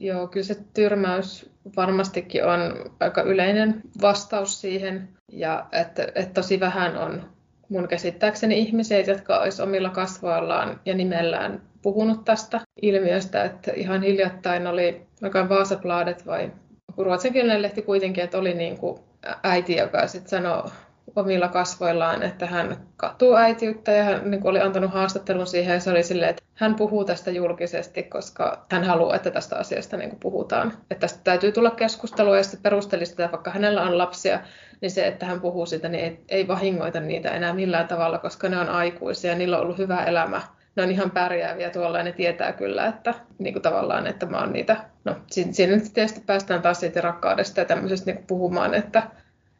Joo, 0.00 0.26
kyllä 0.26 0.46
se 0.46 0.56
tyrmäys 0.74 1.50
varmastikin 1.76 2.44
on 2.44 2.90
aika 3.00 3.22
yleinen 3.22 3.82
vastaus 4.00 4.60
siihen. 4.60 5.08
Ja 5.32 5.66
että, 5.72 6.02
että 6.14 6.34
tosi 6.34 6.60
vähän 6.60 6.96
on 6.96 7.22
mun 7.68 7.88
käsittääkseni 7.88 8.58
ihmisiä, 8.58 9.00
jotka 9.00 9.38
olisi 9.38 9.62
omilla 9.62 9.90
kasvoillaan 9.90 10.80
ja 10.84 10.94
nimellään 10.94 11.62
puhunut 11.82 12.24
tästä 12.24 12.60
ilmiöstä. 12.82 13.44
Että 13.44 13.72
ihan 13.72 14.02
hiljattain 14.02 14.66
oli, 14.66 15.06
vaikka 15.22 15.48
Vaasabladet 15.48 16.26
vai 16.26 16.52
ruotsinkielinen 16.96 17.62
lehti 17.62 17.82
kuitenkin, 17.82 18.24
että 18.24 18.38
oli 18.38 18.54
niin 18.54 18.78
kuin 18.78 18.98
äiti, 19.42 19.76
joka 19.76 20.06
sitten 20.06 20.30
sanoi 20.30 20.70
omilla 21.16 21.48
kasvoillaan, 21.48 22.22
että 22.22 22.46
hän 22.46 22.76
katuu 22.96 23.36
äitiyttä 23.36 23.92
ja 23.92 24.04
hän 24.04 24.30
niin 24.30 24.46
oli 24.46 24.60
antanut 24.60 24.92
haastattelun 24.92 25.46
siihen 25.46 25.74
ja 25.74 25.80
se 25.80 25.90
oli 25.90 26.02
silleen, 26.02 26.30
että 26.30 26.42
hän 26.54 26.74
puhuu 26.74 27.04
tästä 27.04 27.30
julkisesti, 27.30 28.02
koska 28.02 28.66
hän 28.70 28.84
haluaa, 28.84 29.16
että 29.16 29.30
tästä 29.30 29.56
asiasta 29.56 29.96
niin 29.96 30.16
puhutaan. 30.20 30.72
Että 30.90 31.00
tästä 31.00 31.20
täytyy 31.24 31.52
tulla 31.52 31.70
keskustelua 31.70 32.36
ja 32.36 32.42
sitten 32.42 32.62
perusteli 32.62 33.06
sitä, 33.06 33.28
vaikka 33.32 33.50
hänellä 33.50 33.82
on 33.82 33.98
lapsia, 33.98 34.40
niin 34.80 34.90
se, 34.90 35.06
että 35.06 35.26
hän 35.26 35.40
puhuu 35.40 35.66
sitä, 35.66 35.88
niin 35.88 36.04
ei, 36.04 36.24
ei 36.28 36.48
vahingoita 36.48 37.00
niitä 37.00 37.30
enää 37.30 37.54
millään 37.54 37.88
tavalla, 37.88 38.18
koska 38.18 38.48
ne 38.48 38.58
on 38.58 38.68
aikuisia 38.68 39.30
ja 39.30 39.38
niillä 39.38 39.56
on 39.56 39.62
ollut 39.62 39.78
hyvä 39.78 40.04
elämä. 40.04 40.42
Ne 40.76 40.82
on 40.82 40.90
ihan 40.90 41.10
pärjääviä 41.10 41.70
tuolla 41.70 41.98
ja 41.98 42.04
ne 42.04 42.12
tietää 42.12 42.52
kyllä, 42.52 42.86
että 42.86 43.14
niin 43.38 43.54
kuin 43.54 43.62
tavallaan, 43.62 44.06
että 44.06 44.26
mä 44.26 44.38
oon 44.38 44.52
niitä, 44.52 44.76
no 45.04 45.16
siinä 45.26 45.76
nyt 45.76 45.92
tietysti 45.94 46.22
päästään 46.26 46.62
taas 46.62 46.80
siitä 46.80 47.00
rakkaudesta 47.00 47.60
ja 47.60 47.64
tämmöisestä 47.64 48.12
niin 48.12 48.24
puhumaan, 48.26 48.74
että 48.74 49.02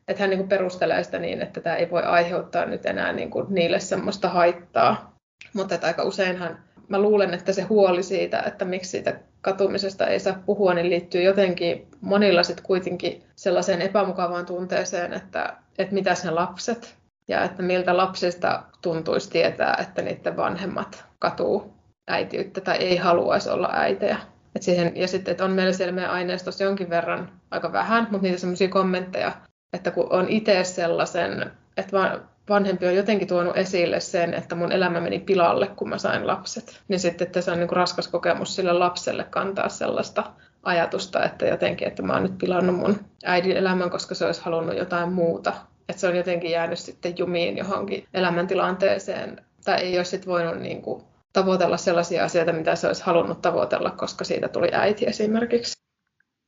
että 0.08 0.22
hän 0.22 0.30
niin 0.30 0.38
kuin 0.38 0.48
perustelee 0.48 1.04
sitä 1.04 1.18
niin, 1.18 1.42
että 1.42 1.60
tämä 1.60 1.76
ei 1.76 1.90
voi 1.90 2.02
aiheuttaa 2.02 2.64
nyt 2.64 2.86
enää 2.86 3.12
niin 3.12 3.30
kuin 3.30 3.46
niille 3.48 3.80
semmoista 3.80 4.28
haittaa. 4.28 5.16
Mutta 5.52 5.74
että 5.74 5.86
aika 5.86 6.02
useinhan 6.02 6.58
mä 6.88 6.98
luulen, 6.98 7.34
että 7.34 7.52
se 7.52 7.62
huoli 7.62 8.02
siitä, 8.02 8.42
että 8.46 8.64
miksi 8.64 8.90
siitä 8.90 9.20
katumisesta 9.40 10.06
ei 10.06 10.20
saa 10.20 10.42
puhua, 10.46 10.74
niin 10.74 10.90
liittyy 10.90 11.22
jotenkin 11.22 11.86
monilla 12.00 12.42
sitten 12.42 12.66
kuitenkin 12.66 13.22
sellaiseen 13.36 13.82
epämukavaan 13.82 14.46
tunteeseen, 14.46 15.12
että, 15.12 15.56
että 15.78 15.94
mitä 15.94 16.14
sen 16.14 16.34
lapset 16.34 16.96
ja 17.28 17.44
että 17.44 17.62
miltä 17.62 17.96
lapsista 17.96 18.62
tuntuisi 18.82 19.30
tietää, 19.30 19.76
että 19.80 20.02
niiden 20.02 20.36
vanhemmat 20.36 21.04
katuu 21.18 21.72
äitiyttä 22.08 22.60
tai 22.60 22.76
ei 22.76 22.96
haluaisi 22.96 23.50
olla 23.50 23.70
äitejä. 23.72 24.16
Et 24.54 24.62
siihen, 24.62 24.96
ja 24.96 25.08
sitten, 25.08 25.32
että 25.32 25.44
on 25.44 25.50
meillä 25.50 25.72
siellä 25.72 25.92
meidän 25.92 26.10
aineistossa 26.10 26.64
jonkin 26.64 26.90
verran 26.90 27.32
aika 27.50 27.72
vähän, 27.72 28.08
mutta 28.10 28.22
niitä 28.22 28.38
semmoisia 28.38 28.68
kommentteja 28.68 29.32
että 29.72 29.90
kun 29.90 30.12
on 30.12 30.28
itse 30.28 30.64
sellaisen, 30.64 31.50
että 31.76 32.20
vanhempi 32.48 32.86
on 32.86 32.96
jotenkin 32.96 33.28
tuonut 33.28 33.56
esille 33.56 34.00
sen, 34.00 34.34
että 34.34 34.54
mun 34.54 34.72
elämä 34.72 35.00
meni 35.00 35.18
pilalle, 35.18 35.66
kun 35.66 35.88
mä 35.88 35.98
sain 35.98 36.26
lapset, 36.26 36.80
niin 36.88 37.00
sitten 37.00 37.26
että 37.26 37.40
se 37.40 37.50
on 37.50 37.58
niin 37.58 37.68
kuin 37.68 37.76
raskas 37.76 38.08
kokemus 38.08 38.56
sille 38.56 38.72
lapselle 38.72 39.24
kantaa 39.24 39.68
sellaista 39.68 40.24
ajatusta, 40.62 41.24
että 41.24 41.46
jotenkin, 41.46 41.88
että 41.88 42.02
mä 42.02 42.12
oon 42.12 42.22
nyt 42.22 42.38
pilannut 42.38 42.76
mun 42.76 43.00
äidin 43.24 43.56
elämän, 43.56 43.90
koska 43.90 44.14
se 44.14 44.26
olisi 44.26 44.42
halunnut 44.44 44.76
jotain 44.76 45.12
muuta. 45.12 45.52
Että 45.88 46.00
se 46.00 46.08
on 46.08 46.16
jotenkin 46.16 46.50
jäänyt 46.50 46.78
sitten 46.78 47.14
jumiin 47.18 47.56
johonkin 47.56 48.06
elämäntilanteeseen, 48.14 49.44
tai 49.64 49.80
ei 49.80 49.96
olisi 49.96 50.10
sitten 50.10 50.32
voinut 50.32 50.58
niin 50.58 50.82
kuin 50.82 51.02
tavoitella 51.32 51.76
sellaisia 51.76 52.24
asioita, 52.24 52.52
mitä 52.52 52.76
se 52.76 52.86
olisi 52.86 53.04
halunnut 53.04 53.42
tavoitella, 53.42 53.90
koska 53.90 54.24
siitä 54.24 54.48
tuli 54.48 54.68
äiti 54.72 55.06
esimerkiksi. 55.06 55.85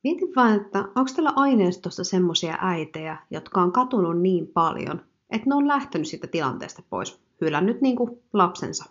Mietin 0.03 0.35
vaan, 0.35 0.55
että 0.55 0.79
onko 0.79 1.11
tällä 1.15 1.33
aineistossa 1.35 2.03
semmoisia 2.03 2.57
äitejä, 2.61 3.17
jotka 3.31 3.61
on 3.61 3.71
katunut 3.71 4.21
niin 4.21 4.47
paljon, 4.47 5.01
että 5.29 5.49
ne 5.49 5.55
on 5.55 5.67
lähtenyt 5.67 6.07
siitä 6.07 6.27
tilanteesta 6.27 6.83
pois, 6.89 7.21
hylännyt 7.41 7.81
niin 7.81 7.95
kuin 7.95 8.23
lapsensa. 8.33 8.85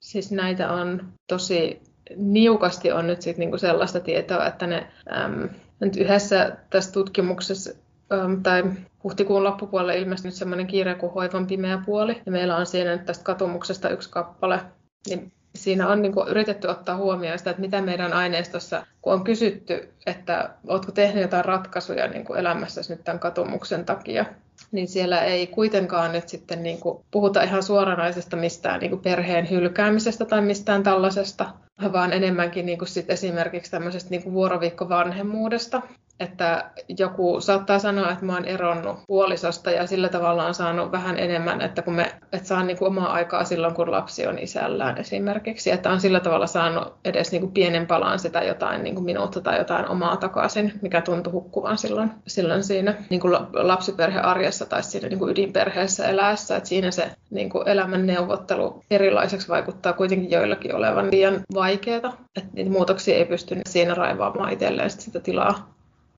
Siis 0.00 0.32
näitä 0.32 0.72
on 0.72 1.12
tosi 1.28 1.80
niukasti 2.16 2.92
on 2.92 3.06
nyt 3.06 3.22
sit 3.22 3.36
niinku 3.36 3.58
sellaista 3.58 4.00
tietoa, 4.00 4.46
että 4.46 4.66
ne 4.66 4.86
äm, 5.12 5.48
nyt 5.80 5.96
yhdessä 5.96 6.56
tässä 6.70 6.92
tutkimuksessa 6.92 7.70
äm, 8.12 8.42
tai 8.42 8.64
huhtikuun 9.04 9.44
loppupuolella 9.44 9.92
ilmestynyt 9.92 10.34
semmoinen 10.34 10.66
kirja 10.66 10.94
kuin 10.94 11.12
Hoivan 11.12 11.46
pimeä 11.46 11.82
puoli. 11.86 12.22
Ja 12.26 12.32
meillä 12.32 12.56
on 12.56 12.66
siinä 12.66 12.96
nyt 12.96 13.04
tästä 13.04 13.24
katumuksesta 13.24 13.88
yksi 13.88 14.10
kappale. 14.10 14.60
Niin 15.08 15.32
siinä 15.54 15.88
on 15.88 16.02
niin 16.02 16.12
kuin 16.12 16.28
yritetty 16.28 16.66
ottaa 16.66 16.96
huomioon 16.96 17.38
sitä, 17.38 17.50
että 17.50 17.60
mitä 17.60 17.82
meidän 17.82 18.12
aineistossa, 18.12 18.86
kun 19.02 19.12
on 19.12 19.24
kysytty, 19.24 19.88
että 20.06 20.50
oletko 20.66 20.92
tehnyt 20.92 21.22
jotain 21.22 21.44
ratkaisuja 21.44 22.08
niin 22.08 22.24
kuin 22.24 22.38
elämässäsi 22.38 22.92
nyt 22.92 23.04
tämän 23.04 23.18
katumuksen 23.18 23.84
takia, 23.84 24.24
niin 24.72 24.88
siellä 24.88 25.24
ei 25.24 25.46
kuitenkaan 25.46 26.12
nyt 26.12 26.28
sitten 26.28 26.62
niin 26.62 26.80
kuin 26.80 27.04
puhuta 27.10 27.42
ihan 27.42 27.62
suoranaisesta 27.62 28.36
mistään 28.36 28.80
niin 28.80 28.90
kuin 28.90 29.02
perheen 29.02 29.50
hylkäämisestä 29.50 30.24
tai 30.24 30.40
mistään 30.40 30.82
tällaisesta, 30.82 31.50
vaan 31.92 32.12
enemmänkin 32.12 32.66
niin 32.66 32.78
kuin 32.78 32.88
sit 32.88 33.10
esimerkiksi 33.10 33.70
tämmöisestä 33.70 34.10
niin 34.10 34.22
kuin 34.22 34.34
vuoroviikkovanhemmuudesta 34.34 35.82
että 36.20 36.70
joku 36.98 37.40
saattaa 37.40 37.78
sanoa, 37.78 38.10
että 38.10 38.24
mä 38.24 38.34
oon 38.34 38.44
eronnut 38.44 38.98
puolisosta 39.06 39.70
ja 39.70 39.86
sillä 39.86 40.08
tavalla 40.08 40.46
on 40.46 40.54
saanut 40.54 40.92
vähän 40.92 41.18
enemmän, 41.18 41.60
että 41.60 41.82
kun 41.82 41.94
me 41.94 42.14
et 42.32 42.46
saa 42.46 42.62
niin 42.62 42.78
kuin 42.78 42.86
omaa 42.86 43.12
aikaa 43.12 43.44
silloin, 43.44 43.74
kun 43.74 43.90
lapsi 43.90 44.26
on 44.26 44.38
isällään 44.38 44.98
esimerkiksi, 44.98 45.70
että 45.70 45.90
on 45.90 46.00
sillä 46.00 46.20
tavalla 46.20 46.46
saanut 46.46 46.94
edes 47.04 47.32
niin 47.32 47.40
kuin 47.40 47.52
pienen 47.52 47.86
palaan 47.86 48.18
sitä 48.18 48.42
jotain 48.42 48.82
niin 48.82 48.94
kuin 48.94 49.04
minuutta 49.04 49.40
tai 49.40 49.58
jotain 49.58 49.88
omaa 49.88 50.16
takaisin, 50.16 50.72
mikä 50.82 51.00
tuntui 51.00 51.32
hukkuvan 51.32 51.78
silloin, 51.78 52.10
silloin 52.26 52.64
siinä 52.64 52.94
niin 53.10 53.20
kuin 53.20 53.34
lapsiperhearjessa 53.52 54.66
tai 54.66 54.82
siinä 54.82 55.08
niin 55.08 55.18
kuin 55.18 55.32
ydinperheessä 55.32 56.06
eläessä, 56.06 56.56
että 56.56 56.68
siinä 56.68 56.90
se 56.90 57.10
niin 57.30 57.50
kuin 57.50 57.68
elämän 57.68 58.06
neuvottelu 58.06 58.82
erilaiseksi 58.90 59.48
vaikuttaa 59.48 59.92
kuitenkin 59.92 60.30
joillakin 60.30 60.74
olevan 60.74 61.10
liian 61.10 61.40
vaikeaa, 61.54 62.16
että 62.36 62.50
niitä 62.52 62.70
muutoksia 62.70 63.16
ei 63.16 63.24
pysty 63.24 63.60
siinä 63.66 63.94
raivaamaan 63.94 64.52
itselleen 64.52 64.90
sitä 64.90 65.20
tilaa 65.20 65.73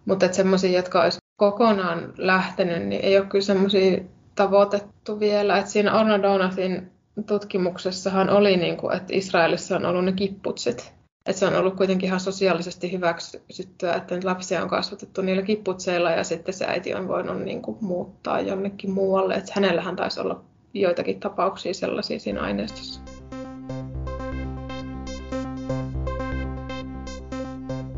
mutta 0.06 0.32
semmoisia, 0.32 0.78
jotka 0.78 1.02
olisi 1.02 1.18
kokonaan 1.36 2.12
lähtenyt, 2.16 2.82
niin 2.82 3.04
ei 3.04 3.18
ole 3.18 3.26
kyllä 3.26 3.44
semmoisia 3.44 3.98
tavoitettu 4.34 5.20
vielä. 5.20 5.58
Et 5.58 5.66
siinä 5.66 6.00
Orna 6.00 6.22
Donathin 6.22 6.90
tutkimuksessahan 7.26 8.30
oli, 8.30 8.56
niin 8.56 8.76
kuin, 8.76 8.96
että 8.96 9.16
Israelissa 9.16 9.76
on 9.76 9.86
ollut 9.86 10.04
ne 10.04 10.12
kipputsit. 10.12 10.92
että 11.26 11.40
se 11.40 11.46
on 11.46 11.56
ollut 11.56 11.76
kuitenkin 11.76 12.06
ihan 12.06 12.20
sosiaalisesti 12.20 12.92
hyväksyttyä, 12.92 13.94
että 13.94 14.14
nyt 14.14 14.24
lapsia 14.24 14.62
on 14.62 14.68
kasvatettu 14.68 15.22
niillä 15.22 15.42
kipputseilla 15.42 16.10
ja 16.10 16.24
sitten 16.24 16.54
se 16.54 16.64
äiti 16.64 16.94
on 16.94 17.08
voinut 17.08 17.42
niin 17.42 17.62
kuin 17.62 17.78
muuttaa 17.80 18.40
jonnekin 18.40 18.90
muualle. 18.90 19.34
Että 19.34 19.52
hänellähän 19.54 19.96
taisi 19.96 20.20
olla 20.20 20.44
joitakin 20.74 21.20
tapauksia 21.20 21.74
sellaisia 21.74 22.18
siinä 22.18 22.40
aineistossa. 22.40 23.15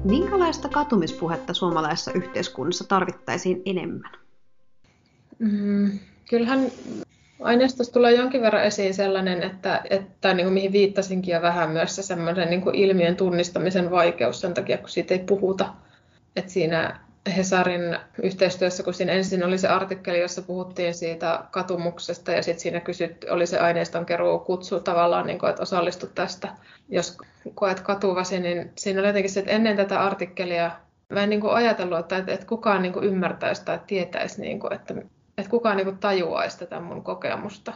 Minkälaista 0.08 0.68
katumispuhetta 0.68 1.54
suomalaisessa 1.54 2.12
yhteiskunnassa 2.12 2.88
tarvittaisiin 2.88 3.62
enemmän? 3.66 4.10
Mm, 5.38 5.98
kyllähän 6.30 6.70
aineistossa 7.40 7.92
tulee 7.92 8.12
jonkin 8.12 8.42
verran 8.42 8.64
esiin 8.64 8.94
sellainen, 8.94 9.42
että, 9.42 9.82
että 9.90 10.34
niin 10.34 10.46
kuin 10.46 10.54
mihin 10.54 10.72
viittasinkin 10.72 11.34
jo 11.34 11.42
vähän 11.42 11.70
myös 11.70 11.96
se 11.96 12.16
niin 12.50 12.62
kuin 12.62 12.74
ilmiön 12.74 13.16
tunnistamisen 13.16 13.90
vaikeus 13.90 14.40
sen 14.40 14.54
takia, 14.54 14.78
kun 14.78 14.88
siitä 14.88 15.14
ei 15.14 15.20
puhuta. 15.20 15.74
Että 16.36 16.52
siinä 16.52 17.00
Hesarin 17.36 17.98
yhteistyössä, 18.22 18.82
kun 18.82 18.94
siinä 18.94 19.12
ensin 19.12 19.44
oli 19.44 19.58
se 19.58 19.68
artikkeli, 19.68 20.20
jossa 20.20 20.42
puhuttiin 20.42 20.94
siitä 20.94 21.44
katumuksesta 21.50 22.32
ja 22.32 22.42
sitten 22.42 22.60
siinä 22.60 22.80
kysyt, 22.80 23.26
oli 23.30 23.46
se 23.46 23.58
aineiston 23.58 24.06
keruu 24.06 24.38
kutsu 24.38 24.80
tavallaan, 24.80 25.26
niin 25.26 25.38
kuin, 25.38 25.50
että 25.50 25.62
osallistu 25.62 26.06
tästä, 26.06 26.48
jos 26.88 27.18
koet 27.54 27.80
katuvasi, 27.80 28.40
niin 28.40 28.72
siinä 28.76 29.00
oli 29.00 29.08
jotenkin 29.08 29.30
se, 29.30 29.40
että 29.40 29.52
ennen 29.52 29.76
tätä 29.76 30.00
artikkelia 30.00 30.70
mä 31.12 31.22
en 31.22 31.30
niin 31.30 31.40
kuin 31.40 31.52
ajatellut, 31.52 31.98
että, 31.98 32.16
että 32.26 32.46
kukaan 32.46 32.82
niin 32.82 32.92
kuin 32.92 33.04
ymmärtäisi 33.04 33.64
tai 33.64 33.80
tietäisi, 33.86 34.40
niin 34.40 34.60
kuin, 34.60 34.72
että, 34.72 34.94
että 35.38 35.50
kukaan 35.50 35.76
niin 35.76 35.86
kuin 35.86 35.98
tajuaisi 35.98 36.58
tätä 36.58 36.80
mun 36.80 37.04
kokemusta. 37.04 37.72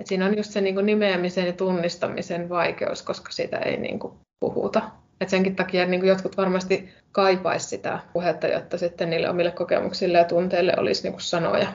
Et 0.00 0.06
siinä 0.06 0.26
on 0.26 0.36
just 0.36 0.50
se 0.50 0.60
niin 0.60 0.74
kuin 0.74 0.86
nimeämisen 0.86 1.46
ja 1.46 1.52
tunnistamisen 1.52 2.48
vaikeus, 2.48 3.02
koska 3.02 3.32
siitä 3.32 3.58
ei 3.58 3.76
niin 3.76 3.98
kuin 3.98 4.14
puhuta. 4.40 4.90
Et 5.20 5.28
senkin 5.28 5.56
takia 5.56 5.86
niin 5.86 6.00
kuin 6.00 6.08
jotkut 6.08 6.36
varmasti 6.36 6.94
kaipaisi 7.12 7.68
sitä 7.68 7.98
puhetta, 8.12 8.46
jotta 8.46 8.78
sitten 8.78 9.10
niille 9.10 9.28
omille 9.30 9.50
kokemuksille 9.50 10.18
ja 10.18 10.24
tunteille 10.24 10.72
olisi 10.76 11.02
niin 11.02 11.12
kuin 11.12 11.22
sanoja. 11.22 11.74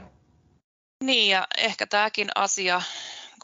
Niin 1.04 1.32
ja 1.32 1.48
ehkä 1.58 1.88
tämäkin 1.88 2.28
asia, 2.36 2.82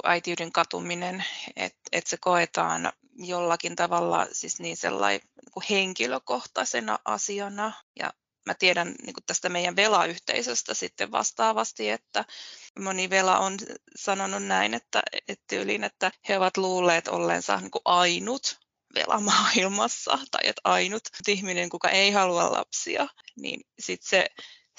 äitiyden 0.04 0.52
katuminen, 0.52 1.24
että 1.56 1.80
et 1.92 2.08
se 2.08 2.18
koetaan 2.20 2.92
jollakin 3.18 3.76
tavalla 3.76 4.28
siis 4.32 4.60
niin 4.60 4.78
sellainen 4.78 5.28
niin 5.56 5.66
henkilökohtaisena 5.70 7.00
asiana. 7.06 7.72
Ja 8.00 8.14
mä 8.46 8.54
tiedän 8.54 8.88
niin 8.88 9.14
kuin 9.14 9.24
tästä 9.28 9.50
meidän 9.50 9.76
velayhteisöstä 9.76 10.74
sitten 10.74 11.12
vastaavasti, 11.12 11.90
että 11.90 12.26
moni 12.80 13.10
vela 13.10 13.40
on 13.40 13.58
sanonut 13.96 14.44
näin, 14.44 14.74
että, 14.74 15.04
että 15.28 15.56
yliin, 15.56 15.84
että 15.84 16.12
he 16.30 16.38
ovat 16.38 16.58
luulleet 16.58 17.08
olleensa 17.08 17.58
niin 17.58 17.72
kuin 17.72 17.82
ainut 17.86 18.65
vela 18.96 19.20
maailmassa 19.20 20.20
tai 20.32 20.42
että 20.44 20.62
ainut 20.64 21.04
ihminen, 21.28 21.70
kuka 21.70 21.90
ei 21.90 22.12
halua 22.12 22.52
lapsia, 22.52 23.08
niin 23.38 23.62
sitten 23.80 24.10
se, 24.10 24.28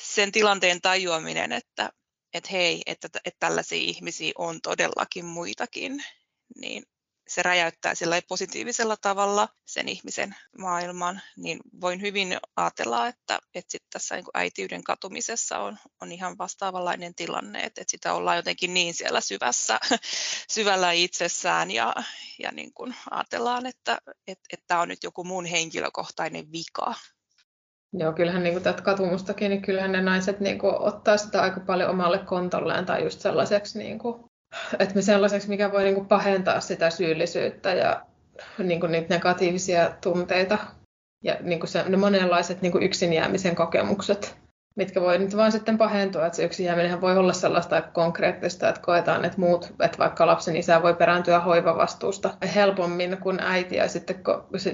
sen 0.00 0.32
tilanteen 0.32 0.80
tajuaminen, 0.80 1.52
että, 1.52 1.90
että 2.34 2.48
hei, 2.52 2.82
että, 2.86 3.08
että 3.24 3.40
tällaisia 3.40 3.78
ihmisiä 3.78 4.32
on 4.38 4.60
todellakin 4.60 5.24
muitakin, 5.24 6.04
niin 6.56 6.82
se 7.28 7.42
räjäyttää 7.42 7.94
sillä 7.94 8.20
positiivisella 8.28 8.96
tavalla 8.96 9.48
sen 9.64 9.88
ihmisen 9.88 10.34
maailman, 10.58 11.20
niin 11.36 11.58
voin 11.80 12.00
hyvin 12.00 12.38
ajatella, 12.56 13.08
että, 13.08 13.38
että 13.54 13.72
sit 13.72 13.82
tässä 13.92 14.14
niin 14.14 14.24
äitiyden 14.34 14.84
katumisessa 14.84 15.58
on, 15.58 15.76
on 16.02 16.12
ihan 16.12 16.38
vastaavanlainen 16.38 17.14
tilanne, 17.14 17.58
että, 17.58 17.80
että 17.80 17.90
sitä 17.90 18.14
ollaan 18.14 18.36
jotenkin 18.36 18.74
niin 18.74 18.94
siellä 18.94 19.20
syvässä, 19.20 19.80
syvällä 20.54 20.92
itsessään 20.92 21.70
ja, 21.70 21.94
ja 22.38 22.52
niin 22.52 22.72
kuin 22.74 22.94
ajatellaan, 23.10 23.66
että, 23.66 23.98
että, 24.26 24.44
että 24.52 24.78
on 24.78 24.88
nyt 24.88 25.02
joku 25.02 25.24
mun 25.24 25.44
henkilökohtainen 25.44 26.52
vika. 26.52 26.94
Joo, 27.92 28.12
kyllähän 28.12 28.42
niin 28.42 28.62
tätä 28.62 28.82
katumustakin, 28.82 29.50
niin 29.50 29.62
kyllähän 29.62 29.92
ne 29.92 30.02
naiset 30.02 30.40
niin 30.40 30.58
kuin, 30.58 30.74
ottaa 30.80 31.16
sitä 31.16 31.42
aika 31.42 31.60
paljon 31.60 31.90
omalle 31.90 32.18
kontolleen 32.18 32.86
tai 32.86 33.04
just 33.04 33.20
sellaiseksi 33.20 33.78
niin 33.78 33.98
kuin, 33.98 34.30
että 34.78 34.94
me 34.94 35.02
sellaiseksi, 35.02 35.48
mikä 35.48 35.72
voi 35.72 35.84
niin 35.84 35.94
kuin 35.94 36.08
pahentaa 36.08 36.60
sitä 36.60 36.90
syyllisyyttä 36.90 37.74
ja 37.74 38.02
niin 38.58 38.80
kuin 38.80 38.92
niitä 38.92 39.14
negatiivisia 39.14 39.90
tunteita 40.00 40.58
ja 41.24 41.36
niin 41.40 41.60
kuin 41.60 41.68
se, 41.68 41.84
ne 41.88 41.96
monenlaiset 41.96 42.62
niin 42.62 42.72
kuin 42.72 42.84
yksin 42.84 43.12
jäämisen 43.12 43.56
kokemukset, 43.56 44.36
mitkä 44.76 45.00
voi 45.00 45.18
nyt 45.18 45.36
vaan 45.36 45.52
sitten 45.52 45.78
pahentua. 45.78 46.26
Että 46.26 46.36
se 46.36 46.44
yksin 46.44 46.66
jääminen 46.66 47.00
voi 47.00 47.16
olla 47.16 47.32
sellaista 47.32 47.82
konkreettista, 47.82 48.68
että 48.68 48.80
koetaan, 48.80 49.24
että 49.24 49.40
muut, 49.40 49.74
että 49.80 49.98
vaikka 49.98 50.26
lapsen 50.26 50.56
isä 50.56 50.82
voi 50.82 50.94
perääntyä 50.94 51.40
hoivavastuusta 51.40 52.34
helpommin 52.54 53.16
kuin 53.20 53.40
äiti 53.40 53.76
ja 53.76 53.88
sitten 53.88 54.16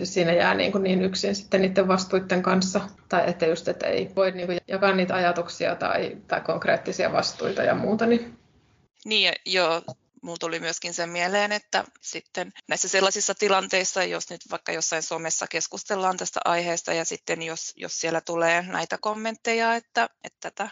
siinä 0.03 0.33
jää 0.33 0.55
niin, 0.55 0.73
kuin 0.73 0.85
niin 0.85 1.03
yksin 1.03 1.35
sitten 1.35 1.63
niiden 1.63 1.89
vastuiden 1.89 2.43
kanssa. 2.43 2.81
Tai 3.09 3.23
että 3.27 3.47
just, 3.47 3.69
että 3.69 3.87
ei 3.87 4.11
voi 4.17 4.31
niin 4.31 4.47
kuin 4.47 4.59
jakaa 4.69 4.93
niitä 4.93 5.15
ajatuksia 5.15 5.75
tai, 5.75 6.17
tai 6.29 6.41
konkreettisia 6.41 7.13
vastuita 7.13 7.63
ja 7.63 7.75
muuta, 7.75 8.07
niin 8.07 8.42
niin, 9.05 9.33
joo, 9.47 9.83
Mulla 10.23 10.37
tuli 10.41 10.61
myöskin 10.61 10.95
sen 10.95 11.09
mieleen, 11.09 11.53
että 11.53 11.85
sitten 12.01 12.53
näissä 12.69 12.89
sellaisissa 12.89 13.35
tilanteissa, 13.35 14.05
jos 14.05 14.31
nyt 14.31 14.41
vaikka 14.51 14.73
jossain 14.73 15.03
somessa 15.03 15.47
keskustellaan 15.47 16.17
tästä 16.17 16.41
aiheesta 16.45 16.93
ja 16.93 17.05
sitten 17.05 17.43
jos, 17.43 17.73
jos 17.77 18.01
siellä 18.01 18.21
tulee 18.21 18.63
näitä 18.63 18.99
kommentteja, 19.01 19.75
että, 19.75 20.09
että 20.25 20.51
tätä 20.51 20.69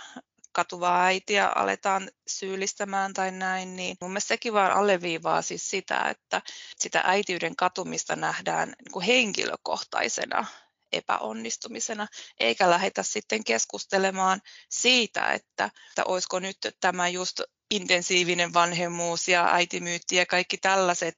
katuvaa 0.53 1.05
äitiä 1.05 1.49
aletaan 1.55 2.11
syyllistämään 2.27 3.15
tai 3.15 3.31
näin, 3.31 3.77
niin 3.77 3.97
mun 4.01 4.11
mielestä 4.11 4.29
sekin 4.29 4.53
vaan 4.53 4.73
alleviivaa 4.73 5.43
siis 5.43 5.71
sitä, 5.71 6.03
että 6.11 6.43
sitä 6.79 7.03
äitiyden 7.05 7.57
katumista 7.57 8.17
nähdään 8.17 8.69
niin 8.69 8.93
kuin 8.93 9.07
henkilökohtaisena 9.07 10.47
epäonnistumisena, 10.93 12.07
eikä 12.41 12.71
lähdetä 12.71 13.03
sitten 13.03 13.45
keskustelemaan 13.45 14.41
siitä, 14.69 15.33
että, 15.33 15.65
että 15.65 16.05
olisiko 16.05 16.39
nyt 16.39 16.57
tämä 16.81 17.09
just 17.09 17.41
intensiivinen 17.71 18.55
vanhemmuus 18.55 19.29
ja 19.29 19.55
äitimyytti 19.55 20.17
ja 20.17 20.27
kaikki 20.27 20.57
tällaiset, 20.59 21.17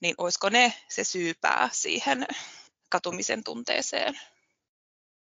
niin 0.00 0.14
olisiko 0.18 0.48
ne 0.48 0.72
se 0.88 1.04
syypää 1.04 1.68
siihen 1.72 2.26
katumisen 2.90 3.44
tunteeseen? 3.44 4.14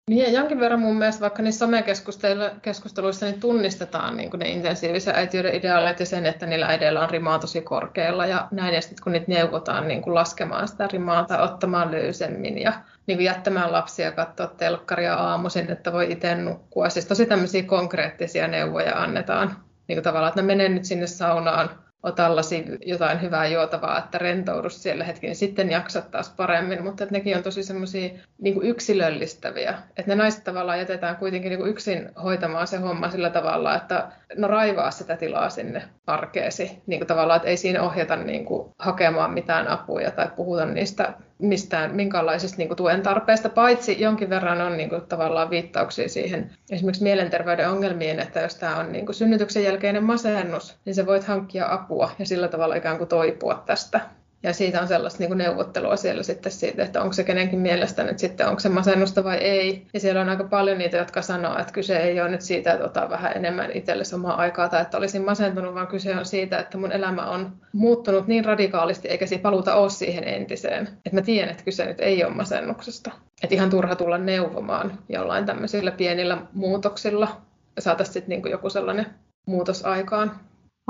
Niin 0.09 0.23
ja 0.23 0.39
jonkin 0.39 0.59
verran 0.59 0.79
mun 0.79 0.97
mielestä 0.97 1.21
vaikka 1.21 1.41
niissä 1.41 1.59
somekeskusteluissa 1.59 3.25
niin 3.25 3.39
tunnistetaan 3.39 4.17
niin 4.17 4.29
ne 4.37 4.49
intensiivisen 4.49 5.15
äitiyden 5.15 5.55
ideaalit 5.55 5.99
ja 5.99 6.05
sen, 6.05 6.25
että 6.25 6.45
niillä 6.45 6.65
äideillä 6.65 7.01
on 7.01 7.09
rimaa 7.09 7.39
tosi 7.39 7.61
korkealla 7.61 8.25
ja 8.25 8.47
näin. 8.51 8.75
Ja 8.75 8.81
sitten 8.81 9.03
kun 9.03 9.11
niitä 9.11 9.25
neuvotaan 9.27 9.87
niin 9.87 10.01
kuin 10.01 10.15
laskemaan 10.15 10.67
sitä 10.67 10.87
rimaa 10.87 11.25
tai 11.25 11.41
ottamaan 11.41 11.91
löysemmin 11.91 12.57
ja 12.57 12.73
niin 13.07 13.17
kuin 13.17 13.25
jättämään 13.25 13.71
lapsia 13.71 14.11
katsoa 14.11 14.47
telkkaria 14.47 15.15
aamuisin, 15.15 15.71
että 15.71 15.93
voi 15.93 16.11
itse 16.11 16.35
nukkua. 16.35 16.89
Siis 16.89 17.05
tosi 17.05 17.25
tämmöisiä 17.25 17.63
konkreettisia 17.63 18.47
neuvoja 18.47 19.01
annetaan 19.01 19.63
niin 19.91 19.97
kuin 19.97 20.03
tavallaan, 20.03 20.29
että 20.29 20.41
menen 20.41 20.75
nyt 20.75 20.85
sinne 20.85 21.07
saunaan, 21.07 21.69
ota 22.03 22.35
lasi 22.35 22.65
jotain 22.85 23.21
hyvää 23.21 23.47
juotavaa, 23.47 23.99
että 23.99 24.17
rentoudu 24.17 24.69
siellä 24.69 25.03
hetki, 25.03 25.27
niin 25.27 25.35
sitten 25.35 25.71
jaksat 25.71 26.11
taas 26.11 26.33
paremmin. 26.37 26.83
Mutta 26.83 27.03
että 27.03 27.15
nekin 27.15 27.37
on 27.37 27.43
tosi 27.43 27.63
semmoisia 27.63 28.09
niin 28.41 28.61
yksilöllistäviä. 28.61 29.77
Että 29.97 30.11
ne 30.11 30.15
naiset 30.15 30.43
tavallaan 30.43 30.79
jätetään 30.79 31.15
kuitenkin 31.15 31.49
niin 31.49 31.59
kuin 31.59 31.71
yksin 31.71 32.09
hoitamaan 32.23 32.67
se 32.67 32.77
homma 32.77 33.09
sillä 33.09 33.29
tavalla, 33.29 33.75
että 33.75 34.11
no 34.37 34.47
raivaa 34.47 34.91
sitä 34.91 35.17
tilaa 35.17 35.49
sinne 35.49 35.83
arkeesi. 36.07 36.81
Niin 36.87 36.99
kuin 36.99 37.07
tavallaan, 37.07 37.37
että 37.37 37.49
ei 37.49 37.57
siinä 37.57 37.81
ohjata 37.81 38.15
niin 38.15 38.45
kuin 38.45 38.69
hakemaan 38.79 39.33
mitään 39.33 39.67
apuja 39.67 40.11
tai 40.11 40.27
puhuta 40.35 40.65
niistä 40.65 41.13
mistään 41.41 41.95
minkäänlaisesta 41.95 42.57
niin 42.57 42.67
kuin 42.67 42.77
tuen 42.77 43.01
tarpeesta, 43.01 43.49
paitsi 43.49 44.01
jonkin 44.01 44.29
verran 44.29 44.61
on 44.61 44.77
niin 44.77 44.89
kuin, 44.89 45.01
tavallaan 45.01 45.49
viittauksia 45.49 46.09
siihen 46.09 46.51
esimerkiksi 46.71 47.03
mielenterveyden 47.03 47.69
ongelmiin, 47.69 48.19
että 48.19 48.39
jos 48.39 48.55
tämä 48.55 48.77
on 48.77 48.91
niin 48.91 49.05
kuin 49.05 49.15
synnytyksen 49.15 49.63
jälkeinen 49.63 50.03
masennus, 50.03 50.77
niin 50.85 50.95
sä 50.95 51.05
voit 51.05 51.23
hankkia 51.23 51.73
apua 51.73 52.11
ja 52.19 52.25
sillä 52.25 52.47
tavalla 52.47 52.75
ikään 52.75 52.97
kuin 52.97 53.07
toipua 53.07 53.63
tästä. 53.65 54.01
Ja 54.43 54.53
siitä 54.53 54.81
on 54.81 54.87
sellaista 54.87 55.19
niin 55.19 55.29
kuin 55.29 55.37
neuvottelua 55.37 55.95
siellä 55.95 56.23
sitten 56.23 56.51
siitä, 56.51 56.83
että 56.83 57.01
onko 57.01 57.13
se 57.13 57.23
kenenkin 57.23 57.59
mielestä 57.59 58.03
nyt 58.03 58.19
sitten, 58.19 58.47
onko 58.47 58.59
se 58.59 58.69
masennusta 58.69 59.23
vai 59.23 59.37
ei. 59.37 59.87
Ja 59.93 59.99
siellä 59.99 60.21
on 60.21 60.29
aika 60.29 60.43
paljon 60.43 60.77
niitä, 60.77 60.97
jotka 60.97 61.21
sanoo, 61.21 61.59
että 61.59 61.73
kyse 61.73 61.97
ei 61.97 62.21
ole 62.21 62.29
nyt 62.29 62.41
siitä, 62.41 62.73
että 62.73 62.85
otan 62.85 63.09
vähän 63.09 63.31
enemmän 63.35 63.71
itselle 63.71 64.03
omaa 64.15 64.35
aikaa 64.35 64.69
tai 64.69 64.81
että 64.81 64.97
olisin 64.97 65.25
masentunut, 65.25 65.75
vaan 65.75 65.87
kyse 65.87 66.15
on 66.15 66.25
siitä, 66.25 66.59
että 66.59 66.77
mun 66.77 66.91
elämä 66.91 67.29
on 67.29 67.53
muuttunut 67.73 68.27
niin 68.27 68.45
radikaalisti, 68.45 69.07
eikä 69.07 69.25
siinä 69.25 69.41
paluuta 69.41 69.75
ole 69.75 69.89
siihen 69.89 70.23
entiseen. 70.23 70.87
Että 71.05 71.13
mä 71.13 71.21
tiedän, 71.21 71.51
että 71.51 71.63
kyse 71.63 71.85
nyt 71.85 71.99
ei 71.99 72.23
ole 72.23 72.33
masennuksesta. 72.33 73.11
Että 73.43 73.55
ihan 73.55 73.69
turha 73.69 73.95
tulla 73.95 74.17
neuvomaan 74.17 74.99
jollain 75.09 75.45
tämmöisillä 75.45 75.91
pienillä 75.91 76.37
muutoksilla. 76.53 77.41
Saataisiin 77.79 78.13
sitten 78.13 78.41
niin 78.41 78.51
joku 78.51 78.69
sellainen 78.69 79.05
muutos 79.45 79.85
aikaan. 79.85 80.39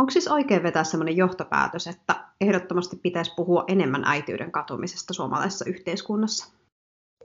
Onko 0.01 0.11
siis 0.11 0.27
oikein 0.27 0.63
vetää 0.63 0.83
sellainen 0.83 1.17
johtopäätös, 1.17 1.87
että 1.87 2.15
ehdottomasti 2.41 2.95
pitäisi 2.95 3.33
puhua 3.35 3.63
enemmän 3.67 4.03
äitiyden 4.05 4.51
katumisesta 4.51 5.13
suomalaisessa 5.13 5.65
yhteiskunnassa? 5.65 6.60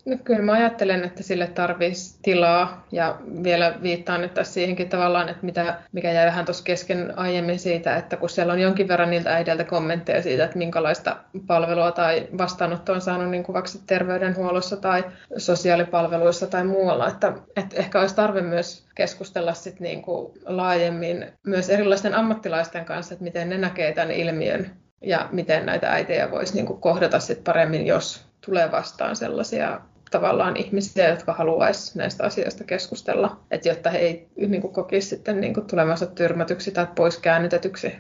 No, 0.05 0.17
kyllä 0.25 0.43
mä 0.43 0.53
ajattelen, 0.53 1.05
että 1.05 1.23
sille 1.23 1.47
tarvitsisi 1.47 2.19
tilaa 2.23 2.87
ja 2.93 3.19
vielä 3.43 3.75
viittaan 3.83 4.21
nyt 4.21 4.35
tässä 4.35 4.53
siihenkin 4.53 4.89
tavallaan, 4.89 5.29
että 5.29 5.47
mitä, 5.47 5.79
mikä 5.93 6.13
jäi 6.13 6.27
vähän 6.27 6.45
tuossa 6.45 6.65
kesken 6.65 7.19
aiemmin 7.19 7.59
siitä, 7.59 7.97
että 7.97 8.17
kun 8.17 8.31
siellä 8.31 8.53
on 8.53 8.61
jonkin 8.61 8.89
verran 8.89 9.11
niiltä 9.11 9.35
äideiltä 9.35 9.65
kommentteja 9.65 10.23
siitä, 10.23 10.45
että 10.45 10.59
minkälaista 10.59 11.17
palvelua 11.47 11.93
tai 11.93 12.29
vastaanottoa 12.39 12.95
on 12.95 13.01
saanut 13.01 13.31
niin 13.31 13.43
kuvaksi 13.43 13.81
terveydenhuollossa 13.87 14.77
tai 14.77 15.05
sosiaalipalveluissa 15.37 16.47
tai 16.47 16.65
muualla, 16.65 17.09
että, 17.09 17.33
että 17.57 17.77
ehkä 17.77 18.01
olisi 18.01 18.17
tarve 18.17 18.41
myös 18.41 18.87
keskustella 18.95 19.55
sit 19.55 19.81
niin 19.81 20.03
kuin 20.03 20.33
laajemmin 20.45 21.27
myös 21.47 21.71
erilaisten 21.71 22.15
ammattilaisten 22.15 22.85
kanssa, 22.85 23.15
että 23.15 23.25
miten 23.25 23.49
ne 23.49 23.59
näkee 23.59 23.93
tämän 23.93 24.11
ilmiön 24.11 24.71
ja 25.03 25.29
miten 25.33 25.67
näitä 25.67 25.93
äitejä 25.93 26.31
voisi 26.31 26.55
niin 26.55 26.67
kuin 26.67 26.81
kohdata 26.81 27.21
sit 27.21 27.45
paremmin, 27.45 27.87
jos 27.87 28.26
tulee 28.47 28.71
vastaan 28.71 29.17
sellaisia 29.17 29.81
tavallaan 30.11 30.57
ihmisiä, 30.57 31.09
jotka 31.09 31.33
haluaisi 31.33 31.99
näistä 31.99 32.25
asioista 32.25 32.65
keskustella, 32.65 33.41
että 33.51 33.69
jotta 33.69 33.91
he 33.91 33.99
ei 33.99 34.29
niin 34.37 34.61
kuin, 34.61 34.73
kokisi 34.73 35.09
sitten 35.09 35.41
niin 35.41 35.55
kuin, 35.55 35.67
tulemansa 35.67 36.07
tyrmätyksi 36.07 36.71
tai 36.71 36.87
pois 36.97 37.19
käännytetyksi. 37.19 37.93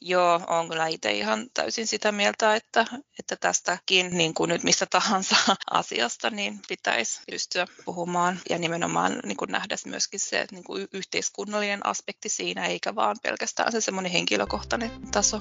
Joo, 0.00 0.40
on 0.46 0.68
kyllä 0.68 0.86
itse 0.86 1.12
ihan 1.12 1.46
täysin 1.54 1.86
sitä 1.86 2.12
mieltä, 2.12 2.54
että, 2.54 2.86
että 3.18 3.36
tästäkin 3.40 4.18
niin 4.18 4.34
kuin 4.34 4.48
nyt 4.48 4.62
missä 4.62 4.86
tahansa 4.90 5.36
asiasta 5.70 6.30
niin 6.30 6.60
pitäisi 6.68 7.20
pystyä 7.30 7.66
puhumaan 7.84 8.40
ja 8.50 8.58
nimenomaan 8.58 9.20
niin 9.24 9.36
kuin 9.36 9.52
nähdä 9.52 9.76
myöskin 9.86 10.20
se 10.20 10.46
niin 10.50 10.64
kuin 10.64 10.88
yhteiskunnallinen 10.92 11.86
aspekti 11.86 12.28
siinä, 12.28 12.66
eikä 12.66 12.94
vaan 12.94 13.16
pelkästään 13.22 13.72
se 13.72 13.80
semmoinen 13.80 14.12
henkilökohtainen 14.12 14.90
taso. 15.12 15.38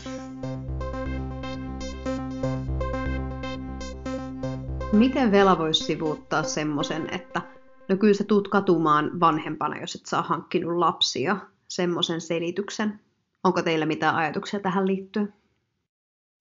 Miten 4.97 5.31
Vela 5.31 5.57
voisi 5.57 5.83
sivuuttaa 5.83 6.43
semmoisen, 6.43 7.13
että 7.13 7.41
no 7.89 7.97
kyllä 7.97 8.13
sä 8.13 8.23
tuut 8.23 8.47
katumaan 8.47 9.19
vanhempana, 9.19 9.79
jos 9.81 9.95
et 9.95 10.05
saa 10.05 10.21
hankkinut 10.21 10.77
lapsia, 10.77 11.37
semmoisen 11.67 12.21
selityksen? 12.21 12.99
Onko 13.43 13.61
teillä 13.61 13.85
mitään 13.85 14.15
ajatuksia 14.15 14.59
tähän 14.59 14.87
liittyen? 14.87 15.33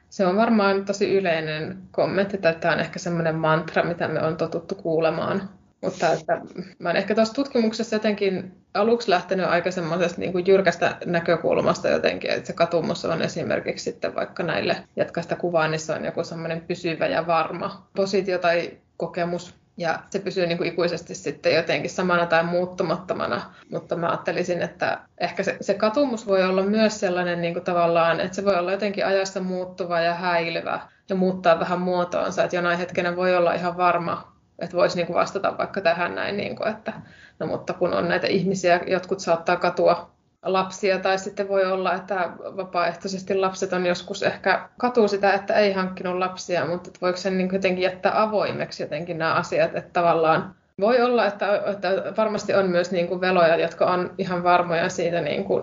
Se 0.08 0.26
on 0.26 0.36
varmaan 0.36 0.84
tosi 0.84 1.14
yleinen 1.14 1.82
kommentti, 1.90 2.38
tai 2.38 2.54
tämä 2.54 2.74
on 2.74 2.80
ehkä 2.80 2.98
semmoinen 2.98 3.34
mantra, 3.34 3.84
mitä 3.84 4.08
me 4.08 4.22
on 4.22 4.36
totuttu 4.36 4.74
kuulemaan 4.74 5.48
mutta 5.82 6.12
että 6.12 6.40
mä 6.78 6.88
olen 6.88 6.96
ehkä 6.96 7.14
tuossa 7.14 7.34
tutkimuksessa 7.34 7.96
jotenkin 7.96 8.52
aluksi 8.74 9.10
lähtenyt 9.10 9.46
aika 9.46 9.70
semmoisesta 9.70 10.20
niin 10.20 10.46
jyrkästä 10.46 10.96
näkökulmasta 11.04 11.88
jotenkin, 11.88 12.30
että 12.30 12.46
se 12.46 12.52
katumus 12.52 13.04
on 13.04 13.22
esimerkiksi 13.22 13.84
sitten 13.84 14.14
vaikka 14.14 14.42
näille, 14.42 14.76
jotka 14.96 15.22
sitä 15.22 15.36
kuvaa, 15.36 15.68
niin 15.68 15.80
se 15.80 15.92
on 15.92 16.04
joku 16.04 16.24
semmoinen 16.24 16.60
pysyvä 16.60 17.06
ja 17.06 17.26
varma 17.26 17.88
positio 17.96 18.38
tai 18.38 18.70
kokemus, 18.96 19.54
ja 19.76 19.98
se 20.10 20.18
pysyy 20.18 20.46
niin 20.46 20.58
kuin 20.58 20.68
ikuisesti 20.68 21.14
sitten 21.14 21.54
jotenkin 21.54 21.90
samana 21.90 22.26
tai 22.26 22.44
muuttumattomana. 22.44 23.54
Mutta 23.70 23.96
mä 23.96 24.08
ajattelisin, 24.08 24.62
että 24.62 24.98
ehkä 25.18 25.42
se, 25.42 25.56
se 25.60 25.74
katumus 25.74 26.26
voi 26.26 26.44
olla 26.44 26.62
myös 26.62 27.00
sellainen 27.00 27.40
niin 27.40 27.54
kuin 27.54 27.64
tavallaan, 27.64 28.20
että 28.20 28.36
se 28.36 28.44
voi 28.44 28.58
olla 28.58 28.72
jotenkin 28.72 29.06
ajassa 29.06 29.40
muuttuva 29.40 30.00
ja 30.00 30.14
häilyvä 30.14 30.80
ja 31.08 31.16
muuttaa 31.16 31.60
vähän 31.60 31.80
muotoonsa. 31.80 32.44
Että 32.44 32.56
jonain 32.56 32.78
hetkenä 32.78 33.16
voi 33.16 33.36
olla 33.36 33.54
ihan 33.54 33.76
varma 33.76 34.35
että 34.58 34.76
voisi 34.76 34.96
niin 34.96 35.06
kuin 35.06 35.16
vastata 35.16 35.58
vaikka 35.58 35.80
tähän 35.80 36.14
näin, 36.14 36.36
niin 36.36 36.56
kuin, 36.56 36.68
että 36.68 36.92
no 37.38 37.46
mutta 37.46 37.72
kun 37.72 37.94
on 37.94 38.08
näitä 38.08 38.26
ihmisiä, 38.26 38.80
jotkut 38.86 39.20
saattaa 39.20 39.56
katua 39.56 40.10
lapsia 40.42 40.98
tai 40.98 41.18
sitten 41.18 41.48
voi 41.48 41.64
olla, 41.64 41.94
että 41.94 42.30
vapaaehtoisesti 42.38 43.34
lapset 43.34 43.72
on 43.72 43.86
joskus 43.86 44.22
ehkä 44.22 44.68
katuu 44.78 45.08
sitä, 45.08 45.32
että 45.32 45.54
ei 45.54 45.72
hankkinut 45.72 46.18
lapsia, 46.18 46.66
mutta 46.66 46.88
että 46.88 47.00
voiko 47.02 47.16
sen 47.16 47.38
niin 47.38 47.50
jotenkin 47.52 47.82
jättää 47.82 48.22
avoimeksi 48.22 48.82
jotenkin 48.82 49.18
nämä 49.18 49.34
asiat, 49.34 49.76
että 49.76 49.90
tavallaan 49.92 50.54
voi 50.80 51.02
olla, 51.02 51.26
että, 51.26 51.62
että 51.66 51.88
varmasti 52.16 52.54
on 52.54 52.70
myös 52.70 52.90
niin 52.90 53.08
kuin 53.08 53.20
veloja, 53.20 53.56
jotka 53.56 53.86
on 53.86 54.14
ihan 54.18 54.42
varmoja 54.42 54.88
siitä 54.88 55.20
niin 55.20 55.44
kuin 55.44 55.62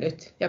nyt 0.00 0.34
ja 0.40 0.48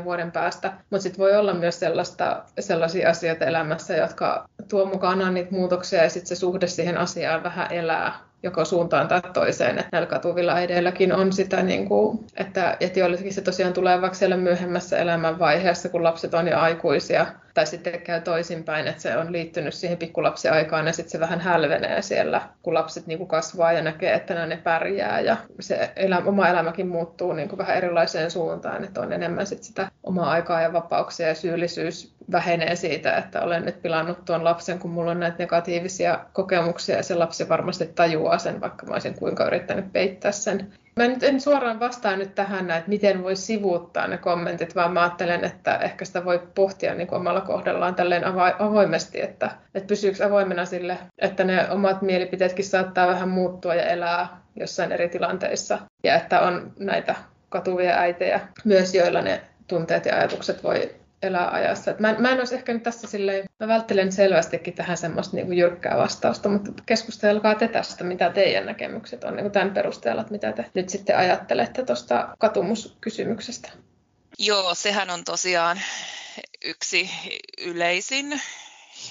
20-40 0.00 0.04
vuoden 0.04 0.32
päästä, 0.32 0.72
mutta 0.90 1.02
sitten 1.02 1.18
voi 1.18 1.36
olla 1.36 1.54
myös 1.54 1.80
sellaista, 1.80 2.42
sellaisia 2.60 3.10
asioita 3.10 3.44
elämässä, 3.44 3.96
jotka 3.96 4.48
tuo 4.68 4.84
mukanaan 4.84 5.34
niitä 5.34 5.50
muutoksia 5.50 6.02
ja 6.02 6.10
sitten 6.10 6.28
se 6.28 6.34
suhde 6.34 6.66
siihen 6.66 6.98
asiaan 6.98 7.42
vähän 7.42 7.72
elää 7.72 8.28
joko 8.42 8.64
suuntaan 8.64 9.08
tai 9.08 9.20
toiseen. 9.32 9.78
Että 9.78 9.88
näillä 9.92 10.06
katuvilla 10.06 10.52
äideilläkin 10.52 11.12
on 11.12 11.32
sitä, 11.32 11.62
niin 11.62 11.88
kuin, 11.88 12.26
että, 12.36 12.76
että 12.80 12.98
joillekin 13.00 13.34
se 13.34 13.40
tosiaan 13.40 13.72
tulee 13.72 14.00
vaikka 14.00 14.18
siellä 14.18 14.36
myöhemmässä 14.36 14.98
elämänvaiheessa, 14.98 15.88
kun 15.88 16.04
lapset 16.04 16.34
on 16.34 16.48
jo 16.48 16.58
aikuisia, 16.58 17.26
tai 17.58 17.66
sitten 17.66 18.00
käy 18.00 18.20
toisinpäin, 18.20 18.86
että 18.86 19.02
se 19.02 19.16
on 19.16 19.32
liittynyt 19.32 19.74
siihen 19.74 19.98
pikkulapsiaikaan 19.98 20.86
ja 20.86 20.92
sitten 20.92 21.10
se 21.10 21.20
vähän 21.20 21.40
hälvenee 21.40 22.02
siellä, 22.02 22.40
kun 22.62 22.74
lapset 22.74 23.06
niin 23.06 23.18
kuin 23.18 23.28
kasvaa 23.28 23.72
ja 23.72 23.82
näkee, 23.82 24.14
että 24.14 24.46
ne 24.46 24.56
pärjää 24.56 25.20
ja 25.20 25.36
se 25.60 25.90
elä, 25.96 26.22
oma 26.26 26.48
elämäkin 26.48 26.88
muuttuu 26.88 27.32
niin 27.32 27.48
kuin 27.48 27.58
vähän 27.58 27.76
erilaiseen 27.76 28.30
suuntaan, 28.30 28.84
että 28.84 29.00
on 29.00 29.12
enemmän 29.12 29.46
sit 29.46 29.62
sitä 29.62 29.90
omaa 30.02 30.30
aikaa 30.30 30.60
ja 30.60 30.72
vapauksia 30.72 31.28
ja 31.28 31.34
syyllisyys 31.34 32.14
vähenee 32.32 32.76
siitä, 32.76 33.16
että 33.16 33.40
olen 33.40 33.64
nyt 33.64 33.82
pilannut 33.82 34.24
tuon 34.24 34.44
lapsen, 34.44 34.78
kun 34.78 34.90
mulla 34.90 35.10
on 35.10 35.20
näitä 35.20 35.38
negatiivisia 35.38 36.20
kokemuksia 36.32 36.96
ja 36.96 37.02
se 37.02 37.14
lapsi 37.14 37.48
varmasti 37.48 37.86
tajuaa 37.86 38.38
sen, 38.38 38.60
vaikka 38.60 38.86
mä 38.86 38.92
olisin 38.92 39.18
kuinka 39.18 39.46
yrittänyt 39.46 39.92
peittää 39.92 40.32
sen. 40.32 40.72
Mä 40.98 41.08
nyt 41.08 41.22
en 41.22 41.40
suoraan 41.40 41.80
vastaa 41.80 42.16
nyt 42.16 42.34
tähän, 42.34 42.70
että 42.70 42.88
miten 42.88 43.22
voi 43.22 43.36
sivuuttaa 43.36 44.06
ne 44.06 44.18
kommentit, 44.18 44.74
vaan 44.74 44.92
mä 44.92 45.02
ajattelen, 45.02 45.44
että 45.44 45.76
ehkä 45.76 46.04
sitä 46.04 46.24
voi 46.24 46.42
pohtia 46.54 46.94
niin 46.94 47.08
kuin 47.08 47.20
omalla 47.20 47.40
kohdallaan 47.40 47.94
tälleen 47.94 48.24
avoimesti, 48.58 49.20
että, 49.20 49.50
että 49.74 49.86
pysyykö 49.86 50.26
avoimena 50.26 50.64
sille, 50.64 50.98
että 51.18 51.44
ne 51.44 51.70
omat 51.70 52.02
mielipiteetkin 52.02 52.64
saattaa 52.64 53.06
vähän 53.06 53.28
muuttua 53.28 53.74
ja 53.74 53.86
elää 53.86 54.42
jossain 54.56 54.92
eri 54.92 55.08
tilanteissa. 55.08 55.78
Ja 56.04 56.16
että 56.16 56.40
on 56.40 56.72
näitä 56.78 57.14
katuvia 57.48 57.98
äitejä 57.98 58.40
myös, 58.64 58.94
joilla 58.94 59.22
ne 59.22 59.40
tunteet 59.66 60.06
ja 60.06 60.16
ajatukset 60.16 60.62
voi 60.64 60.94
elää 61.22 61.50
ajassa. 61.50 61.94
mä, 61.98 62.14
mä 62.18 62.30
en 62.30 62.38
olisi 62.38 62.54
ehkä 62.54 62.72
nyt 62.72 62.82
tässä 62.82 63.08
silleen, 63.08 63.44
mä 63.60 63.68
välttelen 63.68 64.12
selvästikin 64.12 64.74
tähän 64.74 64.96
semmoista 64.96 65.36
niin 65.36 65.52
jyrkkää 65.52 65.96
vastausta, 65.98 66.48
mutta 66.48 66.72
keskustelkaa 66.86 67.54
te 67.54 67.68
tästä, 67.68 68.04
mitä 68.04 68.30
teidän 68.30 68.66
näkemykset 68.66 69.24
on 69.24 69.36
niin 69.36 69.50
tämän 69.50 69.74
perusteella, 69.74 70.20
että 70.20 70.32
mitä 70.32 70.52
te 70.52 70.70
nyt 70.74 70.88
sitten 70.88 71.18
ajattelette 71.18 71.84
tuosta 71.84 72.34
katumuskysymyksestä. 72.38 73.70
Joo, 74.38 74.74
sehän 74.74 75.10
on 75.10 75.24
tosiaan 75.24 75.80
yksi 76.64 77.10
yleisin 77.58 78.40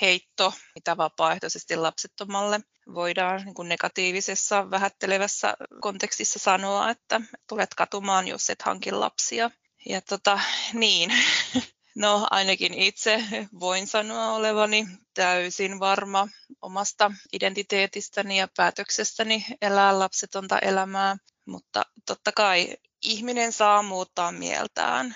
heitto, 0.01 0.53
mitä 0.75 0.97
vapaaehtoisesti 0.97 1.75
lapsettomalle 1.75 2.59
voidaan 2.93 3.45
niin 3.45 3.53
kuin 3.53 3.69
negatiivisessa, 3.69 4.71
vähättelevässä 4.71 5.53
kontekstissa 5.81 6.39
sanoa, 6.39 6.89
että 6.89 7.21
tulet 7.49 7.73
katumaan, 7.75 8.27
jos 8.27 8.49
et 8.49 8.61
hanki 8.61 8.91
lapsia. 8.91 9.51
Ja 9.85 10.01
tota, 10.01 10.39
niin, 10.73 11.13
No 11.97 12.27
ainakin 12.31 12.73
itse 12.73 13.23
voin 13.59 13.87
sanoa 13.87 14.33
olevani 14.33 14.87
täysin 15.13 15.79
varma 15.79 16.27
omasta 16.61 17.11
identiteetistäni 17.33 18.39
ja 18.39 18.47
päätöksestäni 18.57 19.45
elää 19.61 19.99
lapsetonta 19.99 20.59
elämää, 20.59 21.17
mutta 21.45 21.83
totta 22.05 22.31
kai 22.31 22.77
ihminen 23.01 23.51
saa 23.51 23.83
muuttaa 23.83 24.31
mieltään 24.31 25.15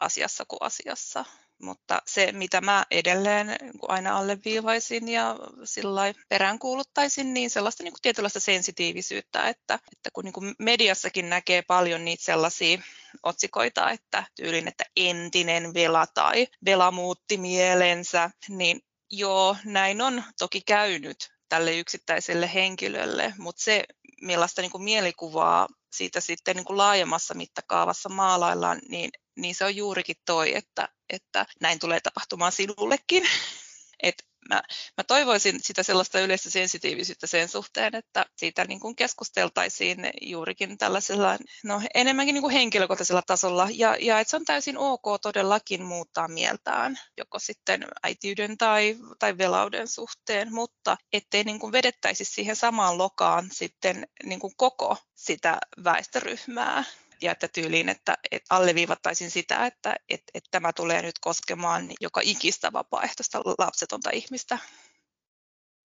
asiassa 0.00 0.44
kuin 0.48 0.62
asiassa. 0.62 1.24
Mutta 1.62 2.02
se, 2.06 2.32
mitä 2.32 2.60
mä 2.60 2.86
edelleen 2.90 3.56
aina 3.88 4.18
alleviivaisin 4.18 5.08
ja 5.08 5.36
sillä 5.64 6.14
peräänkuuluttaisin, 6.28 7.34
niin 7.34 7.50
sellaista 7.50 7.82
niin 7.82 7.92
kuin 7.92 8.02
tietynlaista 8.02 8.40
sensitiivisyyttä, 8.40 9.48
että, 9.48 9.74
että 9.92 10.10
kun 10.12 10.24
niin 10.24 10.32
kuin 10.32 10.54
mediassakin 10.58 11.30
näkee 11.30 11.62
paljon 11.62 12.04
niitä 12.04 12.24
sellaisia 12.24 12.82
otsikoita, 13.22 13.90
että 13.90 14.24
tyylin, 14.36 14.68
että 14.68 14.84
entinen 14.96 15.74
vela 15.74 16.06
tai 16.06 16.46
vela 16.64 16.90
muutti 16.90 17.36
mielensä, 17.36 18.30
niin 18.48 18.80
joo, 19.10 19.56
näin 19.64 20.02
on 20.02 20.22
toki 20.38 20.60
käynyt 20.60 21.30
tälle 21.48 21.78
yksittäiselle 21.78 22.50
henkilölle, 22.54 23.34
mutta 23.38 23.62
se, 23.62 23.84
millaista 24.22 24.62
niin 24.62 24.72
kuin 24.72 24.84
mielikuvaa 24.84 25.68
siitä 25.92 26.20
sitten 26.20 26.56
niin 26.56 26.64
kuin 26.64 26.76
laajemmassa 26.76 27.34
mittakaavassa 27.34 28.08
maalaillaan, 28.08 28.80
niin, 28.88 29.10
niin 29.38 29.54
se 29.54 29.64
on 29.64 29.76
juurikin 29.76 30.16
toi, 30.24 30.56
että, 30.56 30.88
että 31.10 31.46
näin 31.60 31.78
tulee 31.78 32.00
tapahtumaan 32.00 32.52
sinullekin. 32.52 33.24
Et 34.02 34.28
mä, 34.48 34.62
mä 34.96 35.04
toivoisin 35.04 35.60
sitä 35.62 35.82
sellaista 35.82 36.20
yleistä 36.20 36.50
sensitiivisyyttä 36.50 37.26
sen 37.26 37.48
suhteen, 37.48 37.94
että 37.94 38.26
siitä 38.36 38.64
niin 38.64 38.80
kuin 38.80 38.96
keskusteltaisiin 38.96 40.10
juurikin 40.22 40.78
tällaisella 40.78 41.38
no, 41.64 41.82
enemmänkin 41.94 42.34
niin 42.34 42.42
kuin 42.42 42.52
henkilökohtaisella 42.52 43.22
tasolla 43.26 43.68
ja, 43.72 43.96
ja 44.00 44.20
että 44.20 44.30
se 44.30 44.36
on 44.36 44.44
täysin 44.44 44.78
ok 44.78 45.02
todellakin 45.22 45.82
muuttaa 45.82 46.28
mieltään, 46.28 46.98
joko 47.16 47.38
sitten 47.38 47.86
äitiyden 48.02 48.58
tai, 48.58 48.96
tai 49.18 49.38
velauden 49.38 49.88
suhteen, 49.88 50.54
mutta 50.54 50.96
ettei 51.12 51.44
niin 51.44 51.58
kuin 51.58 51.72
vedettäisi 51.72 52.24
siihen 52.24 52.56
samaan 52.56 52.98
lokaan 52.98 53.48
sitten 53.52 54.08
niin 54.24 54.40
kuin 54.40 54.52
koko 54.56 54.96
sitä 55.14 55.58
väestöryhmää 55.84 56.84
ja 57.22 57.32
että 57.32 57.48
tyyliin, 57.48 57.88
että, 57.88 58.18
että 58.30 58.54
alleviivattaisin 58.54 59.30
sitä, 59.30 59.66
että, 59.66 59.96
että, 60.08 60.30
että 60.34 60.48
tämä 60.50 60.72
tulee 60.72 61.02
nyt 61.02 61.18
koskemaan 61.20 61.88
joka 62.00 62.20
ikistä 62.24 62.72
vapaaehtoista 62.72 63.40
lapsetonta 63.58 64.10
ihmistä. 64.10 64.58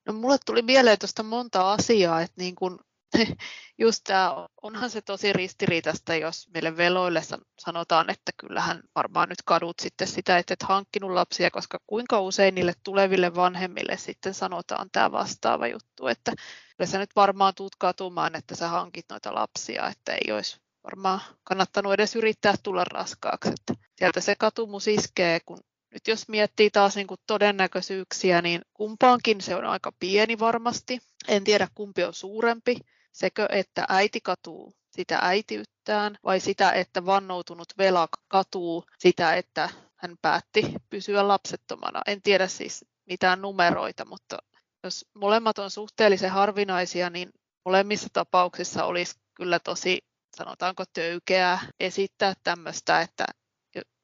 No 0.06 0.14
mulle 0.14 0.38
tuli 0.46 0.62
mieleen 0.62 1.00
tuosta 1.00 1.24
monta 1.24 1.74
asiaa, 1.74 2.22
että 2.22 2.42
niin 2.42 2.56
kun, 2.56 2.80
just 3.84 4.02
tämä, 4.04 4.48
onhan 4.62 4.90
se 4.90 5.02
tosi 5.02 5.34
ristiriitasta, 5.34 6.16
jos 6.16 6.50
meille 6.54 6.78
veloille 6.78 7.22
sanotaan, 7.60 8.10
että 8.10 8.32
kyllähän 8.38 8.84
varmaan 8.96 9.30
nyt 9.30 9.42
kadut 9.46 9.80
sitten 9.80 10.08
sitä, 10.08 10.38
että 10.38 10.54
et 10.54 10.64
hankkinut 10.64 11.12
lapsia, 11.12 11.52
koska 11.52 11.80
kuinka 11.88 12.22
usein 12.22 12.56
niille 12.56 12.74
tuleville 12.84 13.36
vanhemmille 13.36 13.98
sitten 13.98 14.34
sanotaan 14.34 14.90
tämä 14.92 15.12
vastaava 15.12 15.68
juttu, 15.68 16.08
että 16.08 16.32
kyllä 16.78 16.92
sä 16.92 17.00
nyt 17.00 17.16
varmaan 17.16 17.54
tuut 17.56 17.76
katumaan, 17.76 18.36
että 18.36 18.56
sä 18.56 18.68
hankit 18.68 19.06
noita 19.10 19.36
lapsia, 19.36 19.88
että 19.88 20.14
ei 20.14 20.32
olisi 20.32 20.63
varmaan 20.84 21.22
kannattanut 21.44 21.94
edes 21.94 22.16
yrittää 22.16 22.56
tulla 22.64 22.84
raskaaksi. 22.84 23.50
Että 23.50 23.74
sieltä 23.98 24.22
se 24.22 24.36
katumus 24.36 24.88
iskee, 24.88 25.40
kun 25.46 25.60
nyt 25.94 26.08
jos 26.08 26.30
miettii 26.30 26.70
taas 26.70 26.96
niin 26.96 27.08
kuin 27.08 27.20
todennäköisyyksiä, 27.28 28.42
niin 28.42 28.62
kumpaankin 28.74 29.42
se 29.42 29.56
on 29.56 29.66
aika 29.66 29.92
pieni 30.00 30.40
varmasti. 30.40 31.00
En 31.28 31.44
tiedä 31.44 31.68
kumpi 31.76 32.04
on 32.04 32.14
suurempi, 32.14 32.78
sekö 33.12 33.46
että 33.50 33.86
äiti 33.90 34.22
katuu 34.22 34.76
sitä 34.90 35.20
äitiyttään 35.22 36.18
vai 36.24 36.40
sitä, 36.40 36.72
että 36.72 37.06
vannoutunut 37.06 37.68
vela 37.78 38.08
katuu 38.28 38.86
sitä, 39.00 39.36
että 39.36 39.70
hän 39.96 40.16
päätti 40.22 40.74
pysyä 40.90 41.28
lapsettomana. 41.28 42.02
En 42.08 42.22
tiedä 42.22 42.48
siis 42.48 42.86
mitään 43.06 43.42
numeroita, 43.42 44.06
mutta 44.06 44.38
jos 44.84 45.06
molemmat 45.14 45.60
on 45.60 45.72
suhteellisen 45.72 46.32
harvinaisia, 46.32 47.10
niin 47.10 47.30
molemmissa 47.66 48.08
tapauksissa 48.14 48.86
olisi 48.86 49.16
kyllä 49.34 49.60
tosi, 49.60 50.00
sanotaanko 50.38 50.84
töykeää 50.94 51.60
esittää 51.80 52.34
tämmöistä, 52.44 53.02
että 53.02 53.26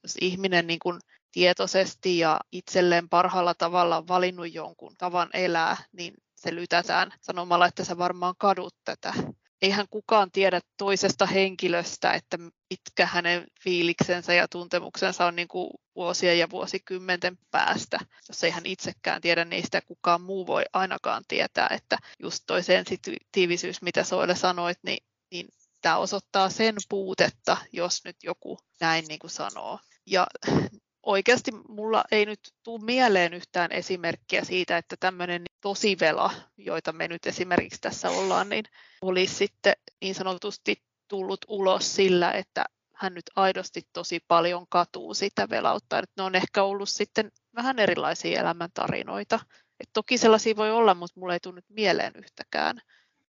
jos 0.03 0.17
ihminen 0.21 0.67
niin 0.67 0.79
kuin 0.79 0.99
tietoisesti 1.31 2.19
ja 2.19 2.39
itselleen 2.51 3.09
parhaalla 3.09 3.53
tavalla 3.53 3.97
on 3.97 4.07
valinnut 4.07 4.53
jonkun 4.53 4.95
tavan 4.97 5.29
elää, 5.33 5.77
niin 5.91 6.13
se 6.35 6.55
lytätään 6.55 7.13
sanomalla, 7.21 7.65
että 7.65 7.83
sä 7.83 7.97
varmaan 7.97 8.35
kadut 8.37 8.75
tätä. 8.85 9.13
Eihän 9.61 9.85
kukaan 9.89 10.31
tiedä 10.31 10.61
toisesta 10.77 11.25
henkilöstä, 11.25 12.13
että 12.13 12.37
mitkä 12.69 13.05
hänen 13.05 13.47
fiiliksensä 13.63 14.33
ja 14.33 14.47
tuntemuksensa 14.47 15.25
on 15.25 15.35
niin 15.35 15.47
kuin 15.47 15.69
vuosien 15.95 16.39
ja 16.39 16.49
vuosikymmenten 16.49 17.37
päästä. 17.51 17.99
Jos 18.27 18.43
ei 18.43 18.51
hän 18.51 18.65
itsekään 18.65 19.21
tiedä, 19.21 19.45
niin 19.45 19.63
sitä 19.63 19.81
kukaan 19.81 20.21
muu 20.21 20.47
voi 20.47 20.63
ainakaan 20.73 21.23
tietää, 21.27 21.67
että 21.71 21.97
just 22.19 22.43
toi 22.47 22.63
sensitiivisyys, 22.63 23.81
mitä 23.81 24.03
Soille 24.03 24.35
sanoit, 24.35 24.77
niin, 24.83 25.03
niin 25.31 25.47
tämä 25.81 25.97
osoittaa 25.97 26.49
sen 26.49 26.75
puutetta, 26.89 27.57
jos 27.73 28.05
nyt 28.05 28.15
joku 28.23 28.59
näin 28.79 29.05
niin 29.07 29.19
kuin 29.19 29.31
sanoo. 29.31 29.79
Ja 30.05 30.27
oikeasti 31.03 31.51
mulla 31.67 32.03
ei 32.11 32.25
nyt 32.25 32.39
tule 32.63 32.83
mieleen 32.83 33.33
yhtään 33.33 33.71
esimerkkiä 33.71 34.43
siitä, 34.43 34.77
että 34.77 34.95
tämmöinen 34.99 35.43
tosivela, 35.61 36.31
joita 36.57 36.93
me 36.93 37.07
nyt 37.07 37.25
esimerkiksi 37.25 37.81
tässä 37.81 38.09
ollaan, 38.09 38.49
niin 38.49 38.65
olisi 39.01 39.35
sitten 39.35 39.73
niin 40.01 40.15
sanotusti 40.15 40.83
tullut 41.07 41.45
ulos 41.47 41.95
sillä, 41.95 42.31
että 42.31 42.65
hän 42.93 43.13
nyt 43.13 43.25
aidosti 43.35 43.81
tosi 43.93 44.19
paljon 44.27 44.65
katuu 44.69 45.13
sitä 45.13 45.49
velautta. 45.49 45.99
Että 45.99 46.13
ne 46.17 46.23
on 46.23 46.35
ehkä 46.35 46.63
ollut 46.63 46.89
sitten 46.89 47.31
vähän 47.55 47.79
erilaisia 47.79 48.39
elämäntarinoita. 48.39 49.39
Et 49.79 49.89
toki 49.93 50.17
sellaisia 50.17 50.55
voi 50.55 50.71
olla, 50.71 50.93
mutta 50.93 51.19
mulla 51.19 51.33
ei 51.33 51.39
tule 51.39 51.55
nyt 51.55 51.69
mieleen 51.69 52.13
yhtäkään. 52.15 52.81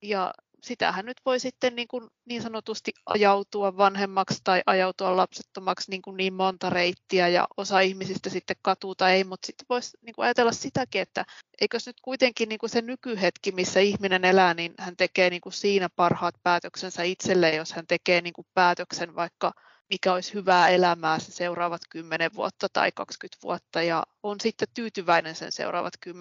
Ja 0.02 0.34
sitähän 0.62 1.06
nyt 1.06 1.16
voi 1.26 1.40
sitten 1.40 1.76
niin, 1.76 1.88
kuin 1.88 2.08
niin 2.24 2.42
sanotusti 2.42 2.92
ajautua 3.06 3.76
vanhemmaksi 3.76 4.40
tai 4.44 4.62
ajautua 4.66 5.16
lapsettomaksi 5.16 5.90
niin, 5.90 6.02
kuin 6.02 6.16
niin 6.16 6.34
monta 6.34 6.70
reittiä 6.70 7.28
ja 7.28 7.46
osa 7.56 7.80
ihmisistä 7.80 8.30
sitten 8.30 8.56
katuu 8.62 8.94
tai 8.94 9.12
ei, 9.12 9.24
mutta 9.24 9.46
sitten 9.46 9.66
voisi 9.68 9.98
niin 10.02 10.14
kuin 10.14 10.24
ajatella 10.24 10.52
sitäkin, 10.52 11.02
että 11.02 11.24
eikös 11.60 11.86
nyt 11.86 12.00
kuitenkin 12.02 12.48
niin 12.48 12.58
kuin 12.58 12.70
se 12.70 12.82
nykyhetki, 12.82 13.52
missä 13.52 13.80
ihminen 13.80 14.24
elää, 14.24 14.54
niin 14.54 14.74
hän 14.78 14.96
tekee 14.96 15.30
niin 15.30 15.40
kuin 15.40 15.52
siinä 15.52 15.88
parhaat 15.96 16.34
päätöksensä 16.42 17.02
itselleen, 17.02 17.56
jos 17.56 17.72
hän 17.72 17.86
tekee 17.86 18.20
niin 18.20 18.32
kuin 18.32 18.46
päätöksen 18.54 19.14
vaikka 19.14 19.52
mikä 19.90 20.12
olisi 20.12 20.34
hyvää 20.34 20.68
elämää 20.68 21.18
se 21.18 21.32
seuraavat 21.32 21.80
10 21.90 22.30
vuotta 22.34 22.66
tai 22.72 22.92
20 22.92 23.38
vuotta 23.42 23.82
ja 23.82 24.04
on 24.22 24.40
sitten 24.40 24.68
tyytyväinen 24.74 25.34
sen 25.34 25.52
seuraavat 25.52 25.94
10-20 26.08 26.12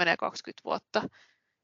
vuotta 0.65 1.01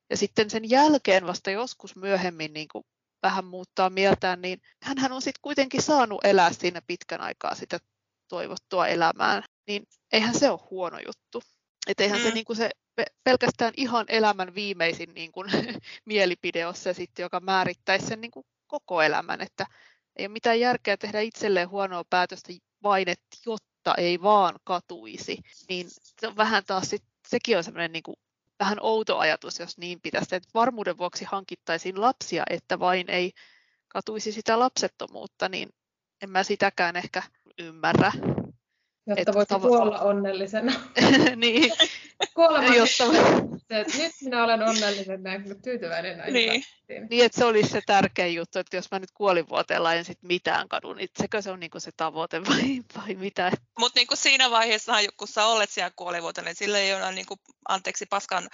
ja 0.10 0.18
sitten 0.18 0.50
sen 0.50 0.70
jälkeen 0.70 1.28
vasta 1.28 1.52
joskus 1.52 1.96
myöhemmin 1.96 2.54
niin 2.54 2.68
kuin 2.68 2.84
vähän 3.24 3.46
muuttaa 3.46 3.90
mieltään, 3.90 4.42
niin 4.42 4.62
hän 4.84 5.12
on 5.12 5.22
sitten 5.22 5.42
kuitenkin 5.42 5.82
saanut 5.82 6.26
elää 6.26 6.54
siinä 6.54 6.82
pitkän 6.88 7.22
aikaa 7.22 7.56
sitä 7.56 7.80
toivottua 8.28 8.88
elämää, 8.88 9.42
niin 9.68 9.84
eihän 10.12 10.40
se 10.40 10.50
ole 10.50 10.60
huono 10.72 10.98
juttu. 10.98 11.44
Että 11.88 12.04
eihän 12.04 12.20
mm. 12.20 12.24
se, 12.24 12.32
niin 12.32 12.46
kuin 12.46 12.58
se 12.58 12.70
pelkästään 13.24 13.74
ihan 13.78 14.06
elämän 14.08 14.56
viimeisin 14.56 15.14
niin 15.14 15.32
kuin, 15.32 15.52
mielipide 16.06 16.66
ole 16.66 16.76
se 16.76 16.94
sitten, 16.94 17.24
joka 17.24 17.40
määrittäisi 17.40 18.08
sen 18.08 18.22
niin 18.22 18.32
kuin 18.32 18.46
koko 18.68 19.02
elämän, 19.02 19.42
että 19.42 19.66
ei 20.16 20.26
ole 20.26 20.34
mitään 20.34 20.60
järkeä 20.60 20.98
tehdä 20.98 21.20
itselleen 21.20 21.70
huonoa 21.70 22.04
päätöstä 22.10 22.54
vain, 22.84 23.10
että 23.10 23.38
jotta 23.46 23.96
ei 23.98 24.22
vaan 24.22 24.56
katuisi, 24.64 25.38
niin 25.70 25.88
se 25.90 26.28
on 26.28 26.38
vähän 26.38 26.66
taas 26.66 26.90
sit, 26.90 27.04
sekin 27.28 27.58
on 27.58 27.64
semmoinen 27.64 27.92
niin 27.92 28.04
kuin 28.04 28.16
vähän 28.64 28.78
outo 28.82 29.18
ajatus, 29.18 29.60
jos 29.60 29.78
niin 29.78 30.02
pitäisi, 30.02 30.36
että 30.36 30.50
varmuuden 30.54 30.98
vuoksi 30.98 31.26
hankittaisiin 31.26 32.02
lapsia, 32.02 32.44
että 32.50 32.80
vain 32.80 33.10
ei 33.10 33.32
katuisi 33.88 34.32
sitä 34.32 34.60
lapsettomuutta, 34.60 35.50
niin 35.50 35.70
en 36.22 36.30
mä 36.30 36.44
sitäkään 36.44 36.96
ehkä 36.96 37.24
ymmärrä. 37.60 38.12
Jotta 39.08 39.22
että 39.22 39.34
voit 39.34 39.52
tavo- 39.52 39.68
kuolla 39.68 40.00
onnellisena. 40.00 40.74
niin. 41.36 41.74
Kuolema 42.34 42.76
Jotta... 42.76 43.12
se, 43.68 43.80
että 43.80 43.98
nyt 43.98 44.12
minä 44.22 44.44
olen 44.44 44.64
onnellinen 44.64 45.24
näin, 45.24 45.62
tyytyväinen 45.62 46.18
näin. 46.18 46.34
Niin. 46.34 46.64
niin, 47.10 47.26
että 47.26 47.40
se 47.40 47.46
olisi 47.46 47.70
se 47.70 47.82
tärkeä 47.86 48.28
juttu, 48.28 48.60
että 48.60 48.76
jos 48.76 48.92
mä 48.92 49.00
nyt 49.00 49.12
kuolivuoteella 49.12 49.94
en 49.94 50.06
sit 50.06 50.24
mitään 50.24 50.70
kadu, 50.70 50.94
niin 50.94 51.10
sekö 51.20 51.42
se 51.42 51.52
on 51.52 51.60
niinku 51.60 51.80
se 51.80 51.92
tavoite 51.98 52.46
vai, 52.46 52.82
vai 52.98 53.16
mitä? 53.16 53.52
Mutta 53.80 54.00
niinku 54.00 54.16
siinä 54.16 54.52
vaiheessa, 54.52 54.94
kun 55.18 55.28
sä 55.28 55.46
olet 55.46 55.70
siellä 55.70 55.92
kuolivuoteella, 55.96 56.50
niin 56.50 56.56
sillä 56.56 56.78
ei 56.78 56.94
ole 56.94 57.12
niinku, 57.12 57.40
anteeksi 57.70 58.06
paskan 58.06 58.50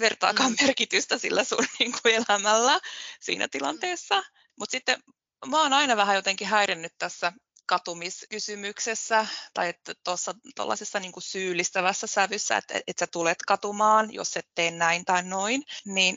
vertaakaan 0.00 0.50
mm. 0.50 0.66
merkitystä 0.66 1.18
sillä 1.18 1.44
sun 1.44 1.64
niinku 1.78 1.98
elämällä 2.04 2.80
siinä 3.20 3.48
tilanteessa. 3.48 4.22
Mutta 4.58 4.70
sitten 4.70 4.98
mä 5.46 5.62
oon 5.62 5.72
aina 5.72 5.96
vähän 5.96 6.16
jotenkin 6.16 6.46
häirinnyt 6.46 6.92
tässä 6.98 7.32
katumiskysymyksessä 7.70 9.26
tai 9.54 9.74
tuossa 10.04 10.34
tuollaisessa 10.56 11.00
niin 11.00 11.12
syyllistävässä 11.18 12.06
sävyssä, 12.06 12.56
että, 12.56 12.74
että 12.86 13.06
sä 13.06 13.06
tulet 13.12 13.38
katumaan, 13.46 14.12
jos 14.12 14.36
et 14.36 14.48
tee 14.54 14.70
näin 14.70 15.04
tai 15.04 15.22
noin, 15.22 15.62
niin 15.84 16.16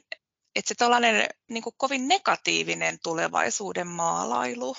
että 0.55 0.69
se 0.69 0.75
tällainen 0.75 1.29
niin 1.49 1.63
kovin 1.77 2.07
negatiivinen 2.07 2.99
tulevaisuuden 3.03 3.87
maalailu. 3.87 4.75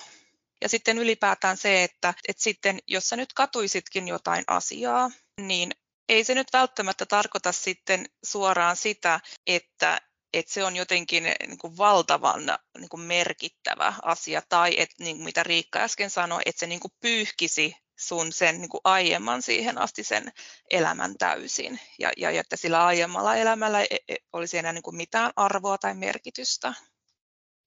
Ja 0.61 0.69
sitten 0.69 0.97
ylipäätään 0.97 1.57
se, 1.57 1.83
että, 1.83 2.13
että 2.27 2.43
sitten 2.43 2.79
jos 2.87 3.09
sä 3.09 3.15
nyt 3.15 3.33
katuisitkin 3.33 4.07
jotain 4.07 4.43
asiaa, 4.47 5.11
niin 5.41 5.71
ei 6.09 6.23
se 6.23 6.35
nyt 6.35 6.47
välttämättä 6.53 7.05
tarkoita 7.05 7.51
sitten 7.51 8.05
suoraan 8.23 8.75
sitä, 8.75 9.19
että 9.47 10.01
että 10.33 10.53
se 10.53 10.63
on 10.63 10.75
jotenkin 10.75 11.23
niin 11.23 11.57
kuin 11.57 11.77
valtavan 11.77 12.41
niin 12.77 12.89
kuin 12.89 13.01
merkittävä 13.01 13.93
asia, 14.01 14.41
tai 14.49 14.73
että 14.77 15.03
niin 15.03 15.15
kuin 15.15 15.25
mitä 15.25 15.43
Riikka 15.43 15.79
äsken 15.79 16.09
sanoi, 16.09 16.41
että 16.45 16.59
se 16.59 16.67
niin 16.67 16.79
kuin 16.79 16.91
pyyhkisi 16.99 17.75
sun 17.99 18.31
sen 18.31 18.61
niin 18.61 18.69
kuin 18.69 18.81
aiemman 18.83 19.41
siihen 19.41 19.77
asti 19.77 20.03
sen 20.03 20.31
elämän 20.71 21.17
täysin, 21.17 21.79
ja, 21.99 22.11
ja 22.17 22.29
että 22.29 22.55
sillä 22.55 22.85
aiemmalla 22.85 23.35
elämällä 23.35 23.81
ei, 23.81 23.99
ei 24.07 24.17
olisi 24.33 24.57
enää 24.57 24.73
niin 24.73 24.83
kuin 24.83 24.95
mitään 24.95 25.31
arvoa 25.35 25.77
tai 25.77 25.93
merkitystä. 25.93 26.73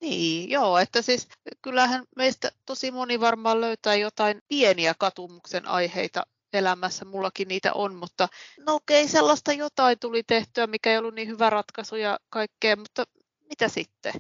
Niin, 0.01 0.51
joo, 0.51 0.79
että 0.79 1.03
siis 1.03 1.29
kyllähän 1.63 2.05
meistä 2.17 2.53
tosi 2.67 2.91
moni 2.91 3.21
varmaan 3.21 3.61
löytää 3.61 3.95
jotain 3.95 4.43
pieniä 4.49 4.95
katumuksen 4.99 5.67
aiheita 5.67 6.27
elämässä, 6.53 7.05
mullakin 7.05 7.49
niitä 7.49 7.73
on, 7.73 7.95
mutta 7.95 8.29
no 8.67 8.75
okei, 8.75 9.09
sellaista 9.09 9.53
jotain 9.53 9.99
tuli 9.99 10.23
tehtyä, 10.23 10.67
mikä 10.67 10.91
ei 10.91 10.99
ollut 10.99 11.15
niin 11.15 11.29
hyvä 11.29 11.51
ratkaisu 11.51 11.97
ja 11.97 12.19
kaikkea, 12.31 12.77
mutta 12.77 13.05
mitä 13.49 13.69
sitten? 13.69 14.13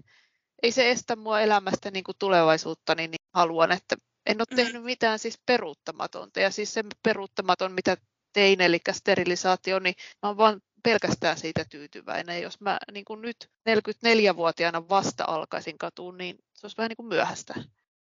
Ei 0.62 0.72
se 0.72 0.90
estä 0.90 1.16
mua 1.16 1.40
elämästä 1.40 1.90
niin 1.90 2.04
kuin 2.04 2.16
tulevaisuutta, 2.18 2.94
niin, 2.94 3.10
niin 3.10 3.28
haluan, 3.34 3.72
että 3.72 3.96
en 4.26 4.40
ole 4.40 4.46
mm. 4.50 4.56
tehnyt 4.56 4.84
mitään 4.84 5.18
siis 5.18 5.40
peruuttamatonta. 5.46 6.40
Ja 6.40 6.50
siis 6.50 6.74
se 6.74 6.84
peruuttamaton, 7.02 7.72
mitä 7.72 7.96
tein, 8.32 8.60
eli 8.60 8.78
sterilisaatio, 8.92 9.78
niin 9.78 9.94
mä 10.22 10.28
oon 10.28 10.36
vaan 10.36 10.60
pelkästään 10.82 11.38
siitä 11.38 11.64
tyytyväinen. 11.70 12.42
Jos 12.42 12.60
mä 12.60 12.78
niin 12.92 13.04
kuin 13.04 13.22
nyt 13.22 13.50
44-vuotiaana 13.68 14.88
vasta 14.88 15.24
alkaisin 15.26 15.78
katuun, 15.78 16.18
niin 16.18 16.38
se 16.54 16.66
olisi 16.66 16.76
vähän 16.76 16.88
niin 16.88 16.96
kuin 16.96 17.08
myöhäistä 17.08 17.54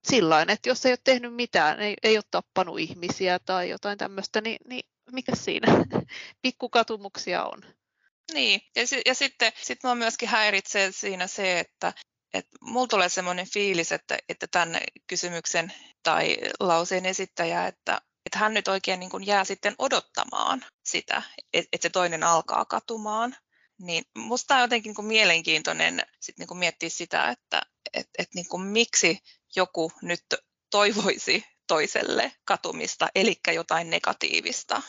sillä 0.04 0.41
että 0.41 0.70
jos 0.70 0.86
ei 0.86 0.91
ole 0.91 0.99
tehnyt 1.04 1.36
mitään, 1.36 1.80
ei, 1.80 1.95
ei 2.04 2.18
ole 2.18 2.24
tappanut 2.32 2.80
ihmisiä 2.80 3.39
tai 3.39 3.70
jotain 3.70 3.97
tämmöistä, 3.97 4.41
niin, 4.41 4.58
niin 4.68 4.89
mikä 5.12 5.36
siinä? 5.36 5.68
Pikkukatumuksia 6.41 7.43
on. 7.43 7.62
Niin, 8.34 8.62
ja, 8.76 8.82
ja 9.06 9.16
sitten 9.16 9.52
sit 9.62 9.84
mua 9.84 9.95
myöskin 9.95 10.30
häiritsee 10.30 10.91
siinä 10.91 11.28
se, 11.28 11.60
että 11.60 11.93
et 12.34 12.47
mulla 12.62 12.88
tulee 12.88 13.10
sellainen 13.10 13.47
fiilis, 13.54 13.91
että, 13.91 14.18
että 14.30 14.47
tämän 14.47 14.78
kysymyksen 15.08 15.74
tai 16.04 16.38
lauseen 16.60 17.06
esittäjä, 17.06 17.68
että, 17.68 18.02
että 18.26 18.39
hän 18.39 18.54
nyt 18.54 18.68
oikein 18.68 18.99
niin 18.99 19.10
kuin 19.10 19.26
jää 19.26 19.43
sitten 19.43 19.76
odottamaan 19.78 20.66
sitä, 20.86 21.22
että, 21.54 21.70
että 21.74 21.86
se 21.86 21.89
toinen 21.89 22.24
alkaa 22.24 22.66
katumaan 22.66 23.36
Niin 23.82 24.03
musta 24.17 24.55
on 24.55 24.61
jotenkin 24.61 24.93
niin 24.97 25.07
mielenkiintoinen 25.07 26.01
sit 26.19 26.38
niin 26.39 26.57
miettiä 26.57 26.89
sitä, 26.89 27.29
että 27.29 27.61
et, 27.93 28.09
et 28.19 28.29
niin 28.36 28.61
miksi 28.61 29.19
joku 29.55 29.91
nyt 30.01 30.23
toivoisi 30.71 31.45
toiselle 31.67 32.32
katumista, 32.45 33.07
eli 33.15 33.36
jotain 33.53 33.89
negatiivista. 33.89 34.82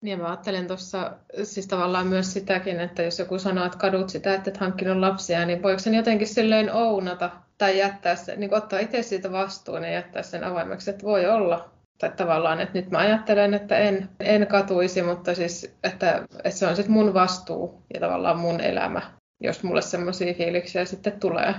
Niin 0.00 0.18
mä 0.18 0.26
ajattelen 0.26 0.66
tuossa 0.66 1.12
siis 1.44 1.66
tavallaan 1.66 2.06
myös 2.06 2.32
sitäkin, 2.32 2.80
että 2.80 3.02
jos 3.02 3.18
joku 3.18 3.38
sanoo, 3.38 3.66
että 3.66 3.78
kadut 3.78 4.10
sitä, 4.10 4.34
että 4.34 4.50
et 4.50 4.56
hankkinut 4.56 4.96
lapsia, 4.96 5.46
niin 5.46 5.62
voiko 5.62 5.78
sen 5.78 5.94
jotenkin 5.94 6.26
silleen 6.26 6.74
ounata 6.74 7.30
tai 7.58 7.78
jättää 7.78 8.16
sen, 8.16 8.40
niin 8.40 8.54
ottaa 8.54 8.78
itse 8.78 9.02
siitä 9.02 9.32
vastuun 9.32 9.82
ja 9.82 9.90
jättää 9.90 10.22
sen 10.22 10.44
avoimeksi, 10.44 10.90
että 10.90 11.02
voi 11.02 11.26
olla. 11.26 11.72
Tai 12.02 12.10
tavallaan, 12.16 12.60
että 12.60 12.78
nyt 12.78 12.90
mä 12.90 12.98
ajattelen, 12.98 13.54
että 13.54 13.78
en, 13.78 14.08
en 14.20 14.46
katuisi, 14.46 15.02
mutta 15.02 15.34
siis, 15.34 15.74
että, 15.82 16.26
että 16.44 16.58
se 16.58 16.66
on 16.66 16.76
sitten 16.76 16.92
mun 16.92 17.14
vastuu 17.14 17.82
ja 17.94 18.00
tavallaan 18.00 18.38
mun 18.38 18.60
elämä, 18.60 19.02
jos 19.40 19.62
mulle 19.62 19.82
semmoisia 19.82 20.34
fiiliksiä 20.34 20.84
sitten 20.84 21.20
tulee. 21.20 21.54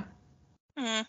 Mm. 0.80 1.06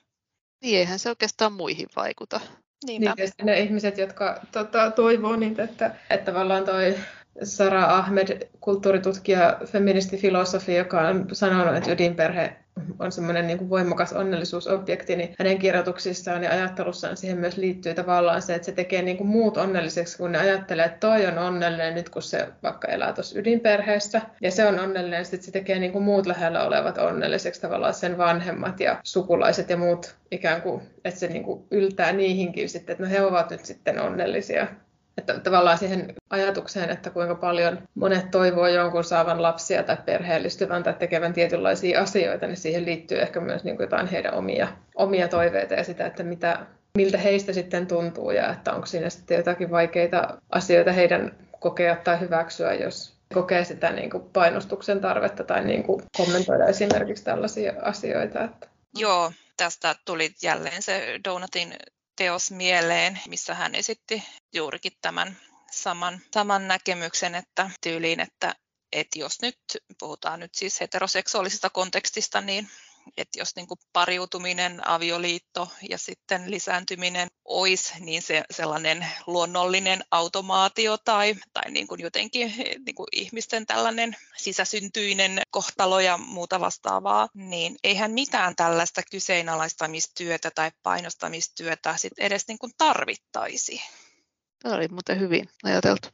Niin 0.63 0.79
eihän 0.79 0.99
se 0.99 1.09
oikeastaan 1.09 1.53
muihin 1.53 1.87
vaikuta. 1.97 2.41
Niinpä. 2.87 3.15
Niin, 3.17 3.31
ne 3.43 3.61
ihmiset, 3.61 3.99
jotka 3.99 4.41
tota, 4.53 4.91
toivoo 4.91 5.37
niitä, 5.37 5.63
että, 5.63 5.95
että 6.11 6.33
tavallaan 6.33 6.65
toi 6.65 6.97
Sara 7.43 7.97
Ahmed, 7.97 8.49
kulttuuritutkija, 8.61 9.59
feministifilosofi, 9.67 10.75
joka 10.75 11.01
on 11.01 11.27
sanonut, 11.33 11.77
että 11.77 11.93
ydinperhe 11.93 12.57
on 12.99 13.13
semmoinen 13.13 13.47
niin 13.47 13.71
voimakas 13.71 14.13
onnellisuusobjekti, 14.13 15.17
niin 15.17 15.35
hänen 15.39 15.59
kirjoituksissaan 15.59 16.45
ja 16.45 16.51
ajattelussaan 16.51 17.17
siihen 17.17 17.39
myös 17.39 17.57
liittyy 17.57 17.95
tavallaan 17.95 18.43
se, 18.43 18.55
että 18.55 18.67
se 18.67 18.73
tekee 18.73 19.03
niin 19.03 19.17
kuin 19.17 19.29
muut 19.29 19.57
onnelliseksi, 19.57 20.19
kun 20.19 20.33
ne 20.33 20.39
ajattelee, 20.39 20.85
että 20.85 21.09
toi 21.09 21.27
on 21.27 21.39
onnellinen 21.39 21.95
nyt, 21.95 22.09
kun 22.09 22.23
se 22.23 22.49
vaikka 22.63 22.89
elää 22.89 23.13
tuossa 23.13 23.39
ydinperheessä, 23.39 24.21
ja 24.41 24.51
se 24.51 24.67
on 24.67 24.81
onnellinen, 24.81 25.25
sitten 25.25 25.43
se 25.43 25.51
tekee 25.51 25.79
niin 25.79 25.93
kuin 25.93 26.05
muut 26.05 26.27
lähellä 26.27 26.67
olevat 26.67 26.99
onnelliseksi, 26.99 27.61
tavallaan 27.61 27.95
sen 27.95 28.19
vanhemmat 28.19 28.81
ja 28.81 29.01
sukulaiset 29.03 29.71
ja 29.71 29.77
muut 29.77 30.17
ikään 30.31 30.63
kuin, 30.63 30.83
että 31.05 31.21
se 31.21 31.29
niin 31.29 31.45
kuin 31.45 31.65
yltää 31.71 32.13
niihinkin 32.13 32.69
sitten, 32.69 32.93
että 32.93 33.05
no 33.05 33.11
he 33.11 33.23
ovat 33.23 33.51
nyt 33.51 33.65
sitten 33.65 34.01
onnellisia. 34.01 34.67
Että 35.19 35.41
tavallaan 35.41 35.79
siihen 35.79 36.15
ajatukseen, 36.31 36.91
että 36.91 37.11
kuinka 37.11 37.35
paljon 37.35 37.79
monet 37.95 38.31
toivoo 38.31 38.67
jonkun 38.67 39.05
saavan 39.05 39.43
lapsia 39.43 39.83
tai 39.83 39.97
perheellistyvän 40.05 40.83
tai 40.83 40.95
tekevän 40.95 41.33
tietynlaisia 41.33 42.01
asioita, 42.01 42.47
niin 42.47 42.57
siihen 42.57 42.85
liittyy 42.85 43.21
ehkä 43.21 43.41
myös 43.41 43.65
niin 43.65 43.77
kuin 43.77 43.85
jotain 43.85 44.07
heidän 44.07 44.35
omia, 44.35 44.69
omia 44.95 45.29
toiveita 45.29 45.75
ja 45.75 45.85
sitä, 45.85 46.07
että 46.07 46.23
mitä, 46.23 46.67
miltä 46.99 47.19
heistä 47.19 47.53
sitten 47.53 47.87
tuntuu 47.87 48.31
ja 48.31 48.53
että 48.53 48.73
onko 48.73 48.87
siinä 48.87 49.11
sitten 49.11 49.37
jotakin 49.37 49.71
vaikeita 49.71 50.39
asioita 50.51 50.93
heidän 50.93 51.37
kokea 51.61 51.97
tai 51.97 52.21
hyväksyä, 52.21 52.75
jos 52.75 53.15
kokee 53.35 53.65
sitä 53.65 53.93
niin 53.93 54.11
kuin 54.11 54.23
painostuksen 54.33 55.01
tarvetta 55.01 55.45
tai 55.45 55.65
niin 55.65 55.83
kuin 55.83 56.03
kommentoida 56.17 56.67
esimerkiksi 56.67 57.25
tällaisia 57.25 57.73
asioita. 57.83 58.45
Että... 58.45 58.67
Joo, 58.97 59.33
tästä 59.57 59.95
tuli 60.05 60.31
jälleen 60.43 60.83
se 60.83 61.21
Donatin 61.25 61.75
teos 62.17 62.51
mieleen, 62.51 63.21
missä 63.29 63.55
hän 63.55 63.75
esitti 63.75 64.25
juurikin 64.55 64.93
tämän 65.03 65.37
saman, 65.71 66.21
saman 66.35 66.69
näkemyksen, 66.69 67.35
että 67.35 67.71
tyyliin, 67.81 68.21
että, 68.21 68.55
että 68.93 69.19
jos 69.19 69.43
nyt 69.43 69.59
puhutaan 69.99 70.41
nyt 70.41 70.55
siis 70.55 70.81
heteroseksuaalisesta 70.81 71.71
kontekstista, 71.71 72.41
niin 72.41 72.69
että 73.17 73.39
jos 73.39 73.57
niin 73.57 73.67
kuin 73.67 73.79
pariutuminen, 73.93 74.89
avioliitto 74.89 75.69
ja 75.91 75.99
sitten 75.99 76.51
lisääntyminen 76.51 77.29
olisi 77.45 77.93
niin 78.01 78.23
se 78.23 78.45
sellainen 78.51 79.07
luonnollinen 79.27 80.05
automaatio 80.11 80.99
tai, 80.99 81.35
tai 81.53 81.71
niin 81.71 81.87
kuin 81.87 82.01
jotenkin 82.01 82.55
niin 82.87 82.95
kuin 82.95 83.07
ihmisten 83.13 83.67
tällainen 83.67 84.17
sisäsyntyinen 84.37 85.41
kohtalo 85.51 86.01
ja 86.01 86.19
muuta 86.19 86.61
vastaavaa, 86.61 87.29
niin 87.35 87.77
eihän 87.85 88.11
mitään 88.11 88.57
tällaista 88.57 89.03
kyseenalaistamistyötä 89.11 90.51
tai 90.51 90.71
painostamistyötä 90.83 91.97
sit 91.97 92.13
edes 92.19 92.49
niin 92.49 92.59
kuin 92.59 92.73
tarvittaisi. 92.79 93.83
Tämä 94.63 94.75
oli 94.75 94.89
muuten 94.89 95.21
hyvin 95.21 95.49
ajateltu. 95.63 96.09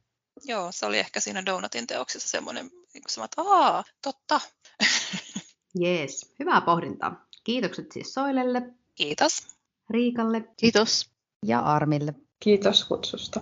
Joo, 0.44 0.72
se 0.72 0.86
oli 0.86 0.98
ehkä 0.98 1.20
siinä 1.20 1.46
Donutin 1.46 1.86
teoksessa 1.86 2.28
semmoinen, 2.28 2.70
niin 2.94 3.02
kuin 3.14 3.24
että 3.24 3.42
aah, 3.42 3.84
totta. 4.02 4.40
Jees, 5.74 6.34
hyvää 6.38 6.60
pohdintaa. 6.60 7.26
Kiitokset 7.44 7.92
siis 7.92 8.14
Soilelle. 8.14 8.62
Kiitos. 8.94 9.46
Riikalle. 9.90 10.44
Kiitos. 10.56 11.10
Ja 11.46 11.60
Armille. 11.60 12.14
Kiitos 12.40 12.84
kutsusta. 12.84 13.40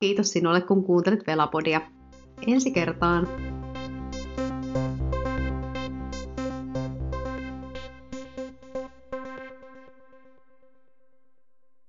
Kiitos 0.00 0.32
sinulle, 0.32 0.60
kun 0.60 0.84
kuuntelit 0.84 1.26
Velapodia. 1.26 1.80
Ensi 2.46 2.70
kertaan. 2.70 3.28